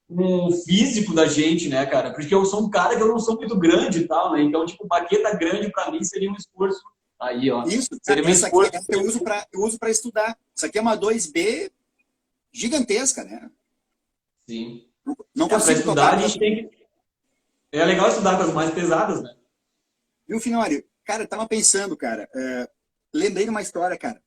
com 0.08 0.46
o 0.46 0.52
físico 0.52 1.14
da 1.14 1.26
gente, 1.26 1.68
né, 1.68 1.86
cara? 1.86 2.12
Porque 2.12 2.34
eu 2.34 2.44
sou 2.44 2.64
um 2.64 2.70
cara 2.70 2.96
que 2.96 3.02
eu 3.02 3.08
não 3.08 3.18
sou 3.18 3.36
muito 3.36 3.56
grande 3.56 4.00
e 4.00 4.08
tal, 4.08 4.32
né? 4.32 4.42
Então, 4.42 4.66
tipo, 4.66 4.86
baqueta 4.86 5.36
grande 5.36 5.70
para 5.70 5.90
mim 5.90 6.02
seria 6.02 6.30
um 6.30 6.34
esforço 6.34 6.82
Aí, 7.20 7.50
ó. 7.50 7.64
Isso, 7.64 7.90
seria 8.02 8.26
essa 8.30 8.46
aqui 8.46 8.56
eu 8.88 9.02
uso 9.02 9.22
para 9.22 9.46
eu 9.52 9.60
uso 9.60 9.78
para 9.78 9.90
estudar. 9.90 10.38
Isso 10.56 10.64
aqui 10.64 10.78
é 10.78 10.80
uma 10.80 10.96
2B 10.96 11.70
gigantesca, 12.50 13.22
né? 13.22 13.50
Sim. 14.48 14.88
Não, 15.04 15.14
não 15.36 15.46
é, 15.46 15.50
consigo 15.50 15.80
estudar, 15.80 16.14
a 16.14 16.18
gente 16.18 16.38
tem 16.38 16.68
que... 16.68 16.80
É 17.72 17.84
legal 17.84 18.08
estudar 18.08 18.38
com 18.38 18.44
as 18.44 18.54
mais 18.54 18.70
pesadas, 18.70 19.22
né? 19.22 19.34
Viu, 20.26 20.40
Finório? 20.40 20.82
Cara, 21.04 21.24
eu 21.24 21.28
tava 21.28 21.46
pensando, 21.46 21.94
cara. 21.94 22.26
Uh, 22.34 22.68
lembrei 23.12 23.44
de 23.44 23.50
uma 23.50 23.60
história, 23.60 23.98
cara. 23.98 24.20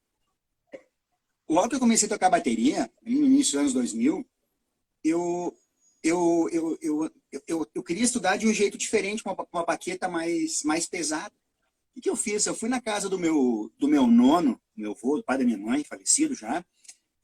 Logo 1.49 1.69
que 1.69 1.75
eu 1.75 1.79
comecei 1.79 2.07
a 2.07 2.09
tocar 2.09 2.29
bateria, 2.29 2.89
no 3.01 3.11
início 3.11 3.53
dos 3.53 3.61
anos 3.61 3.73
2000, 3.73 4.25
eu, 5.03 5.57
eu, 6.03 6.49
eu, 6.51 6.77
eu, 6.81 7.11
eu, 7.47 7.71
eu, 7.75 7.83
queria 7.83 8.03
estudar 8.03 8.37
de 8.37 8.47
um 8.47 8.53
jeito 8.53 8.77
diferente, 8.77 9.21
com 9.21 9.31
uma, 9.31 9.47
uma 9.51 9.65
baqueta 9.65 10.07
mais, 10.07 10.63
mais 10.63 10.87
pesada. 10.87 11.33
O 11.95 12.01
que 12.01 12.09
eu 12.09 12.15
fiz? 12.15 12.45
Eu 12.45 12.55
fui 12.55 12.69
na 12.69 12.81
casa 12.81 13.09
do 13.09 13.19
meu, 13.19 13.71
do 13.77 13.87
meu 13.87 14.07
nono, 14.07 14.59
meu 14.75 14.91
avô, 14.91 15.17
do 15.17 15.23
pai 15.23 15.37
da 15.37 15.43
minha 15.43 15.57
mãe, 15.57 15.83
falecido 15.83 16.33
já, 16.33 16.65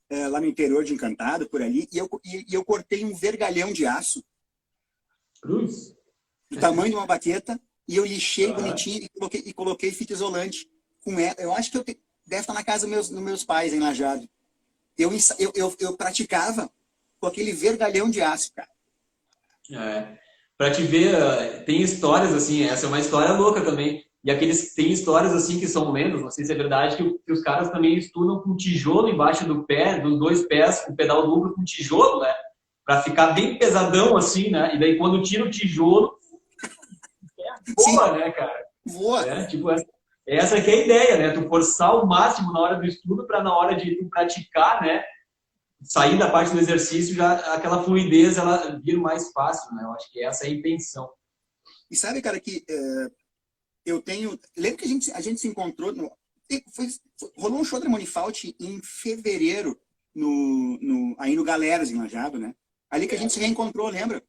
é, 0.09 0.27
lá 0.27 0.39
no 0.39 0.47
interior 0.47 0.83
de 0.83 0.93
Encantado, 0.93 1.49
por 1.49 1.61
ali, 1.61 1.87
e 1.91 1.97
eu, 1.97 2.09
e, 2.23 2.45
e 2.49 2.53
eu 2.53 2.63
cortei 2.65 3.05
um 3.05 3.15
vergalhão 3.15 3.71
de 3.71 3.85
aço. 3.85 4.23
Cruz? 5.41 5.95
Do 6.49 6.59
tamanho 6.59 6.89
de 6.89 6.95
uma 6.95 7.05
baqueta, 7.05 7.59
e 7.87 7.95
eu 7.95 8.05
lixei 8.05 8.53
bonitinho 8.53 9.03
e 9.03 9.09
coloquei, 9.09 9.43
e 9.45 9.53
coloquei 9.53 9.91
fita 9.91 10.13
isolante. 10.13 10.69
Com 11.01 11.17
ela. 11.19 11.35
Eu 11.39 11.53
acho 11.53 11.71
que 11.71 11.77
eu 11.77 11.83
te, 11.83 11.99
deve 12.29 12.41
estar 12.41 12.53
na 12.53 12.63
casa 12.63 12.85
dos 12.85 12.89
meus, 12.89 13.09
dos 13.09 13.19
meus 13.19 13.43
pais, 13.43 13.73
em 13.73 13.79
Lajado. 13.79 14.29
Eu, 14.97 15.11
eu, 15.39 15.51
eu, 15.55 15.75
eu 15.79 15.97
praticava 15.97 16.69
com 17.19 17.27
aquele 17.27 17.51
vergalhão 17.51 18.09
de 18.09 18.21
aço, 18.21 18.51
cara. 18.53 18.69
É. 19.71 20.17
Pra 20.57 20.71
te 20.71 20.83
ver, 20.83 21.15
eh, 21.15 21.63
tem 21.65 21.81
histórias 21.81 22.33
assim, 22.33 22.63
essa 22.63 22.85
é 22.85 22.89
uma 22.89 22.99
história 22.99 23.33
louca 23.33 23.61
também. 23.61 24.05
E 24.23 24.29
aqueles 24.29 24.73
tem 24.75 24.91
histórias 24.91 25.33
assim 25.33 25.59
que 25.59 25.67
são 25.67 25.91
lendas, 25.91 26.21
não 26.21 26.29
sei 26.29 26.43
se 26.43 26.51
é 26.51 26.55
verdade, 26.55 26.97
que, 26.97 27.31
os 27.31 27.41
caras 27.41 27.71
também 27.71 27.97
estudam 27.97 28.41
com 28.41 28.55
tijolo 28.55 29.07
embaixo 29.07 29.45
do 29.45 29.63
pé, 29.63 29.99
dos 29.99 30.19
dois 30.19 30.45
pés, 30.45 30.81
com 30.81 30.91
o 30.91 30.95
pedal 30.95 31.25
duplo 31.25 31.53
com 31.55 31.63
tijolo, 31.63 32.21
né? 32.21 32.33
Pra 32.85 33.01
ficar 33.01 33.27
bem 33.27 33.57
pesadão 33.57 34.17
assim, 34.17 34.49
né? 34.49 34.75
E 34.75 34.79
daí 34.79 34.97
quando 34.97 35.23
tira 35.23 35.45
o 35.45 35.49
tijolo, 35.49 36.17
é 37.39 37.73
boa, 37.73 38.09
Sim. 38.09 38.17
né, 38.17 38.31
cara? 38.31 38.65
Boa. 38.85 39.25
É, 39.25 39.45
tipo, 39.45 39.71
essa, 39.71 39.85
essa 40.37 40.57
é 40.57 40.59
a 40.59 40.75
ideia, 40.75 41.17
né? 41.17 41.31
Tu 41.31 41.47
forçar 41.47 41.95
o 41.95 42.05
máximo 42.05 42.51
na 42.51 42.59
hora 42.59 42.75
do 42.75 42.85
estudo 42.85 43.25
para 43.25 43.43
na 43.43 43.55
hora 43.55 43.75
de 43.75 43.95
praticar, 44.09 44.81
né? 44.81 45.03
Sair 45.81 46.17
da 46.19 46.29
parte 46.29 46.51
do 46.51 46.59
exercício, 46.59 47.15
já 47.15 47.33
aquela 47.53 47.83
fluidez 47.83 48.37
ela 48.37 48.79
vir 48.83 48.97
mais 48.97 49.31
fácil, 49.31 49.73
né? 49.75 49.83
Eu 49.83 49.93
acho 49.93 50.11
que 50.11 50.23
essa 50.23 50.45
é 50.45 50.49
a 50.49 50.53
intenção. 50.53 51.09
E 51.89 51.95
sabe, 51.95 52.21
cara, 52.21 52.39
que 52.39 52.63
é 52.69 53.11
eu 53.85 54.01
tenho. 54.01 54.39
Lembro 54.55 54.77
que 54.77 54.85
a 54.85 54.87
gente, 54.87 55.11
a 55.11 55.21
gente 55.21 55.39
se 55.39 55.47
encontrou. 55.47 55.93
No, 55.93 56.11
foi, 56.71 56.87
foi, 57.17 57.31
rolou 57.37 57.59
um 57.59 57.63
show 57.63 57.79
da 57.79 57.89
Monifault 57.89 58.55
em 58.59 58.81
fevereiro, 58.83 59.79
no, 60.13 60.77
no, 60.81 61.15
aí 61.19 61.35
no 61.35 61.43
Galeras, 61.43 61.91
em 61.91 61.97
Lajado, 61.97 62.37
né? 62.37 62.53
Ali 62.89 63.07
que 63.07 63.15
a 63.15 63.17
gente 63.17 63.33
se 63.33 63.39
reencontrou, 63.39 63.87
lembra? 63.89 64.23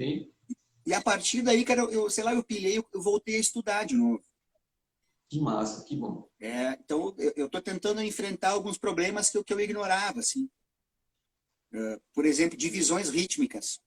Sim. 0.00 0.30
E 0.86 0.94
a 0.94 1.00
partir 1.00 1.42
daí, 1.42 1.64
cara, 1.64 1.82
eu, 1.82 2.08
sei 2.08 2.24
lá, 2.24 2.34
eu 2.34 2.42
pilhei, 2.42 2.78
eu 2.78 3.02
voltei 3.02 3.36
a 3.36 3.40
estudar 3.40 3.84
de 3.84 3.94
novo. 3.94 4.22
Que 5.30 5.40
massa, 5.40 5.84
que 5.84 5.94
bom. 5.94 6.28
É, 6.40 6.72
então, 6.72 7.14
eu 7.36 7.46
estou 7.46 7.62
tentando 7.62 8.02
enfrentar 8.02 8.50
alguns 8.50 8.76
problemas 8.76 9.30
que 9.30 9.38
eu, 9.38 9.44
que 9.44 9.54
eu 9.54 9.60
ignorava, 9.60 10.18
assim. 10.18 10.50
Uh, 11.72 12.02
por 12.12 12.26
exemplo, 12.26 12.58
divisões 12.58 13.10
rítmicas. 13.10 13.80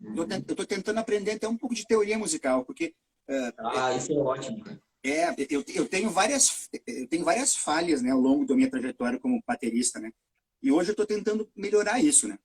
Uhum. 0.00 0.14
Eu 0.16 0.24
estou 0.24 0.64
tentando 0.64 0.96
aprender 0.96 1.32
até 1.32 1.46
um 1.46 1.58
pouco 1.58 1.74
de 1.74 1.86
teoria 1.86 2.18
musical, 2.18 2.64
porque... 2.64 2.94
Uh, 3.28 3.52
ah, 3.58 3.94
isso 3.94 4.10
é 4.10 4.16
ótimo. 4.16 4.64
É, 5.04 5.34
eu, 5.50 5.62
eu, 5.74 5.86
tenho 5.86 6.08
várias, 6.08 6.70
eu 6.86 7.06
tenho 7.06 7.24
várias 7.24 7.54
falhas 7.54 8.00
né, 8.00 8.10
ao 8.10 8.18
longo 8.18 8.46
da 8.46 8.54
minha 8.54 8.70
trajetória 8.70 9.20
como 9.20 9.42
baterista, 9.46 10.00
né? 10.00 10.10
E 10.62 10.72
hoje 10.72 10.90
eu 10.90 10.92
estou 10.92 11.06
tentando 11.06 11.50
melhorar 11.54 12.02
isso, 12.02 12.26
né? 12.26 12.38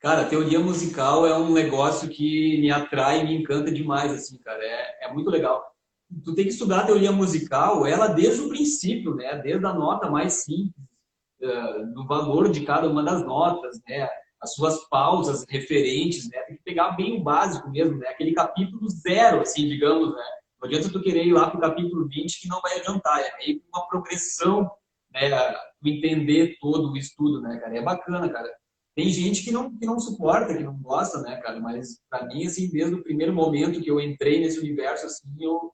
Cara, 0.00 0.28
teoria 0.28 0.60
musical 0.60 1.26
é 1.26 1.36
um 1.36 1.52
negócio 1.52 2.10
que 2.10 2.60
me 2.60 2.70
atrai 2.70 3.20
e 3.20 3.24
me 3.24 3.34
encanta 3.34 3.72
demais, 3.72 4.12
assim, 4.12 4.36
cara. 4.38 4.62
É, 4.62 5.06
é 5.06 5.12
muito 5.12 5.30
legal 5.30 5.75
tu 6.24 6.34
tem 6.34 6.44
que 6.44 6.52
estudar 6.52 6.80
a 6.80 6.86
teoria 6.86 7.12
musical, 7.12 7.86
ela 7.86 8.06
desde 8.06 8.42
o 8.42 8.48
princípio, 8.48 9.14
né? 9.14 9.40
Desde 9.42 9.64
a 9.66 9.72
nota 9.72 10.10
mais 10.10 10.44
simples, 10.44 10.74
uh, 11.42 11.94
do 11.94 12.06
valor 12.06 12.50
de 12.50 12.64
cada 12.64 12.88
uma 12.88 13.02
das 13.02 13.24
notas, 13.24 13.80
né? 13.88 14.08
As 14.40 14.54
suas 14.54 14.88
pausas 14.88 15.44
referentes, 15.48 16.28
né? 16.28 16.38
Tem 16.42 16.56
que 16.56 16.62
pegar 16.62 16.92
bem 16.92 17.20
o 17.20 17.22
básico 17.22 17.70
mesmo, 17.70 17.98
né? 17.98 18.08
Aquele 18.08 18.32
capítulo 18.32 18.88
zero, 18.88 19.40
assim, 19.40 19.68
digamos, 19.68 20.14
né? 20.14 20.22
Não 20.60 20.68
adianta 20.68 20.90
tu 20.90 21.02
querer 21.02 21.26
ir 21.26 21.32
lá 21.32 21.50
para 21.50 21.58
o 21.58 21.60
capítulo 21.60 22.08
20 22.08 22.40
que 22.40 22.48
não 22.48 22.60
vai 22.60 22.78
adiantar. 22.78 23.20
É 23.20 23.36
meio 23.38 23.60
que 23.60 23.66
uma 23.72 23.86
progressão, 23.88 24.70
né? 25.12 25.30
entender 25.84 26.56
todo 26.60 26.90
o 26.90 26.96
estudo, 26.96 27.40
né, 27.40 27.58
cara? 27.58 27.76
É 27.76 27.82
bacana, 27.82 28.28
cara. 28.28 28.50
Tem 28.94 29.08
gente 29.10 29.42
que 29.42 29.50
não, 29.50 29.76
que 29.76 29.84
não 29.84 30.00
suporta, 30.00 30.56
que 30.56 30.64
não 30.64 30.76
gosta, 30.78 31.20
né, 31.20 31.36
cara? 31.36 31.60
Mas 31.60 32.00
para 32.08 32.26
mim, 32.26 32.46
assim, 32.46 32.70
desde 32.70 32.94
o 32.94 33.02
primeiro 33.02 33.32
momento 33.32 33.80
que 33.80 33.90
eu 33.90 34.00
entrei 34.00 34.40
nesse 34.40 34.58
universo, 34.58 35.06
assim, 35.06 35.28
eu, 35.38 35.72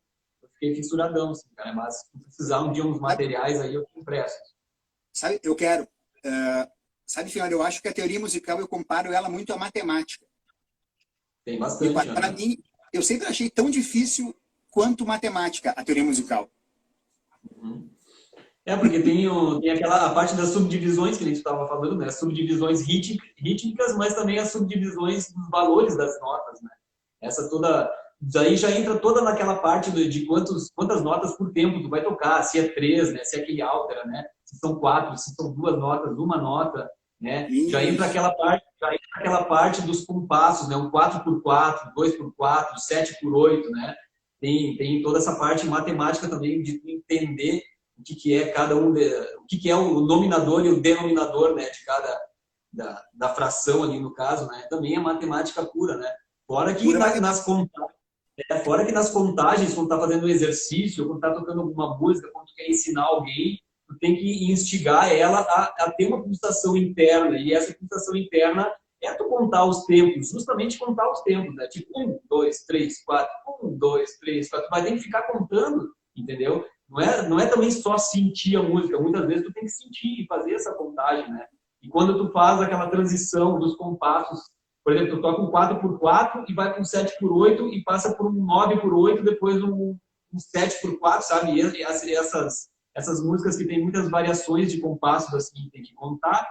fiquei 0.63 0.75
fissuradão, 0.77 1.33
assim, 1.33 1.49
cara. 1.57 1.75
Mas 1.75 2.01
se 2.01 2.19
precisar 2.19 2.61
um 2.61 2.73
dia 2.73 2.87
uns 2.87 3.01
materiais 3.01 3.61
aí, 3.61 3.75
eu 3.75 3.85
te 3.85 3.99
empresto. 3.99 4.41
Sabe, 5.13 5.41
eu 5.43 5.57
quero. 5.57 5.83
Uh, 6.25 6.71
sabe, 7.05 7.31
senhora, 7.31 7.53
eu 7.53 7.63
acho 7.63 7.83
que 7.83 7.89
a 7.89 7.93
teoria 7.93 8.21
musical, 8.21 8.61
eu 8.61 8.69
comparo 8.69 9.13
ela 9.13 9.29
muito 9.29 9.53
à 9.53 9.57
matemática. 9.57 10.25
Tem 11.45 11.59
bastante. 11.59 11.93
Para 11.93 12.31
né? 12.31 12.37
mim, 12.37 12.63
eu 12.93 13.03
sempre 13.03 13.27
achei 13.27 13.51
tão 13.51 13.69
difícil 13.69 14.35
quanto 14.71 15.05
matemática, 15.05 15.71
a 15.73 15.85
teoria 15.85 16.05
musical. 16.05 16.49
Uhum. 17.57 17.91
É, 18.65 18.77
porque 18.77 19.01
tem, 19.01 19.27
o, 19.27 19.61
tem 19.61 19.73
aquela 19.73 20.07
a 20.07 20.15
parte 20.15 20.37
das 20.37 20.51
subdivisões 20.51 21.19
que 21.19 21.25
a 21.25 21.27
gente 21.27 21.39
estava 21.39 21.67
falando, 21.67 21.97
né? 21.97 22.09
Subdivisões 22.13 22.81
rítmicas, 22.81 23.97
mas 23.97 24.15
também 24.15 24.39
as 24.39 24.53
subdivisões 24.53 25.33
dos 25.33 25.51
valores 25.51 25.97
das 25.97 26.19
notas, 26.21 26.63
né? 26.63 26.71
Essa 27.21 27.51
toda 27.51 27.93
Daí 28.25 28.57
já 28.57 28.71
entra 28.71 28.99
toda 28.99 29.21
naquela 29.21 29.57
parte 29.57 29.91
de 29.91 30.27
quantos, 30.27 30.71
quantas 30.75 31.03
notas 31.03 31.37
por 31.37 31.53
tempo 31.53 31.83
tu 31.83 31.89
vai 31.89 32.05
tocar, 32.05 32.43
se 32.45 32.59
é 32.59 32.69
três, 32.69 33.13
né? 33.13 33.25
se 33.25 33.37
é 33.37 33.43
aquele 33.43 33.61
altera, 33.61 34.05
né? 34.05 34.25
se 34.45 34.59
são 34.59 34.77
quatro, 34.77 35.17
se 35.19 35.35
são 35.35 35.53
duas 35.53 35.77
notas, 35.77 36.17
uma 36.17 36.37
nota, 36.37 36.89
né? 37.21 37.49
Já 37.69 37.83
entra 37.83 38.07
aquela 38.07 38.35
parte, 38.35 38.65
já 38.81 38.93
entra 38.93 39.09
aquela 39.17 39.45
parte 39.45 39.83
dos 39.83 40.05
compassos, 40.05 40.69
né? 40.69 40.77
Um 40.77 40.91
4 40.91 41.25
por 41.25 41.43
4, 41.43 41.93
2 41.95 42.17
por 42.17 42.35
4, 42.35 42.81
7 42.81 43.21
por 43.21 43.35
8, 43.35 43.71
né? 43.71 43.95
Tem, 44.41 44.77
tem 44.77 45.03
toda 45.03 45.19
essa 45.19 45.37
parte 45.37 45.67
matemática 45.67 46.29
também 46.29 46.63
de 46.63 46.83
entender 46.87 47.63
o 47.99 48.03
que, 48.03 48.17
que 48.17 48.35
é 48.35 48.51
cada 48.51 48.77
um, 48.77 48.93
de, 48.93 49.09
o 49.39 49.47
que, 49.49 49.57
que 49.57 49.71
é 49.71 49.77
o 49.77 50.01
nominador 50.01 50.67
e 50.67 50.71
o 50.71 50.81
denominador, 50.81 51.55
né? 51.55 51.71
De 51.71 51.85
cada 51.85 52.21
da, 52.73 53.05
da 53.15 53.29
fração 53.29 53.85
ali 53.85 54.01
no 54.01 54.13
caso, 54.13 54.49
né? 54.49 54.67
Também 54.69 54.97
é 54.97 54.99
matemática 54.99 55.65
pura, 55.65 55.97
né? 55.97 56.11
Fora 56.47 56.75
que 56.75 56.93
nas, 56.93 57.21
nas 57.21 57.45
contas 57.45 57.85
é, 58.39 58.59
fora 58.59 58.85
que 58.85 58.93
nas 58.93 59.11
contagens, 59.11 59.75
quando 59.75 59.89
tá 59.89 59.99
fazendo 59.99 60.25
um 60.25 60.29
exercício, 60.29 61.07
quando 61.07 61.21
tá 61.21 61.33
tocando 61.35 61.61
alguma 61.61 61.99
música, 61.99 62.31
quando 62.33 62.47
tu 62.47 62.55
quer 62.55 62.69
ensinar 62.69 63.05
alguém, 63.05 63.59
tu 63.89 63.99
tem 63.99 64.17
que 64.17 64.51
instigar 64.51 65.13
ela 65.13 65.41
a, 65.41 65.75
a 65.85 65.93
ter 65.93 66.07
uma 66.07 66.23
pulsação 66.23 66.77
interna. 66.77 67.37
E 67.39 67.53
essa 67.53 67.75
pulsação 67.75 68.17
interna 68.17 68.73
é 69.03 69.13
tu 69.15 69.25
contar 69.29 69.65
os 69.67 69.85
tempos, 69.85 70.31
justamente 70.31 70.79
contar 70.79 71.11
os 71.11 71.21
tempos, 71.23 71.55
né? 71.55 71.67
Tipo, 71.69 71.91
um, 71.99 72.19
dois, 72.29 72.65
três, 72.65 73.03
quatro, 73.05 73.33
um, 73.63 73.77
dois, 73.77 74.17
três, 74.19 74.49
quatro. 74.49 74.69
Vai 74.71 74.83
ter 74.83 74.93
que 74.93 75.01
ficar 75.01 75.23
contando, 75.23 75.93
entendeu? 76.17 76.65
Não 76.89 77.01
é, 77.01 77.29
não 77.29 77.41
é 77.41 77.47
também 77.47 77.71
só 77.71 77.99
sentir 77.99 78.57
a 78.57 78.63
música. 78.63 79.01
Muitas 79.01 79.27
vezes 79.27 79.45
tu 79.45 79.53
tem 79.53 79.65
que 79.65 79.71
sentir 79.71 80.23
e 80.23 80.27
fazer 80.27 80.55
essa 80.55 80.73
contagem, 80.75 81.31
né? 81.31 81.47
E 81.83 81.89
quando 81.89 82.17
tu 82.17 82.33
faz 82.33 82.63
aquela 82.63 82.89
transição 82.89 83.59
dos 83.59 83.77
compassos 83.77 84.41
por 84.85 84.93
exemplo, 84.93 85.17
tu 85.17 85.23
toca 85.23 85.43
um 85.43 85.51
4x4 85.51 86.45
e 86.49 86.55
vai 86.55 86.73
para 86.73 86.81
um 86.81 86.85
7x8 86.85 87.73
e 87.73 87.83
passa 87.85 88.15
por 88.15 88.27
um 88.27 88.47
9x8, 88.47 89.23
depois 89.23 89.63
um, 89.63 89.97
um 90.33 90.37
7x4, 90.37 91.23
sabe? 91.23 91.55
E 91.55 91.83
essas, 92.13 92.69
essas 92.95 93.23
músicas 93.23 93.57
que 93.57 93.65
tem 93.65 93.81
muitas 93.81 94.11
variações 94.11 94.73
de 94.73 94.81
compassos, 94.81 95.33
assim, 95.35 95.69
tem 95.71 95.83
que 95.83 95.95
contar. 95.95 96.47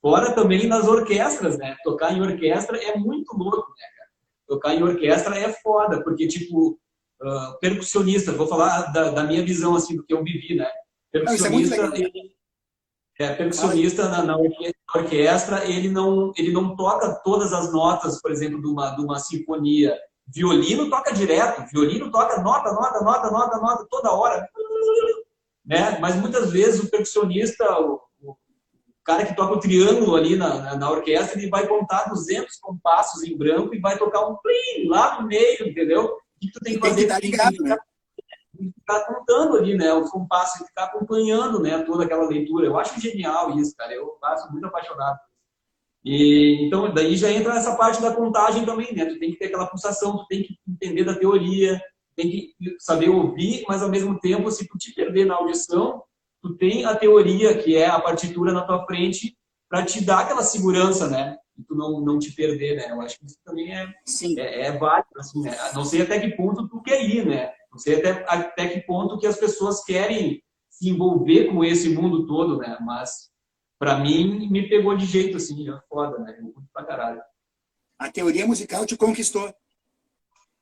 Fora 0.00 0.32
também 0.32 0.66
nas 0.66 0.86
orquestras, 0.86 1.58
né? 1.58 1.76
Tocar 1.82 2.12
em 2.12 2.20
orquestra 2.20 2.76
é 2.78 2.96
muito 2.96 3.36
louco, 3.36 3.68
né, 3.70 3.84
cara? 3.96 4.10
Tocar 4.46 4.74
em 4.74 4.82
orquestra 4.82 5.36
é 5.36 5.52
foda, 5.52 6.02
porque, 6.02 6.28
tipo, 6.28 6.78
uh, 7.22 7.58
percussionista, 7.60 8.32
vou 8.32 8.46
falar 8.46 8.92
da, 8.92 9.10
da, 9.10 9.24
minha 9.24 9.44
visão, 9.44 9.74
assim, 9.74 9.96
do 9.96 10.04
que 10.04 10.14
eu 10.14 10.22
vivi, 10.22 10.54
né? 10.56 10.68
Percussionista, 11.10 11.76
Não, 11.76 11.94
é 11.94 12.10
é, 13.18 13.34
percussionista 13.34 14.08
na, 14.08 14.22
na, 14.24 14.36
orquestra, 14.94 15.64
ele 15.68 15.88
não, 15.88 16.32
ele 16.36 16.52
não 16.52 16.76
toca 16.76 17.14
todas 17.24 17.52
as 17.52 17.72
notas, 17.72 18.20
por 18.20 18.30
exemplo, 18.30 18.60
de 18.60 18.66
uma, 18.66 18.90
de 18.90 19.02
uma 19.02 19.18
sinfonia. 19.18 19.96
Violino 20.26 20.88
toca 20.88 21.12
direto, 21.12 21.64
violino 21.72 22.10
toca 22.10 22.40
nota, 22.42 22.72
nota, 22.72 23.02
nota, 23.02 23.30
nota, 23.30 23.58
nota, 23.58 23.86
toda 23.90 24.12
hora. 24.12 24.48
Né? 25.64 25.98
Mas 26.00 26.16
muitas 26.16 26.50
vezes 26.50 26.82
o 26.82 26.90
percussionista, 26.90 27.64
o, 27.80 28.00
o 28.22 28.36
cara 29.04 29.24
que 29.26 29.34
toca 29.34 29.54
o 29.54 29.60
triângulo 29.60 30.16
ali 30.16 30.36
na, 30.36 30.58
na, 30.58 30.76
na, 30.76 30.90
orquestra, 30.90 31.38
ele 31.38 31.50
vai 31.50 31.66
contar 31.66 32.08
200 32.08 32.56
compassos 32.58 33.22
em 33.22 33.36
branco 33.36 33.74
e 33.74 33.80
vai 33.80 33.98
tocar 33.98 34.26
um 34.26 34.36
plim 34.36 34.88
lá 34.88 35.20
no 35.20 35.26
meio, 35.26 35.68
entendeu? 35.68 36.04
O 36.04 36.40
que 36.40 36.52
tu 36.52 36.60
tem 36.60 36.74
que 36.74 36.80
fazer? 36.80 37.06
Tem 37.06 37.16
que 37.20 37.26
ligado, 37.26 37.56
né? 37.62 37.76
Ficar 38.70 39.04
contando 39.06 39.56
ali, 39.56 39.76
né, 39.76 39.92
os 39.94 40.10
compassos, 40.10 40.60
e 40.60 40.66
ficar 40.66 40.84
acompanhando, 40.84 41.60
né, 41.60 41.82
toda 41.82 42.04
aquela 42.04 42.26
leitura. 42.26 42.66
Eu 42.66 42.78
acho 42.78 43.00
genial 43.00 43.58
isso, 43.58 43.74
cara. 43.76 43.92
Eu 43.92 44.16
faço 44.20 44.50
muito 44.52 44.66
apaixonado. 44.66 45.18
E, 46.04 46.66
então, 46.66 46.92
daí 46.92 47.16
já 47.16 47.30
entra 47.30 47.54
essa 47.54 47.76
parte 47.76 48.02
da 48.02 48.14
contagem 48.14 48.64
também, 48.64 48.92
né? 48.94 49.06
Tu 49.06 49.18
tem 49.18 49.30
que 49.30 49.38
ter 49.38 49.46
aquela 49.46 49.66
pulsação, 49.66 50.18
tu 50.18 50.26
tem 50.26 50.42
que 50.42 50.58
entender 50.68 51.04
da 51.04 51.14
teoria, 51.14 51.80
tem 52.16 52.28
que 52.28 52.54
saber 52.78 53.08
ouvir, 53.08 53.64
mas 53.68 53.82
ao 53.82 53.88
mesmo 53.88 54.18
tempo, 54.18 54.50
se 54.50 54.66
tu 54.66 54.76
te 54.76 54.92
perder 54.94 55.24
na 55.26 55.36
audição, 55.36 56.02
tu 56.42 56.56
tem 56.56 56.84
a 56.84 56.96
teoria, 56.96 57.56
que 57.56 57.76
é 57.76 57.86
a 57.86 58.00
partitura 58.00 58.52
na 58.52 58.62
tua 58.62 58.84
frente, 58.84 59.36
para 59.68 59.84
te 59.84 60.04
dar 60.04 60.20
aquela 60.20 60.42
segurança, 60.42 61.08
né? 61.08 61.36
E 61.56 61.62
tu 61.62 61.74
não, 61.74 62.00
não 62.00 62.18
te 62.18 62.32
perder, 62.32 62.76
né? 62.76 62.90
Eu 62.90 63.00
acho 63.00 63.18
que 63.18 63.26
isso 63.26 63.38
também 63.44 63.72
é, 63.72 63.86
Sim. 64.04 64.38
é, 64.38 64.66
é 64.66 64.78
válido, 64.78 65.08
assim, 65.16 65.40
né? 65.40 65.56
Não 65.72 65.84
sei 65.84 66.02
até 66.02 66.18
que 66.18 66.36
ponto 66.36 66.68
tu 66.68 66.82
quer 66.82 67.02
ir, 67.02 67.24
né? 67.24 67.52
Não 67.72 67.78
sei 67.78 67.96
até, 67.96 68.24
até 68.28 68.68
que 68.68 68.80
ponto 68.80 69.18
que 69.18 69.26
as 69.26 69.38
pessoas 69.38 69.82
querem 69.82 70.42
se 70.68 70.90
envolver 70.90 71.46
com 71.46 71.64
esse 71.64 71.88
mundo 71.88 72.26
todo, 72.26 72.58
né? 72.58 72.76
Mas, 72.82 73.30
para 73.78 73.98
mim, 73.98 74.48
me 74.50 74.68
pegou 74.68 74.94
de 74.94 75.06
jeito, 75.06 75.38
assim, 75.38 75.64
já 75.64 75.80
foda, 75.88 76.18
né? 76.18 76.36
Eu 76.38 76.52
curto 76.52 76.68
pra 76.72 76.84
caralho. 76.84 77.22
A 77.98 78.10
teoria 78.10 78.46
musical 78.46 78.84
te 78.84 78.96
conquistou. 78.96 79.54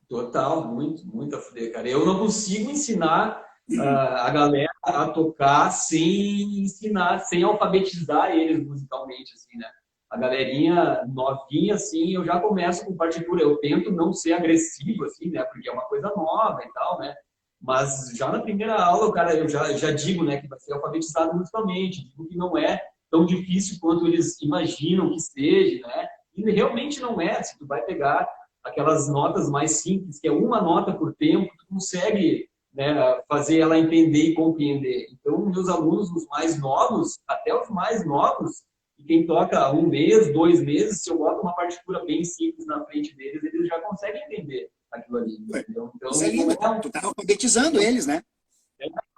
Total, 0.08 0.66
muito, 0.66 1.06
muito 1.06 1.34
a 1.34 1.40
fuder, 1.40 1.72
cara. 1.72 1.88
Eu 1.88 2.04
não 2.04 2.18
consigo 2.18 2.70
ensinar 2.70 3.44
uh, 3.70 3.82
a 3.82 4.30
galera 4.30 4.72
a 4.82 5.08
tocar 5.08 5.70
sem 5.70 6.60
ensinar, 6.60 7.20
sem 7.20 7.42
alfabetizar 7.42 8.30
eles 8.30 8.64
musicalmente, 8.64 9.32
assim, 9.34 9.56
né? 9.56 9.70
A 10.10 10.16
galerinha 10.16 11.04
novinha, 11.06 11.74
assim, 11.74 12.14
eu 12.14 12.24
já 12.24 12.40
começo 12.40 12.84
com 12.84 12.96
partitura. 12.96 13.42
Eu 13.42 13.56
tento 13.58 13.92
não 13.92 14.12
ser 14.12 14.32
agressivo, 14.32 15.04
assim, 15.04 15.30
né? 15.30 15.44
Porque 15.44 15.68
é 15.68 15.72
uma 15.72 15.84
coisa 15.84 16.12
nova 16.16 16.60
e 16.64 16.72
tal, 16.72 16.98
né? 16.98 17.14
Mas 17.62 18.10
já 18.16 18.28
na 18.30 18.40
primeira 18.40 18.74
aula, 18.74 19.12
cara, 19.12 19.34
eu 19.34 19.48
já, 19.48 19.72
já 19.74 19.92
digo, 19.92 20.24
né, 20.24 20.40
que 20.40 20.48
vai 20.48 20.58
ser 20.58 20.72
alfabetizado 20.72 21.36
musicalmente. 21.36 22.08
Digo 22.08 22.26
que 22.26 22.36
não 22.36 22.58
é 22.58 22.82
tão 23.10 23.24
difícil 23.24 23.78
quanto 23.80 24.06
eles 24.06 24.40
imaginam 24.42 25.12
que 25.12 25.20
seja, 25.20 25.86
né? 25.86 26.08
E 26.34 26.50
realmente 26.50 27.00
não 27.00 27.20
é. 27.20 27.40
Se 27.42 27.56
tu 27.56 27.66
vai 27.66 27.82
pegar 27.82 28.28
aquelas 28.64 29.08
notas 29.08 29.48
mais 29.48 29.82
simples, 29.82 30.18
que 30.18 30.26
é 30.26 30.32
uma 30.32 30.60
nota 30.60 30.92
por 30.92 31.14
tempo, 31.14 31.52
tu 31.56 31.66
consegue 31.68 32.48
né, 32.74 32.94
fazer 33.28 33.60
ela 33.60 33.78
entender 33.78 34.30
e 34.30 34.34
compreender. 34.34 35.06
Então, 35.12 35.38
meus 35.46 35.68
alunos, 35.68 36.10
os 36.10 36.26
mais 36.26 36.58
novos, 36.58 37.18
até 37.28 37.54
os 37.54 37.68
mais 37.68 38.04
novos, 38.04 38.62
e 39.00 39.04
quem 39.04 39.26
toca 39.26 39.72
um 39.72 39.86
mês, 39.86 40.30
dois 40.32 40.60
meses, 40.60 41.02
se 41.02 41.10
eu 41.10 41.18
boto 41.18 41.40
uma 41.40 41.54
partitura 41.54 42.04
bem 42.04 42.22
simples 42.22 42.66
na 42.66 42.84
frente 42.84 43.16
deles, 43.16 43.42
eles 43.42 43.66
já 43.66 43.80
conseguem 43.80 44.22
entender 44.24 44.70
aquilo 44.92 45.18
ali. 45.18 45.38
Então, 45.68 45.90
então 45.94 46.10
Isso 46.10 46.24
é 46.24 46.28
lindo, 46.28 46.52
é 46.52 46.68
um, 46.68 46.80
tu 46.80 46.90
tá 46.90 47.00
alfabetizando 47.02 47.80
eles, 47.80 48.06
né? 48.06 48.22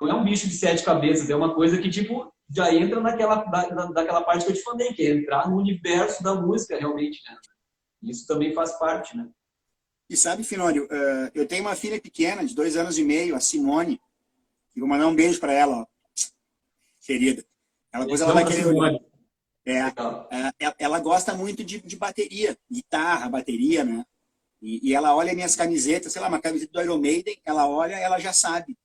Não 0.00 0.08
é 0.08 0.14
um 0.14 0.24
bicho 0.24 0.48
de 0.48 0.54
sete 0.54 0.84
cabeças, 0.84 1.28
é 1.30 1.36
uma 1.36 1.54
coisa 1.54 1.78
que, 1.78 1.90
tipo, 1.90 2.32
já 2.48 2.72
entra 2.72 3.00
naquela, 3.00 3.36
da, 3.44 3.86
daquela 3.86 4.22
parte 4.22 4.44
que 4.44 4.52
eu 4.52 4.56
te 4.56 4.62
falei, 4.62 4.92
que 4.92 5.02
é 5.02 5.14
entrar 5.14 5.50
no 5.50 5.56
universo 5.56 6.22
da 6.22 6.34
música, 6.34 6.78
realmente, 6.78 7.20
né? 7.28 7.36
Isso 8.02 8.26
também 8.26 8.52
faz 8.52 8.78
parte, 8.78 9.16
né? 9.16 9.28
E 10.08 10.16
sabe, 10.16 10.44
Finório, 10.44 10.84
uh, 10.84 11.30
eu 11.34 11.46
tenho 11.46 11.62
uma 11.62 11.74
filha 11.74 12.00
pequena, 12.00 12.44
de 12.44 12.54
dois 12.54 12.76
anos 12.76 12.98
e 12.98 13.04
meio, 13.04 13.34
a 13.34 13.40
Simone. 13.40 14.00
E 14.76 14.80
vou 14.80 14.88
mandar 14.88 15.06
um 15.06 15.14
beijo 15.14 15.40
para 15.40 15.52
ela, 15.52 15.78
ó. 15.78 15.86
Querida. 17.04 17.44
Ela, 17.92 18.04
depois 18.04 18.20
ela 18.20 18.32
vai 18.32 18.44
querer. 18.44 18.64
É, 19.64 19.78
é, 19.80 20.74
ela 20.78 20.98
gosta 20.98 21.34
muito 21.34 21.62
de, 21.62 21.80
de, 21.80 21.96
bateria, 21.96 22.56
guitarra, 22.70 23.28
bateria, 23.28 23.84
né? 23.84 24.04
E, 24.60 24.90
e, 24.90 24.94
ela 24.94 25.14
olha 25.14 25.34
minhas 25.34 25.54
camisetas, 25.54 26.12
sei 26.12 26.20
lá, 26.20 26.28
uma 26.28 26.40
camiseta 26.40 26.72
do 26.72 26.82
Iron 26.82 26.98
Maiden, 26.98 27.40
ela 27.44 27.68
olha, 27.68 27.94
ela 27.94 28.18
já 28.18 28.32
sabe. 28.32 28.76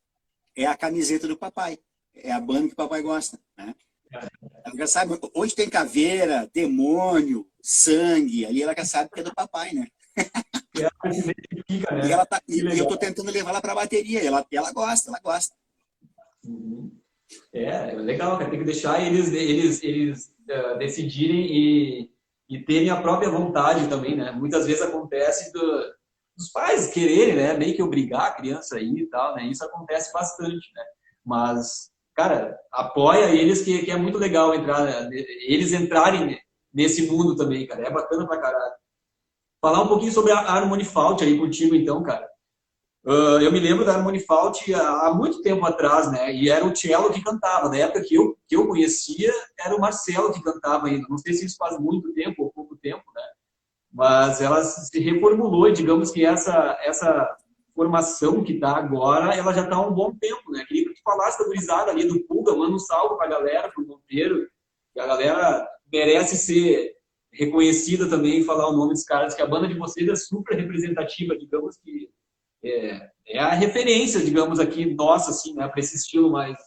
É 0.56 0.66
a 0.66 0.78
camiseta 0.78 1.28
do 1.28 1.38
papai. 1.38 1.80
É 2.16 2.32
a 2.32 2.40
banda 2.40 2.68
que 2.68 2.74
o 2.74 2.78
papai 2.78 3.02
gosta, 3.02 3.40
né? 3.58 3.76
Ela 4.12 4.76
já 4.76 4.88
sabe, 4.88 5.20
onde 5.36 5.56
tem 5.56 5.70
caveira, 5.70 6.50
demônio, 6.54 7.48
sangue, 7.62 8.46
ali 8.46 8.64
ela 8.64 8.74
já 8.76 8.86
sabe 8.86 9.10
que 9.12 9.20
é 9.20 9.24
do 9.24 9.36
papai, 9.36 9.74
né? 9.74 9.88
né? 10.16 11.34
E, 11.70 12.12
ela 12.12 12.26
tá, 12.26 12.42
e 12.48 12.60
eu 12.60 12.88
tô 12.88 12.98
tentando 12.98 13.32
levar 13.32 13.52
ela 13.52 13.62
para 13.62 13.74
a 13.74 13.76
bateria. 13.76 14.24
Ela, 14.24 14.46
ela 14.52 14.72
gosta, 14.72 15.10
ela 15.10 15.20
gosta. 15.20 15.56
Uhum. 16.46 16.97
É, 17.54 17.92
é 17.92 17.94
legal, 17.96 18.38
cara. 18.38 18.50
Tem 18.50 18.60
que 18.60 18.66
deixar 18.66 19.06
eles, 19.06 19.32
eles, 19.32 19.84
eles 19.84 20.36
uh, 20.50 20.78
decidirem 20.78 21.46
e, 21.46 22.12
e 22.50 22.64
terem 22.64 22.90
a 22.90 23.02
própria 23.02 23.30
vontade 23.30 23.88
também, 23.88 24.16
né? 24.16 24.32
Muitas 24.32 24.66
vezes 24.66 24.82
acontece 24.82 25.52
do, 25.52 25.84
dos 26.38 26.50
pais 26.52 26.88
quererem, 26.88 27.36
né? 27.36 27.54
Meio 27.54 27.76
que 27.76 27.84
obrigar 27.84 28.28
a 28.28 28.34
criança 28.34 28.78
aí 28.78 28.90
e 28.90 29.06
tal, 29.08 29.36
né? 29.36 29.46
Isso 29.46 29.64
acontece 29.66 30.14
bastante, 30.14 30.72
né? 30.74 30.84
Mas, 31.26 31.90
cara, 32.16 32.58
apoia 32.72 33.30
eles 33.32 33.62
que, 33.62 33.84
que 33.84 33.92
é 33.92 33.98
muito 33.98 34.18
legal 34.18 34.54
entrar, 34.54 34.86
né? 34.86 35.10
eles 35.48 35.74
entrarem 35.74 36.40
nesse 36.74 37.08
mundo 37.08 37.36
também, 37.36 37.66
cara. 37.66 37.88
É 37.88 37.92
bacana 37.92 38.28
pra 38.28 38.40
caralho. 38.40 38.74
Falar 39.60 39.82
um 39.82 39.88
pouquinho 39.88 40.12
sobre 40.12 40.32
a 40.32 40.40
Harmony 40.40 40.86
Fault 40.86 41.24
aí 41.24 41.38
contigo, 41.38 41.76
então, 41.76 42.04
cara. 42.04 42.30
Uh, 43.08 43.40
eu 43.40 43.54
me 43.54 43.60
lembro 43.62 43.86
da 43.86 43.94
Harmony 43.94 44.20
Fault 44.20 44.74
há, 44.74 45.08
há, 45.08 45.14
muito 45.14 45.42
tempo 45.42 45.66
atrás, 45.66 46.12
né? 46.12 46.36
E 46.36 46.50
era 46.50 46.66
o 46.66 46.76
Cello 46.76 47.10
que 47.10 47.24
cantava. 47.24 47.70
Na 47.70 47.78
época 47.78 48.02
que 48.02 48.16
eu, 48.16 48.38
que 48.46 48.54
eu 48.54 48.68
conhecia, 48.68 49.32
era 49.58 49.74
o 49.74 49.80
Marcelo 49.80 50.34
que 50.34 50.44
cantava 50.44 50.88
ainda. 50.88 51.08
Não 51.10 51.18
sei 51.18 51.34
se 51.34 51.46
isso 51.46 51.56
faz 51.58 51.80
muito 51.80 52.14
tempo 52.14 52.44
ou 52.44 52.52
pouco 52.52 52.76
tempo, 52.76 53.06
né? 53.16 53.22
Mas 53.94 54.42
ela 54.42 54.62
se 54.62 55.00
reformulou, 55.00 55.72
digamos 55.72 56.12
que 56.12 56.26
essa, 56.26 56.78
essa 56.84 57.34
formação 57.74 58.44
que 58.44 58.56
está 58.56 58.76
agora, 58.76 59.34
ela 59.34 59.54
já 59.54 59.64
está 59.64 59.78
há 59.78 59.88
um 59.88 59.94
bom 59.94 60.14
tempo, 60.14 60.52
né? 60.52 60.66
Queria 60.68 60.90
que 60.90 60.96
tu 60.96 61.02
falasse 61.02 61.40
da 61.40 61.46
gurizada 61.46 61.92
ali 61.92 62.06
do 62.06 62.20
Pulga, 62.26 62.54
manda 62.58 62.76
um 62.76 62.80
salve 62.80 63.16
para 63.16 63.28
a 63.28 63.30
galera, 63.30 63.72
para 63.72 63.82
o 63.82 63.88
Monteiro, 63.88 64.50
que 64.94 65.00
a 65.00 65.08
galera 65.08 65.66
merece 65.90 66.36
ser 66.36 66.92
reconhecida 67.32 68.10
também 68.10 68.44
falar 68.44 68.68
o 68.68 68.76
nome 68.76 68.92
dos 68.92 69.06
caras, 69.06 69.34
que 69.34 69.42
a 69.42 69.48
banda 69.48 69.66
de 69.66 69.76
vocês 69.76 70.10
é 70.10 70.16
super 70.18 70.58
representativa, 70.58 71.38
digamos 71.38 71.78
que 71.78 72.10
é, 72.64 73.12
é 73.28 73.40
a 73.40 73.54
referência, 73.54 74.24
digamos 74.24 74.60
aqui, 74.60 74.86
nossa, 74.94 75.32
assim, 75.32 75.54
né, 75.54 75.68
para 75.68 75.80
esse 75.80 75.96
estilo 75.96 76.32
mais, 76.32 76.58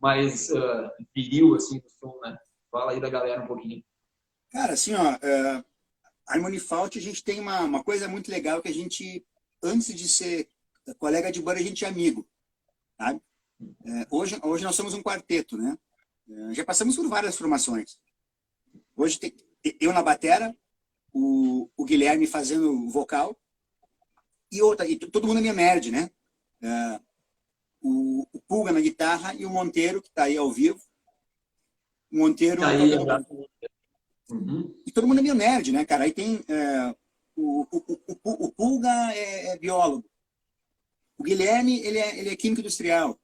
mais 0.00 0.50
uh, 0.50 0.90
viril, 1.14 1.54
assim, 1.54 1.78
do 1.78 1.88
som, 1.90 2.18
né? 2.22 2.36
Fala 2.70 2.92
aí 2.92 3.00
da 3.00 3.10
galera 3.10 3.42
um 3.42 3.46
pouquinho. 3.46 3.82
Cara, 4.50 4.72
assim, 4.74 4.94
ó, 4.94 5.14
uh, 5.14 5.64
Harmony 6.26 6.58
Fault, 6.58 6.98
a 6.98 7.02
gente 7.02 7.22
tem 7.22 7.40
uma, 7.40 7.60
uma 7.60 7.84
coisa 7.84 8.08
muito 8.08 8.30
legal 8.30 8.62
que 8.62 8.68
a 8.68 8.74
gente, 8.74 9.24
antes 9.62 9.94
de 9.94 10.08
ser 10.08 10.48
colega 10.98 11.32
de 11.32 11.40
banda, 11.40 11.60
a 11.60 11.62
gente 11.62 11.84
é 11.84 11.88
amigo, 11.88 12.28
sabe? 12.96 13.20
Uh, 13.60 14.06
hoje, 14.10 14.38
hoje 14.42 14.64
nós 14.64 14.74
somos 14.74 14.94
um 14.94 15.02
quarteto, 15.02 15.56
né? 15.56 15.76
Uh, 16.28 16.54
já 16.54 16.64
passamos 16.64 16.96
por 16.96 17.08
várias 17.08 17.36
formações. 17.36 17.98
Hoje 18.96 19.18
tem, 19.18 19.34
eu 19.80 19.92
na 19.92 20.02
batera, 20.02 20.56
o, 21.12 21.70
o 21.76 21.84
Guilherme 21.84 22.26
fazendo 22.26 22.88
vocal, 22.90 23.36
e 24.50 24.62
outra, 24.62 24.86
e 24.86 24.96
todo 24.96 25.26
mundo 25.26 25.38
é 25.38 25.40
minha 25.40 25.52
nerd, 25.52 25.90
né? 25.90 26.10
Uh, 26.62 27.00
o, 27.82 28.28
o, 28.32 28.40
Pulga 28.40 28.72
na 28.72 28.80
guitarra 28.80 29.34
e 29.34 29.44
o 29.44 29.50
Monteiro, 29.50 30.00
que 30.00 30.08
está 30.08 30.24
aí 30.24 30.36
ao 30.36 30.50
vivo. 30.50 30.80
O 32.10 32.18
Monteiro. 32.18 32.60
Tá 32.60 32.68
aí, 32.68 32.96
uhum. 34.30 34.82
E 34.86 34.90
todo 34.90 35.06
mundo 35.06 35.18
é 35.18 35.22
meio 35.22 35.34
nerd, 35.34 35.72
né, 35.72 35.84
cara? 35.84 36.04
Aí 36.04 36.12
tem. 36.12 36.36
Uh, 36.36 36.96
o, 37.36 37.66
o, 37.70 38.46
o, 38.46 38.52
Pulga 38.52 39.12
é, 39.12 39.48
é, 39.48 39.58
biólogo. 39.58 40.08
O 41.18 41.24
Guilherme, 41.24 41.80
ele 41.80 41.98
é, 41.98 42.18
ele 42.18 42.30
é 42.30 42.36
químico 42.36 42.60
industrial. 42.60 43.18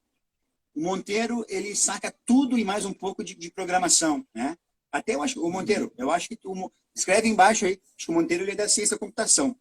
O 0.74 0.82
Monteiro, 0.82 1.44
ele 1.48 1.74
saca 1.74 2.14
tudo 2.26 2.58
e 2.58 2.64
mais 2.64 2.84
um 2.84 2.92
pouco 2.92 3.24
de, 3.24 3.34
de 3.34 3.50
programação, 3.50 4.26
né? 4.34 4.56
Até 4.92 5.14
eu 5.14 5.22
acho, 5.22 5.40
o 5.40 5.50
Monteiro, 5.50 5.92
eu 5.96 6.10
acho 6.10 6.28
que 6.28 6.36
tu 6.36 6.72
escreve 6.94 7.28
embaixo 7.28 7.64
aí, 7.64 7.80
acho 7.96 8.06
que 8.06 8.10
o 8.10 8.14
Monteiro 8.14 8.44
ele 8.44 8.52
é 8.52 8.56
da 8.56 8.68
ciência 8.68 8.96
da 8.96 9.00
computação, 9.00 9.56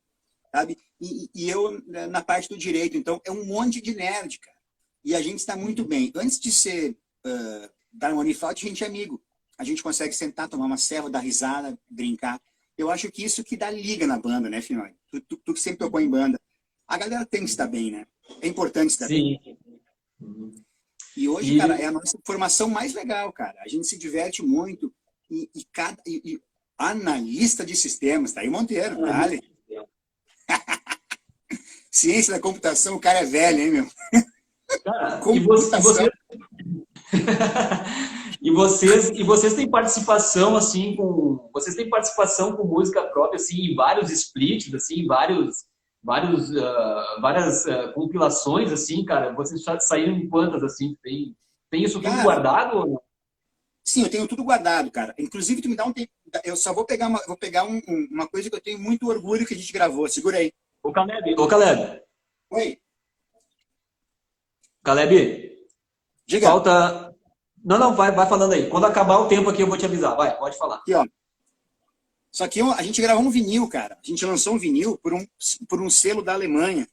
sabe? 0.53 0.77
E, 0.99 1.29
e, 1.33 1.49
eu 1.49 1.81
né, 1.87 2.07
na 2.07 2.21
parte 2.21 2.49
do 2.49 2.57
direito, 2.57 2.97
então 2.97 3.21
é 3.25 3.31
um 3.31 3.45
monte 3.45 3.81
de 3.81 3.95
nerd, 3.95 4.39
cara. 4.39 4.57
E 5.03 5.15
a 5.15 5.21
gente 5.21 5.39
está 5.39 5.55
muito 5.55 5.85
bem. 5.85 6.11
Antes 6.15 6.39
de 6.39 6.51
ser 6.51 6.97
uh, 7.25 7.69
dar 7.91 8.13
uma 8.13 8.21
unifalte, 8.21 8.65
a 8.65 8.69
gente 8.69 8.83
é 8.83 8.87
amigo. 8.87 9.21
A 9.57 9.63
gente 9.63 9.83
consegue 9.83 10.13
sentar, 10.13 10.47
tomar 10.49 10.65
uma 10.65 10.77
serva, 10.77 11.09
dar 11.09 11.19
risada, 11.19 11.77
brincar. 11.89 12.39
Eu 12.77 12.89
acho 12.89 13.11
que 13.11 13.23
isso 13.23 13.43
que 13.43 13.57
dá 13.57 13.69
liga 13.69 14.07
na 14.07 14.17
banda, 14.17 14.49
né, 14.49 14.61
Finói? 14.61 14.93
Tu, 15.11 15.21
tu, 15.21 15.37
tu, 15.37 15.53
que 15.53 15.59
sempre 15.59 15.79
tocou 15.79 15.99
em 15.99 16.09
banda. 16.09 16.39
A 16.87 16.97
galera 16.97 17.25
tem 17.25 17.41
que 17.41 17.49
estar 17.49 17.67
bem, 17.67 17.91
né? 17.91 18.07
É 18.41 18.47
importante 18.47 18.91
estar 18.91 19.07
Sim. 19.07 19.37
bem. 19.43 19.57
E 21.15 21.27
hoje, 21.27 21.55
e... 21.55 21.57
cara, 21.57 21.75
é 21.75 21.85
a 21.85 21.91
nossa 21.91 22.17
formação 22.25 22.69
mais 22.69 22.93
legal, 22.93 23.31
cara. 23.33 23.61
A 23.61 23.67
gente 23.67 23.87
se 23.87 23.97
diverte 23.97 24.41
muito 24.41 24.93
e, 25.29 25.49
e 25.53 25.65
cada 25.65 26.01
e, 26.07 26.41
analista 26.77 27.65
de 27.65 27.75
sistemas, 27.75 28.31
tá 28.31 28.41
aí 28.41 28.49
Monteiro, 28.49 28.95
uhum. 28.95 29.05
dale. 29.05 29.43
Ciência 31.91 32.33
da 32.33 32.39
computação, 32.39 32.95
o 32.95 32.99
cara 32.99 33.19
é 33.19 33.25
velho, 33.25 33.59
hein, 33.59 33.71
meu? 33.71 33.87
Cara, 34.83 35.21
e, 35.33 35.39
você, 35.39 35.75
e, 35.75 35.81
você... 35.81 36.11
e, 38.41 38.51
vocês 38.51 39.09
e 39.09 39.23
vocês 39.23 39.53
têm 39.55 39.69
participação 39.69 40.55
assim 40.55 40.95
com 40.95 41.49
vocês 41.51 41.75
têm 41.75 41.89
participação 41.89 42.55
com 42.55 42.67
música 42.67 43.01
própria 43.07 43.37
assim 43.37 43.71
em 43.71 43.75
vários 43.75 44.11
splits 44.11 44.71
assim, 44.73 45.01
em 45.01 45.07
vários 45.07 45.65
vários 46.03 46.51
uh, 46.51 47.21
várias 47.21 47.65
uh, 47.65 47.91
compilações 47.93 48.71
assim, 48.71 49.03
cara. 49.03 49.33
Vocês 49.33 49.63
já 49.63 49.79
saíram 49.79 50.13
em 50.13 50.29
quantas 50.29 50.63
assim? 50.63 50.95
Tem 51.01 51.35
tem 51.71 51.83
isso 51.83 51.99
tudo 51.99 52.11
cara, 52.11 52.23
guardado 52.23 52.77
ou 52.77 52.87
não? 52.87 53.01
Sim, 53.85 54.03
eu 54.03 54.09
tenho 54.09 54.27
tudo 54.27 54.43
guardado, 54.43 54.91
cara. 54.91 55.15
Inclusive, 55.17 55.61
tu 55.61 55.69
me 55.69 55.75
dá 55.75 55.85
um 55.85 55.93
tempo. 55.93 56.11
Eu 56.43 56.55
só 56.55 56.73
vou 56.73 56.85
pegar 56.85 57.07
uma, 57.07 57.19
vou 57.25 57.37
pegar 57.37 57.63
um, 57.63 57.81
uma 58.11 58.27
coisa 58.27 58.49
que 58.49 58.55
eu 58.55 58.61
tenho 58.61 58.77
muito 58.77 59.07
orgulho 59.07 59.45
que 59.45 59.53
a 59.53 59.57
gente 59.57 59.73
gravou. 59.73 60.07
Segura 60.07 60.37
aí. 60.37 60.51
Ô, 60.82 60.91
Caleb. 60.91 61.36
Ô, 61.38 61.47
Caleb. 61.47 62.01
Oi. 62.51 62.80
Caleb. 64.84 65.67
Diga. 66.25 66.47
Falta. 66.47 67.15
Não, 67.63 67.77
não, 67.77 67.95
vai, 67.95 68.11
vai 68.11 68.27
falando 68.27 68.53
aí. 68.53 68.69
Quando 68.69 68.86
acabar 68.86 69.17
o 69.19 69.27
tempo 69.27 69.49
aqui, 69.49 69.61
eu 69.61 69.67
vou 69.67 69.77
te 69.77 69.86
avisar. 69.86 70.15
Vai, 70.15 70.38
pode 70.38 70.57
falar. 70.57 70.77
Aqui, 70.77 70.93
ó. 70.93 71.05
Só 72.32 72.47
que 72.47 72.61
a 72.61 72.82
gente 72.82 73.01
gravou 73.01 73.23
um 73.23 73.30
vinil, 73.30 73.67
cara. 73.67 73.97
A 74.01 74.07
gente 74.07 74.25
lançou 74.25 74.53
um 74.53 74.59
vinil 74.59 74.97
por 74.97 75.13
um, 75.13 75.25
por 75.67 75.82
um 75.82 75.89
selo 75.89 76.21
da 76.21 76.34
Alemanha. 76.34 76.88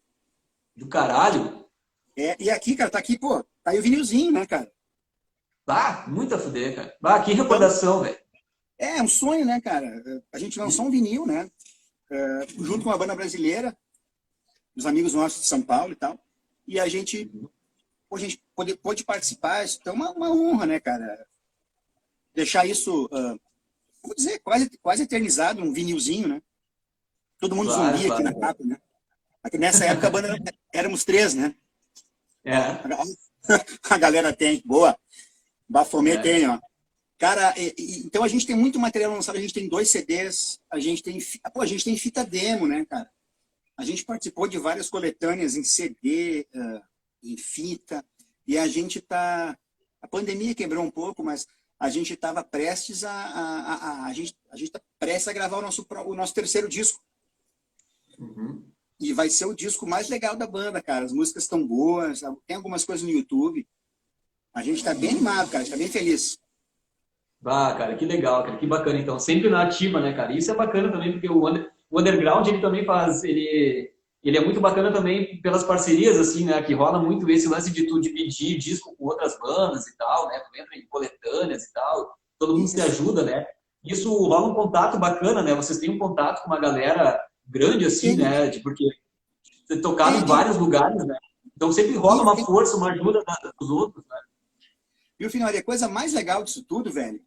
Do 0.74 0.88
caralho? 0.88 1.66
É, 2.16 2.36
e 2.42 2.50
aqui, 2.50 2.74
cara, 2.74 2.90
tá 2.90 2.98
aqui, 2.98 3.18
pô, 3.18 3.44
tá 3.62 3.70
aí 3.70 3.78
o 3.78 3.82
vinilzinho, 3.82 4.32
né, 4.32 4.46
cara? 4.46 4.70
Ah, 5.66 6.04
muita 6.08 6.38
fuder, 6.38 6.74
cara. 6.74 6.96
Ah, 7.02 7.20
que 7.20 7.34
recordação, 7.34 8.00
velho. 8.00 8.18
É, 8.78 9.02
um 9.02 9.08
sonho, 9.08 9.44
né, 9.44 9.60
cara? 9.60 10.02
A 10.32 10.38
gente 10.38 10.58
lançou 10.58 10.86
um 10.86 10.90
vinil, 10.90 11.26
né? 11.26 11.50
É, 12.10 12.46
junto 12.58 12.84
com 12.84 12.90
uma 12.90 12.98
banda 12.98 13.16
brasileira, 13.16 13.76
os 14.76 14.86
amigos 14.86 15.14
nossos 15.14 15.42
de 15.42 15.48
São 15.48 15.62
Paulo 15.62 15.92
e 15.92 15.96
tal. 15.96 16.18
E 16.66 16.78
a 16.78 16.88
gente, 16.88 17.30
a 18.12 18.18
gente 18.18 18.42
pôde, 18.54 18.76
pôde 18.76 19.04
participar, 19.04 19.64
isso 19.64 19.80
é 19.84 19.90
uma, 19.90 20.10
uma 20.12 20.30
honra, 20.30 20.66
né, 20.66 20.80
cara? 20.80 21.26
Deixar 22.34 22.66
isso, 22.66 23.06
uh, 23.06 23.40
vou 24.02 24.14
dizer, 24.14 24.38
quase, 24.40 24.70
quase 24.78 25.02
eternizado, 25.02 25.62
um 25.62 25.72
vinilzinho, 25.72 26.28
né? 26.28 26.42
Todo 27.38 27.56
mundo 27.56 27.72
claro, 27.72 27.96
zumbi 27.96 28.08
claro. 28.08 28.14
aqui 28.14 28.22
na 28.22 28.40
capa, 28.40 28.64
né? 28.64 28.80
Aqui 29.42 29.58
nessa 29.58 29.84
época 29.84 30.06
a 30.08 30.10
banda 30.10 30.36
éramos 30.72 31.04
três, 31.04 31.34
né? 31.34 31.54
É. 32.44 32.56
A 33.90 33.98
galera 33.98 34.32
tem, 34.32 34.62
boa. 34.64 34.96
Bafomé 35.68 36.12
é. 36.12 36.22
tem, 36.22 36.48
ó. 36.48 36.58
Cara, 37.18 37.54
e, 37.58 37.74
e, 37.78 37.98
então 38.00 38.22
a 38.22 38.28
gente 38.28 38.46
tem 38.46 38.54
muito 38.54 38.78
material 38.78 39.12
lançado, 39.12 39.36
a 39.36 39.40
gente 39.40 39.54
tem 39.54 39.68
dois 39.68 39.90
CDs, 39.90 40.60
a 40.70 40.78
gente 40.78 41.02
tem, 41.02 41.18
pô, 41.52 41.62
a 41.62 41.66
gente 41.66 41.84
tem 41.84 41.96
fita 41.96 42.24
demo, 42.24 42.66
né, 42.66 42.84
cara? 42.84 43.10
A 43.76 43.84
gente 43.84 44.04
participou 44.04 44.46
de 44.46 44.58
várias 44.58 44.88
coletâneas 44.88 45.56
em 45.56 45.64
CD, 45.64 46.46
uh, 46.54 46.82
em 47.22 47.36
fita, 47.36 48.04
e 48.46 48.56
a 48.56 48.66
gente 48.66 49.00
tá. 49.00 49.56
A 50.00 50.08
pandemia 50.08 50.54
quebrou 50.54 50.84
um 50.84 50.90
pouco, 50.90 51.22
mas 51.22 51.46
a 51.78 51.90
gente 51.90 52.12
estava 52.12 52.44
prestes 52.44 53.04
a. 53.04 53.10
A, 53.10 53.60
a, 53.60 53.74
a, 53.74 54.06
a 54.06 54.12
gente 54.12 54.36
a 54.50 54.56
está 54.56 54.80
prestes 54.98 55.28
a 55.28 55.32
gravar 55.32 55.58
o 55.58 55.62
nosso, 55.62 55.86
o 55.88 56.14
nosso 56.14 56.34
terceiro 56.34 56.68
disco. 56.68 57.02
Uhum. 58.18 58.62
E 58.98 59.12
vai 59.12 59.28
ser 59.28 59.44
o 59.44 59.54
disco 59.54 59.86
mais 59.86 60.08
legal 60.08 60.36
da 60.36 60.46
banda, 60.46 60.80
cara. 60.82 61.04
As 61.04 61.12
músicas 61.12 61.42
estão 61.42 61.66
boas, 61.66 62.22
tem 62.46 62.56
algumas 62.56 62.84
coisas 62.84 63.06
no 63.06 63.12
YouTube. 63.12 63.66
A 64.54 64.62
gente 64.62 64.78
está 64.78 64.94
bem 64.94 65.10
animado, 65.10 65.50
cara, 65.50 65.64
está 65.64 65.76
bem 65.76 65.88
feliz. 65.88 66.38
Ah, 67.48 67.72
cara, 67.78 67.94
que 67.94 68.04
legal, 68.04 68.42
cara, 68.42 68.56
que 68.56 68.66
bacana. 68.66 68.98
Então, 68.98 69.18
sempre 69.20 69.48
na 69.48 69.62
ativa, 69.62 70.00
né, 70.00 70.12
cara? 70.12 70.32
Isso 70.32 70.50
é 70.50 70.54
bacana 70.54 70.90
também, 70.90 71.12
porque 71.12 71.28
o, 71.28 71.48
under, 71.48 71.70
o 71.88 72.00
underground, 72.00 72.48
ele 72.48 72.60
também 72.60 72.84
faz, 72.84 73.22
ele, 73.22 73.92
ele 74.22 74.36
é 74.36 74.44
muito 74.44 74.60
bacana 74.60 74.92
também 74.92 75.40
pelas 75.40 75.62
parcerias, 75.62 76.18
assim, 76.18 76.44
né? 76.44 76.60
Que 76.60 76.74
rola 76.74 76.98
muito 76.98 77.30
esse 77.30 77.48
lance 77.48 77.70
de 77.70 77.86
tu 77.86 78.00
dividir 78.00 78.58
disco 78.58 78.96
com 78.96 79.04
outras 79.04 79.38
bandas 79.38 79.86
e 79.86 79.96
tal, 79.96 80.26
né? 80.28 80.40
Tu 80.40 80.60
entra 80.60 80.76
em 80.76 80.86
coletâneas 80.88 81.64
e 81.64 81.72
tal, 81.72 82.16
todo 82.36 82.56
mundo 82.56 82.66
se 82.66 82.80
ajuda, 82.80 83.22
né? 83.22 83.46
Isso 83.84 84.12
rola 84.12 84.48
um 84.48 84.54
contato 84.54 84.98
bacana, 84.98 85.40
né? 85.40 85.54
Vocês 85.54 85.78
têm 85.78 85.90
um 85.90 85.98
contato 85.98 86.42
com 86.42 86.48
uma 86.48 86.58
galera 86.58 87.20
grande, 87.46 87.86
assim, 87.86 88.16
Sim. 88.16 88.22
né? 88.22 88.48
De, 88.48 88.58
porque 88.58 88.84
você 89.64 89.80
tocado 89.80 90.16
em 90.16 90.24
vários 90.24 90.56
lugares, 90.56 91.06
né? 91.06 91.16
Então 91.56 91.70
sempre 91.70 91.94
rola 91.94 92.22
uma 92.22 92.36
força, 92.36 92.76
uma 92.76 92.90
ajuda 92.90 93.22
dos 93.60 93.70
outros, 93.70 94.04
né? 94.10 94.18
E 95.20 95.24
o 95.24 95.30
final, 95.30 95.48
a 95.48 95.62
coisa 95.62 95.88
mais 95.88 96.12
legal 96.12 96.42
disso 96.42 96.62
tudo, 96.62 96.92
velho, 96.92 97.20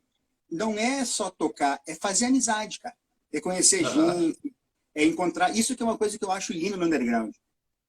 não 0.51 0.77
é 0.77 1.05
só 1.05 1.29
tocar, 1.29 1.81
é 1.87 1.95
fazer 1.95 2.25
amizade, 2.25 2.79
cara. 2.79 2.95
É 3.31 3.39
conhecer 3.39 3.85
uhum. 3.85 4.31
gente, 4.33 4.55
é 4.95 5.05
encontrar. 5.05 5.55
Isso 5.55 5.75
que 5.75 5.83
é 5.83 5.85
uma 5.85 5.97
coisa 5.97 6.17
que 6.17 6.25
eu 6.25 6.31
acho 6.31 6.53
lindo 6.53 6.77
no 6.77 6.85
underground. 6.85 7.33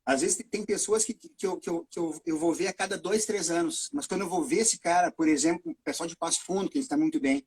Às 0.04 0.22
vezes 0.22 0.44
tem 0.50 0.64
pessoas 0.64 1.04
que, 1.04 1.14
que, 1.14 1.46
eu, 1.46 1.58
que, 1.58 1.68
eu, 1.68 1.86
que 1.90 1.98
eu, 1.98 2.20
eu 2.26 2.38
vou 2.38 2.52
ver 2.54 2.66
a 2.68 2.72
cada 2.72 2.98
dois, 2.98 3.24
três 3.24 3.50
anos. 3.50 3.88
Mas 3.92 4.06
quando 4.06 4.22
eu 4.22 4.28
vou 4.28 4.44
ver 4.44 4.58
esse 4.58 4.78
cara, 4.78 5.10
por 5.10 5.28
exemplo, 5.28 5.72
o 5.72 5.84
pessoal 5.84 6.08
de 6.08 6.16
Passo 6.16 6.42
Fundo, 6.44 6.68
que 6.68 6.78
ele 6.78 6.84
está 6.84 6.96
muito 6.96 7.20
bem. 7.20 7.44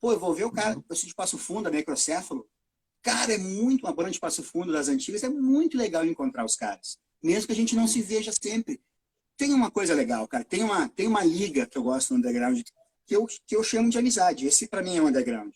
Pô, 0.00 0.12
eu 0.12 0.18
vou 0.18 0.34
ver 0.34 0.44
o 0.44 0.50
cara, 0.50 0.82
eu 0.88 0.96
sou 0.96 1.08
de 1.08 1.14
Passo 1.14 1.38
Fundo, 1.38 1.68
a 1.68 1.70
Necrocéfalo. 1.70 2.48
Cara, 3.02 3.34
é 3.34 3.38
muito 3.38 3.86
uma 3.86 3.94
banda 3.94 4.10
de 4.10 4.18
Passo 4.18 4.42
Fundo 4.42 4.72
das 4.72 4.88
antigas. 4.88 5.22
É 5.22 5.28
muito 5.28 5.76
legal 5.76 6.04
encontrar 6.04 6.44
os 6.44 6.56
caras. 6.56 6.98
Mesmo 7.22 7.46
que 7.46 7.52
a 7.52 7.56
gente 7.56 7.76
não 7.76 7.86
se 7.86 8.02
veja 8.02 8.32
sempre. 8.32 8.80
Tem 9.36 9.54
uma 9.54 9.70
coisa 9.70 9.94
legal, 9.94 10.26
cara. 10.26 10.44
Tem 10.44 10.62
uma, 10.62 10.88
tem 10.88 11.06
uma 11.06 11.24
liga 11.24 11.66
que 11.66 11.78
eu 11.78 11.82
gosto 11.82 12.12
no 12.12 12.18
underground 12.18 12.60
que 13.10 13.16
eu, 13.16 13.26
que 13.44 13.56
eu 13.56 13.64
chamo 13.64 13.90
de 13.90 13.98
amizade. 13.98 14.46
Esse, 14.46 14.68
para 14.68 14.82
mim, 14.82 14.96
é 14.96 15.00
o 15.00 15.08
underground. 15.08 15.52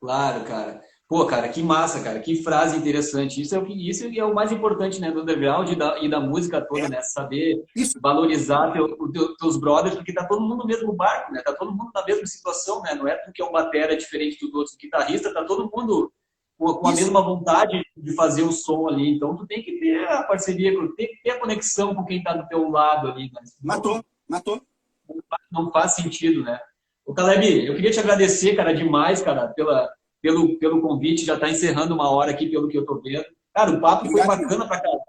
Claro, 0.00 0.44
cara. 0.44 0.82
Pô, 1.06 1.24
cara, 1.26 1.48
que 1.48 1.62
massa, 1.62 2.02
cara, 2.02 2.18
que 2.18 2.42
frase 2.42 2.76
interessante. 2.76 3.40
Isso 3.40 3.54
é 3.54 3.58
o 3.58 3.64
que 3.64 3.88
isso 3.88 4.04
é 4.04 4.24
o 4.24 4.34
mais 4.34 4.50
importante, 4.50 5.00
né, 5.00 5.12
do 5.12 5.22
underground 5.22 5.70
e 5.70 5.76
da, 5.76 6.00
e 6.00 6.10
da 6.10 6.18
música 6.18 6.60
toda, 6.60 6.86
é. 6.86 6.88
né? 6.88 7.02
Saber 7.02 7.62
isso. 7.76 8.00
valorizar 8.02 8.72
teu, 8.72 8.96
teu, 9.12 9.36
teus 9.36 9.56
brothers, 9.56 9.94
porque 9.94 10.12
tá 10.12 10.26
todo 10.26 10.40
mundo 10.40 10.56
no 10.56 10.66
mesmo 10.66 10.92
barco, 10.92 11.32
né? 11.32 11.40
Tá 11.40 11.52
todo 11.52 11.70
mundo 11.70 11.92
na 11.94 12.04
mesma 12.04 12.26
situação, 12.26 12.82
né? 12.82 12.94
Não 12.94 13.06
é 13.06 13.14
porque 13.14 13.40
é 13.40 13.44
um 13.44 13.52
batera 13.52 13.96
diferente 13.96 14.40
dos 14.40 14.52
outros 14.54 14.76
guitarristas, 14.76 15.32
tá 15.32 15.44
todo 15.44 15.70
mundo 15.72 16.12
com, 16.58 16.74
com 16.74 16.88
a 16.88 16.92
mesma 16.92 17.22
vontade 17.22 17.80
de 17.96 18.14
fazer 18.14 18.42
o 18.42 18.50
som 18.50 18.88
ali. 18.88 19.14
Então 19.14 19.36
tu 19.36 19.46
tem 19.46 19.62
que 19.62 19.78
ter 19.78 20.04
a 20.08 20.24
parceria, 20.24 20.72
tem 20.96 21.06
que 21.06 21.22
ter 21.22 21.30
a 21.30 21.38
conexão 21.38 21.94
com 21.94 22.04
quem 22.04 22.20
tá 22.24 22.34
do 22.34 22.48
teu 22.48 22.68
lado 22.68 23.06
ali. 23.06 23.30
Né? 23.32 23.40
Matou, 23.62 24.04
matou. 24.28 24.60
Não 25.50 25.70
faz 25.70 25.94
sentido, 25.94 26.42
né? 26.42 26.58
O 27.04 27.12
Caleb, 27.12 27.66
eu 27.66 27.74
queria 27.74 27.90
te 27.90 28.00
agradecer, 28.00 28.56
cara, 28.56 28.72
demais, 28.72 29.22
cara, 29.22 29.48
pela 29.48 29.90
pelo, 30.24 30.58
pelo 30.58 30.80
convite. 30.80 31.26
Já 31.26 31.34
está 31.34 31.50
encerrando 31.50 31.94
uma 31.94 32.08
hora 32.10 32.30
aqui, 32.30 32.48
pelo 32.48 32.66
que 32.66 32.78
eu 32.78 32.80
estou 32.80 33.02
vendo. 33.02 33.26
Cara, 33.52 33.72
o 33.72 33.80
papo 33.80 34.10
foi 34.10 34.26
bacana 34.26 34.66
pra 34.66 34.80
caralho. 34.80 35.00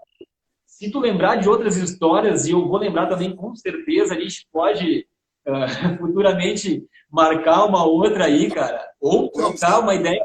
Se 0.66 0.90
tu 0.90 1.00
lembrar 1.00 1.36
de 1.36 1.48
outras 1.48 1.78
histórias, 1.78 2.46
e 2.46 2.50
eu 2.50 2.68
vou 2.68 2.76
lembrar 2.76 3.06
também 3.06 3.34
com 3.34 3.56
certeza, 3.56 4.14
a 4.14 4.20
gente 4.20 4.46
pode 4.52 5.06
uh, 5.48 5.96
futuramente 5.98 6.86
marcar 7.10 7.64
uma 7.64 7.86
outra 7.86 8.26
aí, 8.26 8.50
cara. 8.50 8.86
Ou 9.00 9.30
trocar 9.30 9.80
uma 9.80 9.94
ideia 9.94 10.22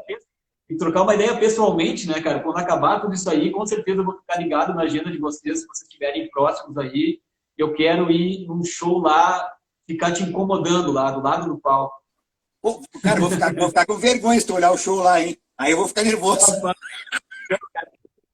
e 0.70 0.76
trocar 0.76 1.04
uma 1.04 1.16
ideia 1.16 1.38
pessoalmente, 1.38 2.08
né, 2.08 2.22
cara? 2.22 2.42
Quando 2.42 2.58
acabar 2.58 3.00
tudo 3.00 3.14
isso 3.14 3.30
aí, 3.30 3.50
com 3.50 3.66
certeza 3.66 4.02
eu 4.02 4.06
vou 4.06 4.18
ficar 4.18 4.38
ligado 4.38 4.76
na 4.76 4.84
agenda 4.84 5.10
de 5.10 5.18
vocês, 5.18 5.62
se 5.62 5.68
vocês 5.68 5.84
estiverem 5.84 6.30
próximos 6.30 6.78
aí. 6.78 7.20
Eu 7.58 7.74
quero 7.74 8.12
ir 8.12 8.46
num 8.46 8.64
show 8.64 9.00
lá, 9.00 9.50
ficar 9.88 10.12
te 10.12 10.24
incomodando 10.24 10.92
lá, 10.92 11.12
do 11.12 11.22
lado 11.22 11.48
do 11.48 11.60
palco. 11.60 11.96
Pô, 12.62 12.82
cara, 13.02 13.20
vou 13.20 13.30
ficar, 13.30 13.54
vou 13.54 13.70
ficar 13.70 13.86
com 13.86 13.98
vergonha 13.98 14.40
se 14.40 14.46
tu 14.46 14.54
olhar 14.54 14.72
o 14.72 14.78
show 14.78 14.98
lá, 14.98 15.22
hein? 15.22 15.38
Aí 15.58 15.72
eu 15.72 15.78
vou 15.78 15.88
ficar 15.88 16.04
nervoso. 16.04 16.46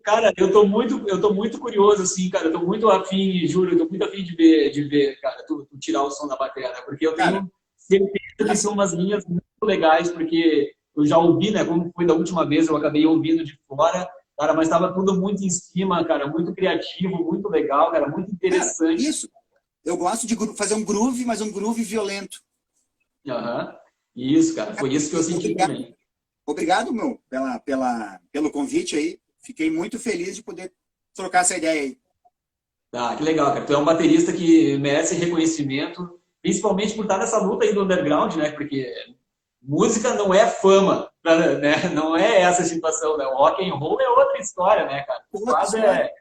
Cara, 0.07 0.31
eu 0.37 0.49
tô 0.53 0.65
muito, 0.65 1.03
eu 1.09 1.19
tô 1.19 1.33
muito 1.33 1.59
curioso, 1.59 2.03
assim, 2.03 2.29
cara. 2.29 2.45
Eu 2.45 2.53
tô 2.53 2.59
muito 2.59 2.89
afim, 2.89 3.45
juro, 3.45 3.73
eu 3.73 3.77
tô 3.77 3.89
muito 3.89 4.05
afim 4.05 4.23
de 4.23 4.37
ver, 4.37 4.71
de 4.71 4.83
ver, 4.83 5.19
cara, 5.19 5.43
tu, 5.45 5.67
tu 5.69 5.77
tirar 5.77 6.01
o 6.01 6.09
som 6.09 6.25
da 6.29 6.37
bateria, 6.37 6.71
porque 6.85 7.05
eu 7.05 7.13
tenho 7.13 7.29
cara, 7.29 7.47
certeza 7.75 8.49
que 8.51 8.55
são 8.55 8.71
umas 8.71 8.93
linhas 8.93 9.25
muito 9.25 9.43
legais, 9.61 10.09
porque 10.09 10.71
eu 10.95 11.05
já 11.05 11.17
ouvi, 11.17 11.51
né? 11.51 11.65
Como 11.65 11.91
foi 11.93 12.05
da 12.05 12.13
última 12.13 12.45
vez, 12.47 12.69
eu 12.69 12.77
acabei 12.77 13.05
ouvindo 13.05 13.43
de 13.43 13.59
fora, 13.67 14.09
cara, 14.39 14.53
mas 14.53 14.67
estava 14.67 14.93
tudo 14.93 15.13
muito 15.19 15.43
em 15.43 15.49
cima, 15.49 16.05
cara, 16.05 16.25
muito 16.25 16.53
criativo, 16.53 17.25
muito 17.25 17.49
legal, 17.49 17.91
cara, 17.91 18.07
muito 18.07 18.31
interessante. 18.31 18.79
Cara, 18.79 19.09
isso. 19.09 19.29
Eu 19.88 19.95
gosto 19.95 20.27
de 20.27 20.35
fazer 20.57 20.73
um 20.73 20.83
groove, 20.83 21.23
mas 21.23 21.39
um 21.39 21.49
groove 21.49 21.81
violento. 21.81 22.41
Aham. 23.25 23.67
Uhum. 23.67 23.77
Isso, 24.13 24.53
cara, 24.53 24.75
foi 24.75 24.93
isso 24.93 25.09
que 25.09 25.15
eu 25.15 25.23
senti 25.23 25.51
Obrigado. 25.51 25.67
também. 25.67 25.95
Obrigado, 26.45 26.93
meu, 26.93 27.21
pela, 27.29 27.57
pela, 27.59 28.19
pelo 28.29 28.51
convite 28.51 28.97
aí. 28.97 29.17
Fiquei 29.41 29.71
muito 29.71 29.97
feliz 29.97 30.35
de 30.35 30.43
poder 30.43 30.73
trocar 31.15 31.39
essa 31.39 31.55
ideia 31.55 31.83
aí. 31.83 31.97
Tá, 32.91 33.15
que 33.15 33.23
legal, 33.23 33.53
cara. 33.53 33.65
Tu 33.65 33.73
é 33.73 33.77
um 33.77 33.85
baterista 33.85 34.33
que 34.33 34.77
merece 34.77 35.15
reconhecimento, 35.15 36.19
principalmente 36.41 36.93
por 36.93 37.03
estar 37.05 37.17
nessa 37.17 37.38
luta 37.38 37.63
aí 37.63 37.73
do 37.73 37.83
underground, 37.83 38.35
né? 38.35 38.51
Porque 38.51 38.93
música 39.61 40.15
não 40.15 40.33
é 40.33 40.47
fama, 40.47 41.09
né? 41.23 41.88
Não 41.93 42.17
é 42.17 42.41
essa 42.41 42.65
situação, 42.65 43.17
né? 43.17 43.25
O 43.25 43.38
rock 43.38 43.63
and 43.63 43.73
roll 43.75 44.01
é 44.01 44.09
outra 44.09 44.38
história, 44.39 44.85
né, 44.85 45.03
cara? 45.03 45.23
Quase 45.31 45.79
é, 45.79 46.13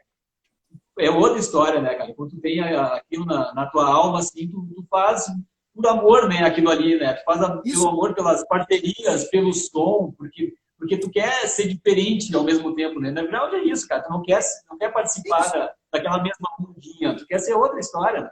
é 0.99 1.11
outra 1.11 1.39
história, 1.39 1.81
né, 1.81 1.95
cara? 1.95 2.15
Quando 2.15 2.31
tu 2.31 2.41
tem 2.41 2.61
aquilo 2.61 3.25
na, 3.25 3.53
na 3.55 3.67
tua 3.67 3.87
alma, 3.87 4.19
assim, 4.21 4.49
tu, 4.49 4.69
tu 4.75 4.85
faz 4.91 5.27
por 5.75 5.87
amor, 5.87 6.29
né, 6.29 6.43
aquilo 6.43 6.71
ali, 6.71 6.99
né? 6.99 7.15
Tu 7.15 7.25
faz 7.25 7.43
a, 7.43 7.59
pelo 7.59 7.89
amor 7.89 8.15
pelas 8.15 8.47
parcerias, 8.47 9.29
pelo 9.31 9.53
som, 9.53 10.13
porque 10.17 10.55
porque 10.79 10.99
tu 10.99 11.11
quer 11.11 11.49
ser 11.49 11.69
diferente 11.69 12.35
ao 12.35 12.45
mesmo 12.45 12.75
tempo, 12.75 13.01
né? 13.01 13.11
Na 13.11 13.23
verdade 13.23 13.57
é 13.57 13.65
isso, 13.65 13.89
cara. 13.89 14.03
Tu 14.03 14.11
não 14.11 14.23
quer, 14.23 14.41
não 14.69 14.77
quer 14.77 14.93
participar 14.93 15.51
da, 15.51 15.75
daquela 15.93 16.23
mesma 16.23 16.51
mundinha. 16.59 17.17
Tu 17.17 17.27
quer 17.27 17.39
ser 17.39 17.55
outra 17.55 17.81
história. 17.81 18.21
Né? 18.21 18.31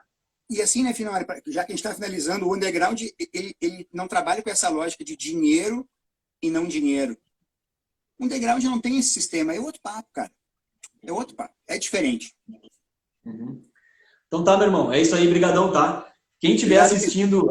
E 0.50 0.60
assim, 0.60 0.82
né, 0.82 0.92
Finório, 0.92 1.26
já 1.46 1.64
que 1.64 1.72
a 1.72 1.74
gente 1.74 1.84
está 1.84 1.94
finalizando, 1.94 2.46
o 2.46 2.54
underground, 2.54 3.00
ele, 3.32 3.56
ele 3.60 3.88
não 3.92 4.06
trabalha 4.06 4.42
com 4.42 4.50
essa 4.50 4.68
lógica 4.68 5.02
de 5.02 5.16
dinheiro 5.16 5.88
e 6.42 6.50
não 6.50 6.66
dinheiro. 6.66 7.16
O 8.18 8.26
underground 8.26 8.62
não 8.64 8.80
tem 8.80 8.98
esse 8.98 9.08
sistema. 9.10 9.54
É 9.54 9.58
outro 9.58 9.80
papo, 9.82 10.08
cara. 10.12 10.30
É 11.06 11.12
outro 11.12 11.34
papo. 11.34 11.54
É 11.68 11.78
diferente. 11.78 12.34
Uhum. 13.24 13.62
Então 14.26 14.44
tá, 14.44 14.56
meu 14.56 14.66
irmão. 14.66 14.92
É 14.92 15.00
isso 15.00 15.14
aí. 15.14 15.28
Brigadão, 15.28 15.72
tá? 15.72 16.06
Quem 16.40 16.54
estiver 16.54 16.80
assistindo 16.80 17.48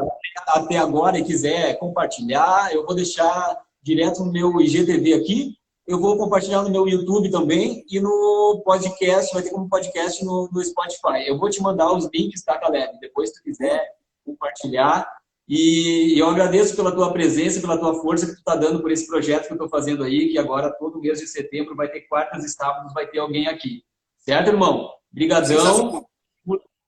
até 0.48 0.78
agora 0.78 1.18
e 1.18 1.24
quiser 1.24 1.80
compartilhar, 1.80 2.72
eu 2.74 2.86
vou 2.86 2.96
deixar 2.96 3.58
direto 3.82 4.24
no 4.24 4.32
meu 4.32 4.62
IGTV 4.62 5.14
aqui. 5.14 5.58
Eu 5.86 6.00
vou 6.00 6.18
compartilhar 6.18 6.62
no 6.62 6.70
meu 6.70 6.88
YouTube 6.88 7.30
também 7.30 7.84
e 7.90 8.00
no 8.00 8.62
podcast, 8.64 9.34
vai 9.34 9.44
ter 9.44 9.50
como 9.50 9.68
podcast 9.68 10.24
no, 10.24 10.50
no 10.52 10.64
Spotify. 10.64 11.28
Eu 11.28 11.38
vou 11.38 11.50
te 11.50 11.62
mandar 11.62 11.92
os 11.92 12.10
links, 12.14 12.44
tá, 12.44 12.58
Caleb? 12.58 13.00
Depois, 13.00 13.30
se 13.30 13.36
tu 13.36 13.44
quiser 13.44 13.84
compartilhar. 14.26 15.06
E 15.48 16.18
eu 16.18 16.28
agradeço 16.28 16.76
pela 16.76 16.92
tua 16.92 17.12
presença, 17.12 17.60
pela 17.60 17.78
tua 17.78 18.02
força 18.02 18.26
que 18.26 18.34
tu 18.34 18.38
está 18.38 18.56
dando 18.56 18.82
por 18.82 18.92
esse 18.92 19.06
projeto 19.06 19.48
que 19.48 19.52
eu 19.52 19.56
estou 19.56 19.70
fazendo 19.70 20.04
aí, 20.04 20.30
que 20.30 20.38
agora 20.38 20.72
todo 20.72 21.00
mês 21.00 21.20
de 21.20 21.28
setembro 21.28 21.76
vai 21.76 21.90
ter 21.90 22.02
quartas 22.02 22.46
e 22.46 22.50
sábados, 22.50 22.94
vai 22.94 23.08
ter 23.08 23.20
alguém 23.20 23.48
aqui. 23.48 23.84
Certo, 24.20 24.48
irmão? 24.48 24.90
Obrigadão. 25.12 26.06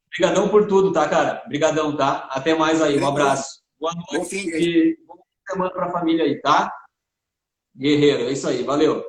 Obrigadão 0.07 0.47
por 0.49 0.67
tudo, 0.67 0.93
tá, 0.93 1.09
cara? 1.09 1.43
Obrigadão, 1.45 1.97
tá? 1.97 2.29
Até 2.31 2.55
mais 2.55 2.81
aí. 2.81 2.97
Um 2.97 3.07
abraço. 3.07 3.61
Boa 3.77 3.93
noite. 3.93 4.17
Bom 4.17 4.23
fim 4.23 4.47
e 4.47 4.97
boa 5.05 5.19
semana 5.49 5.71
pra 5.71 5.91
família 5.91 6.23
aí, 6.23 6.39
tá? 6.39 6.73
Guerreiro, 7.75 8.23
é 8.23 8.31
isso 8.31 8.47
aí. 8.47 8.63
Valeu. 8.63 9.03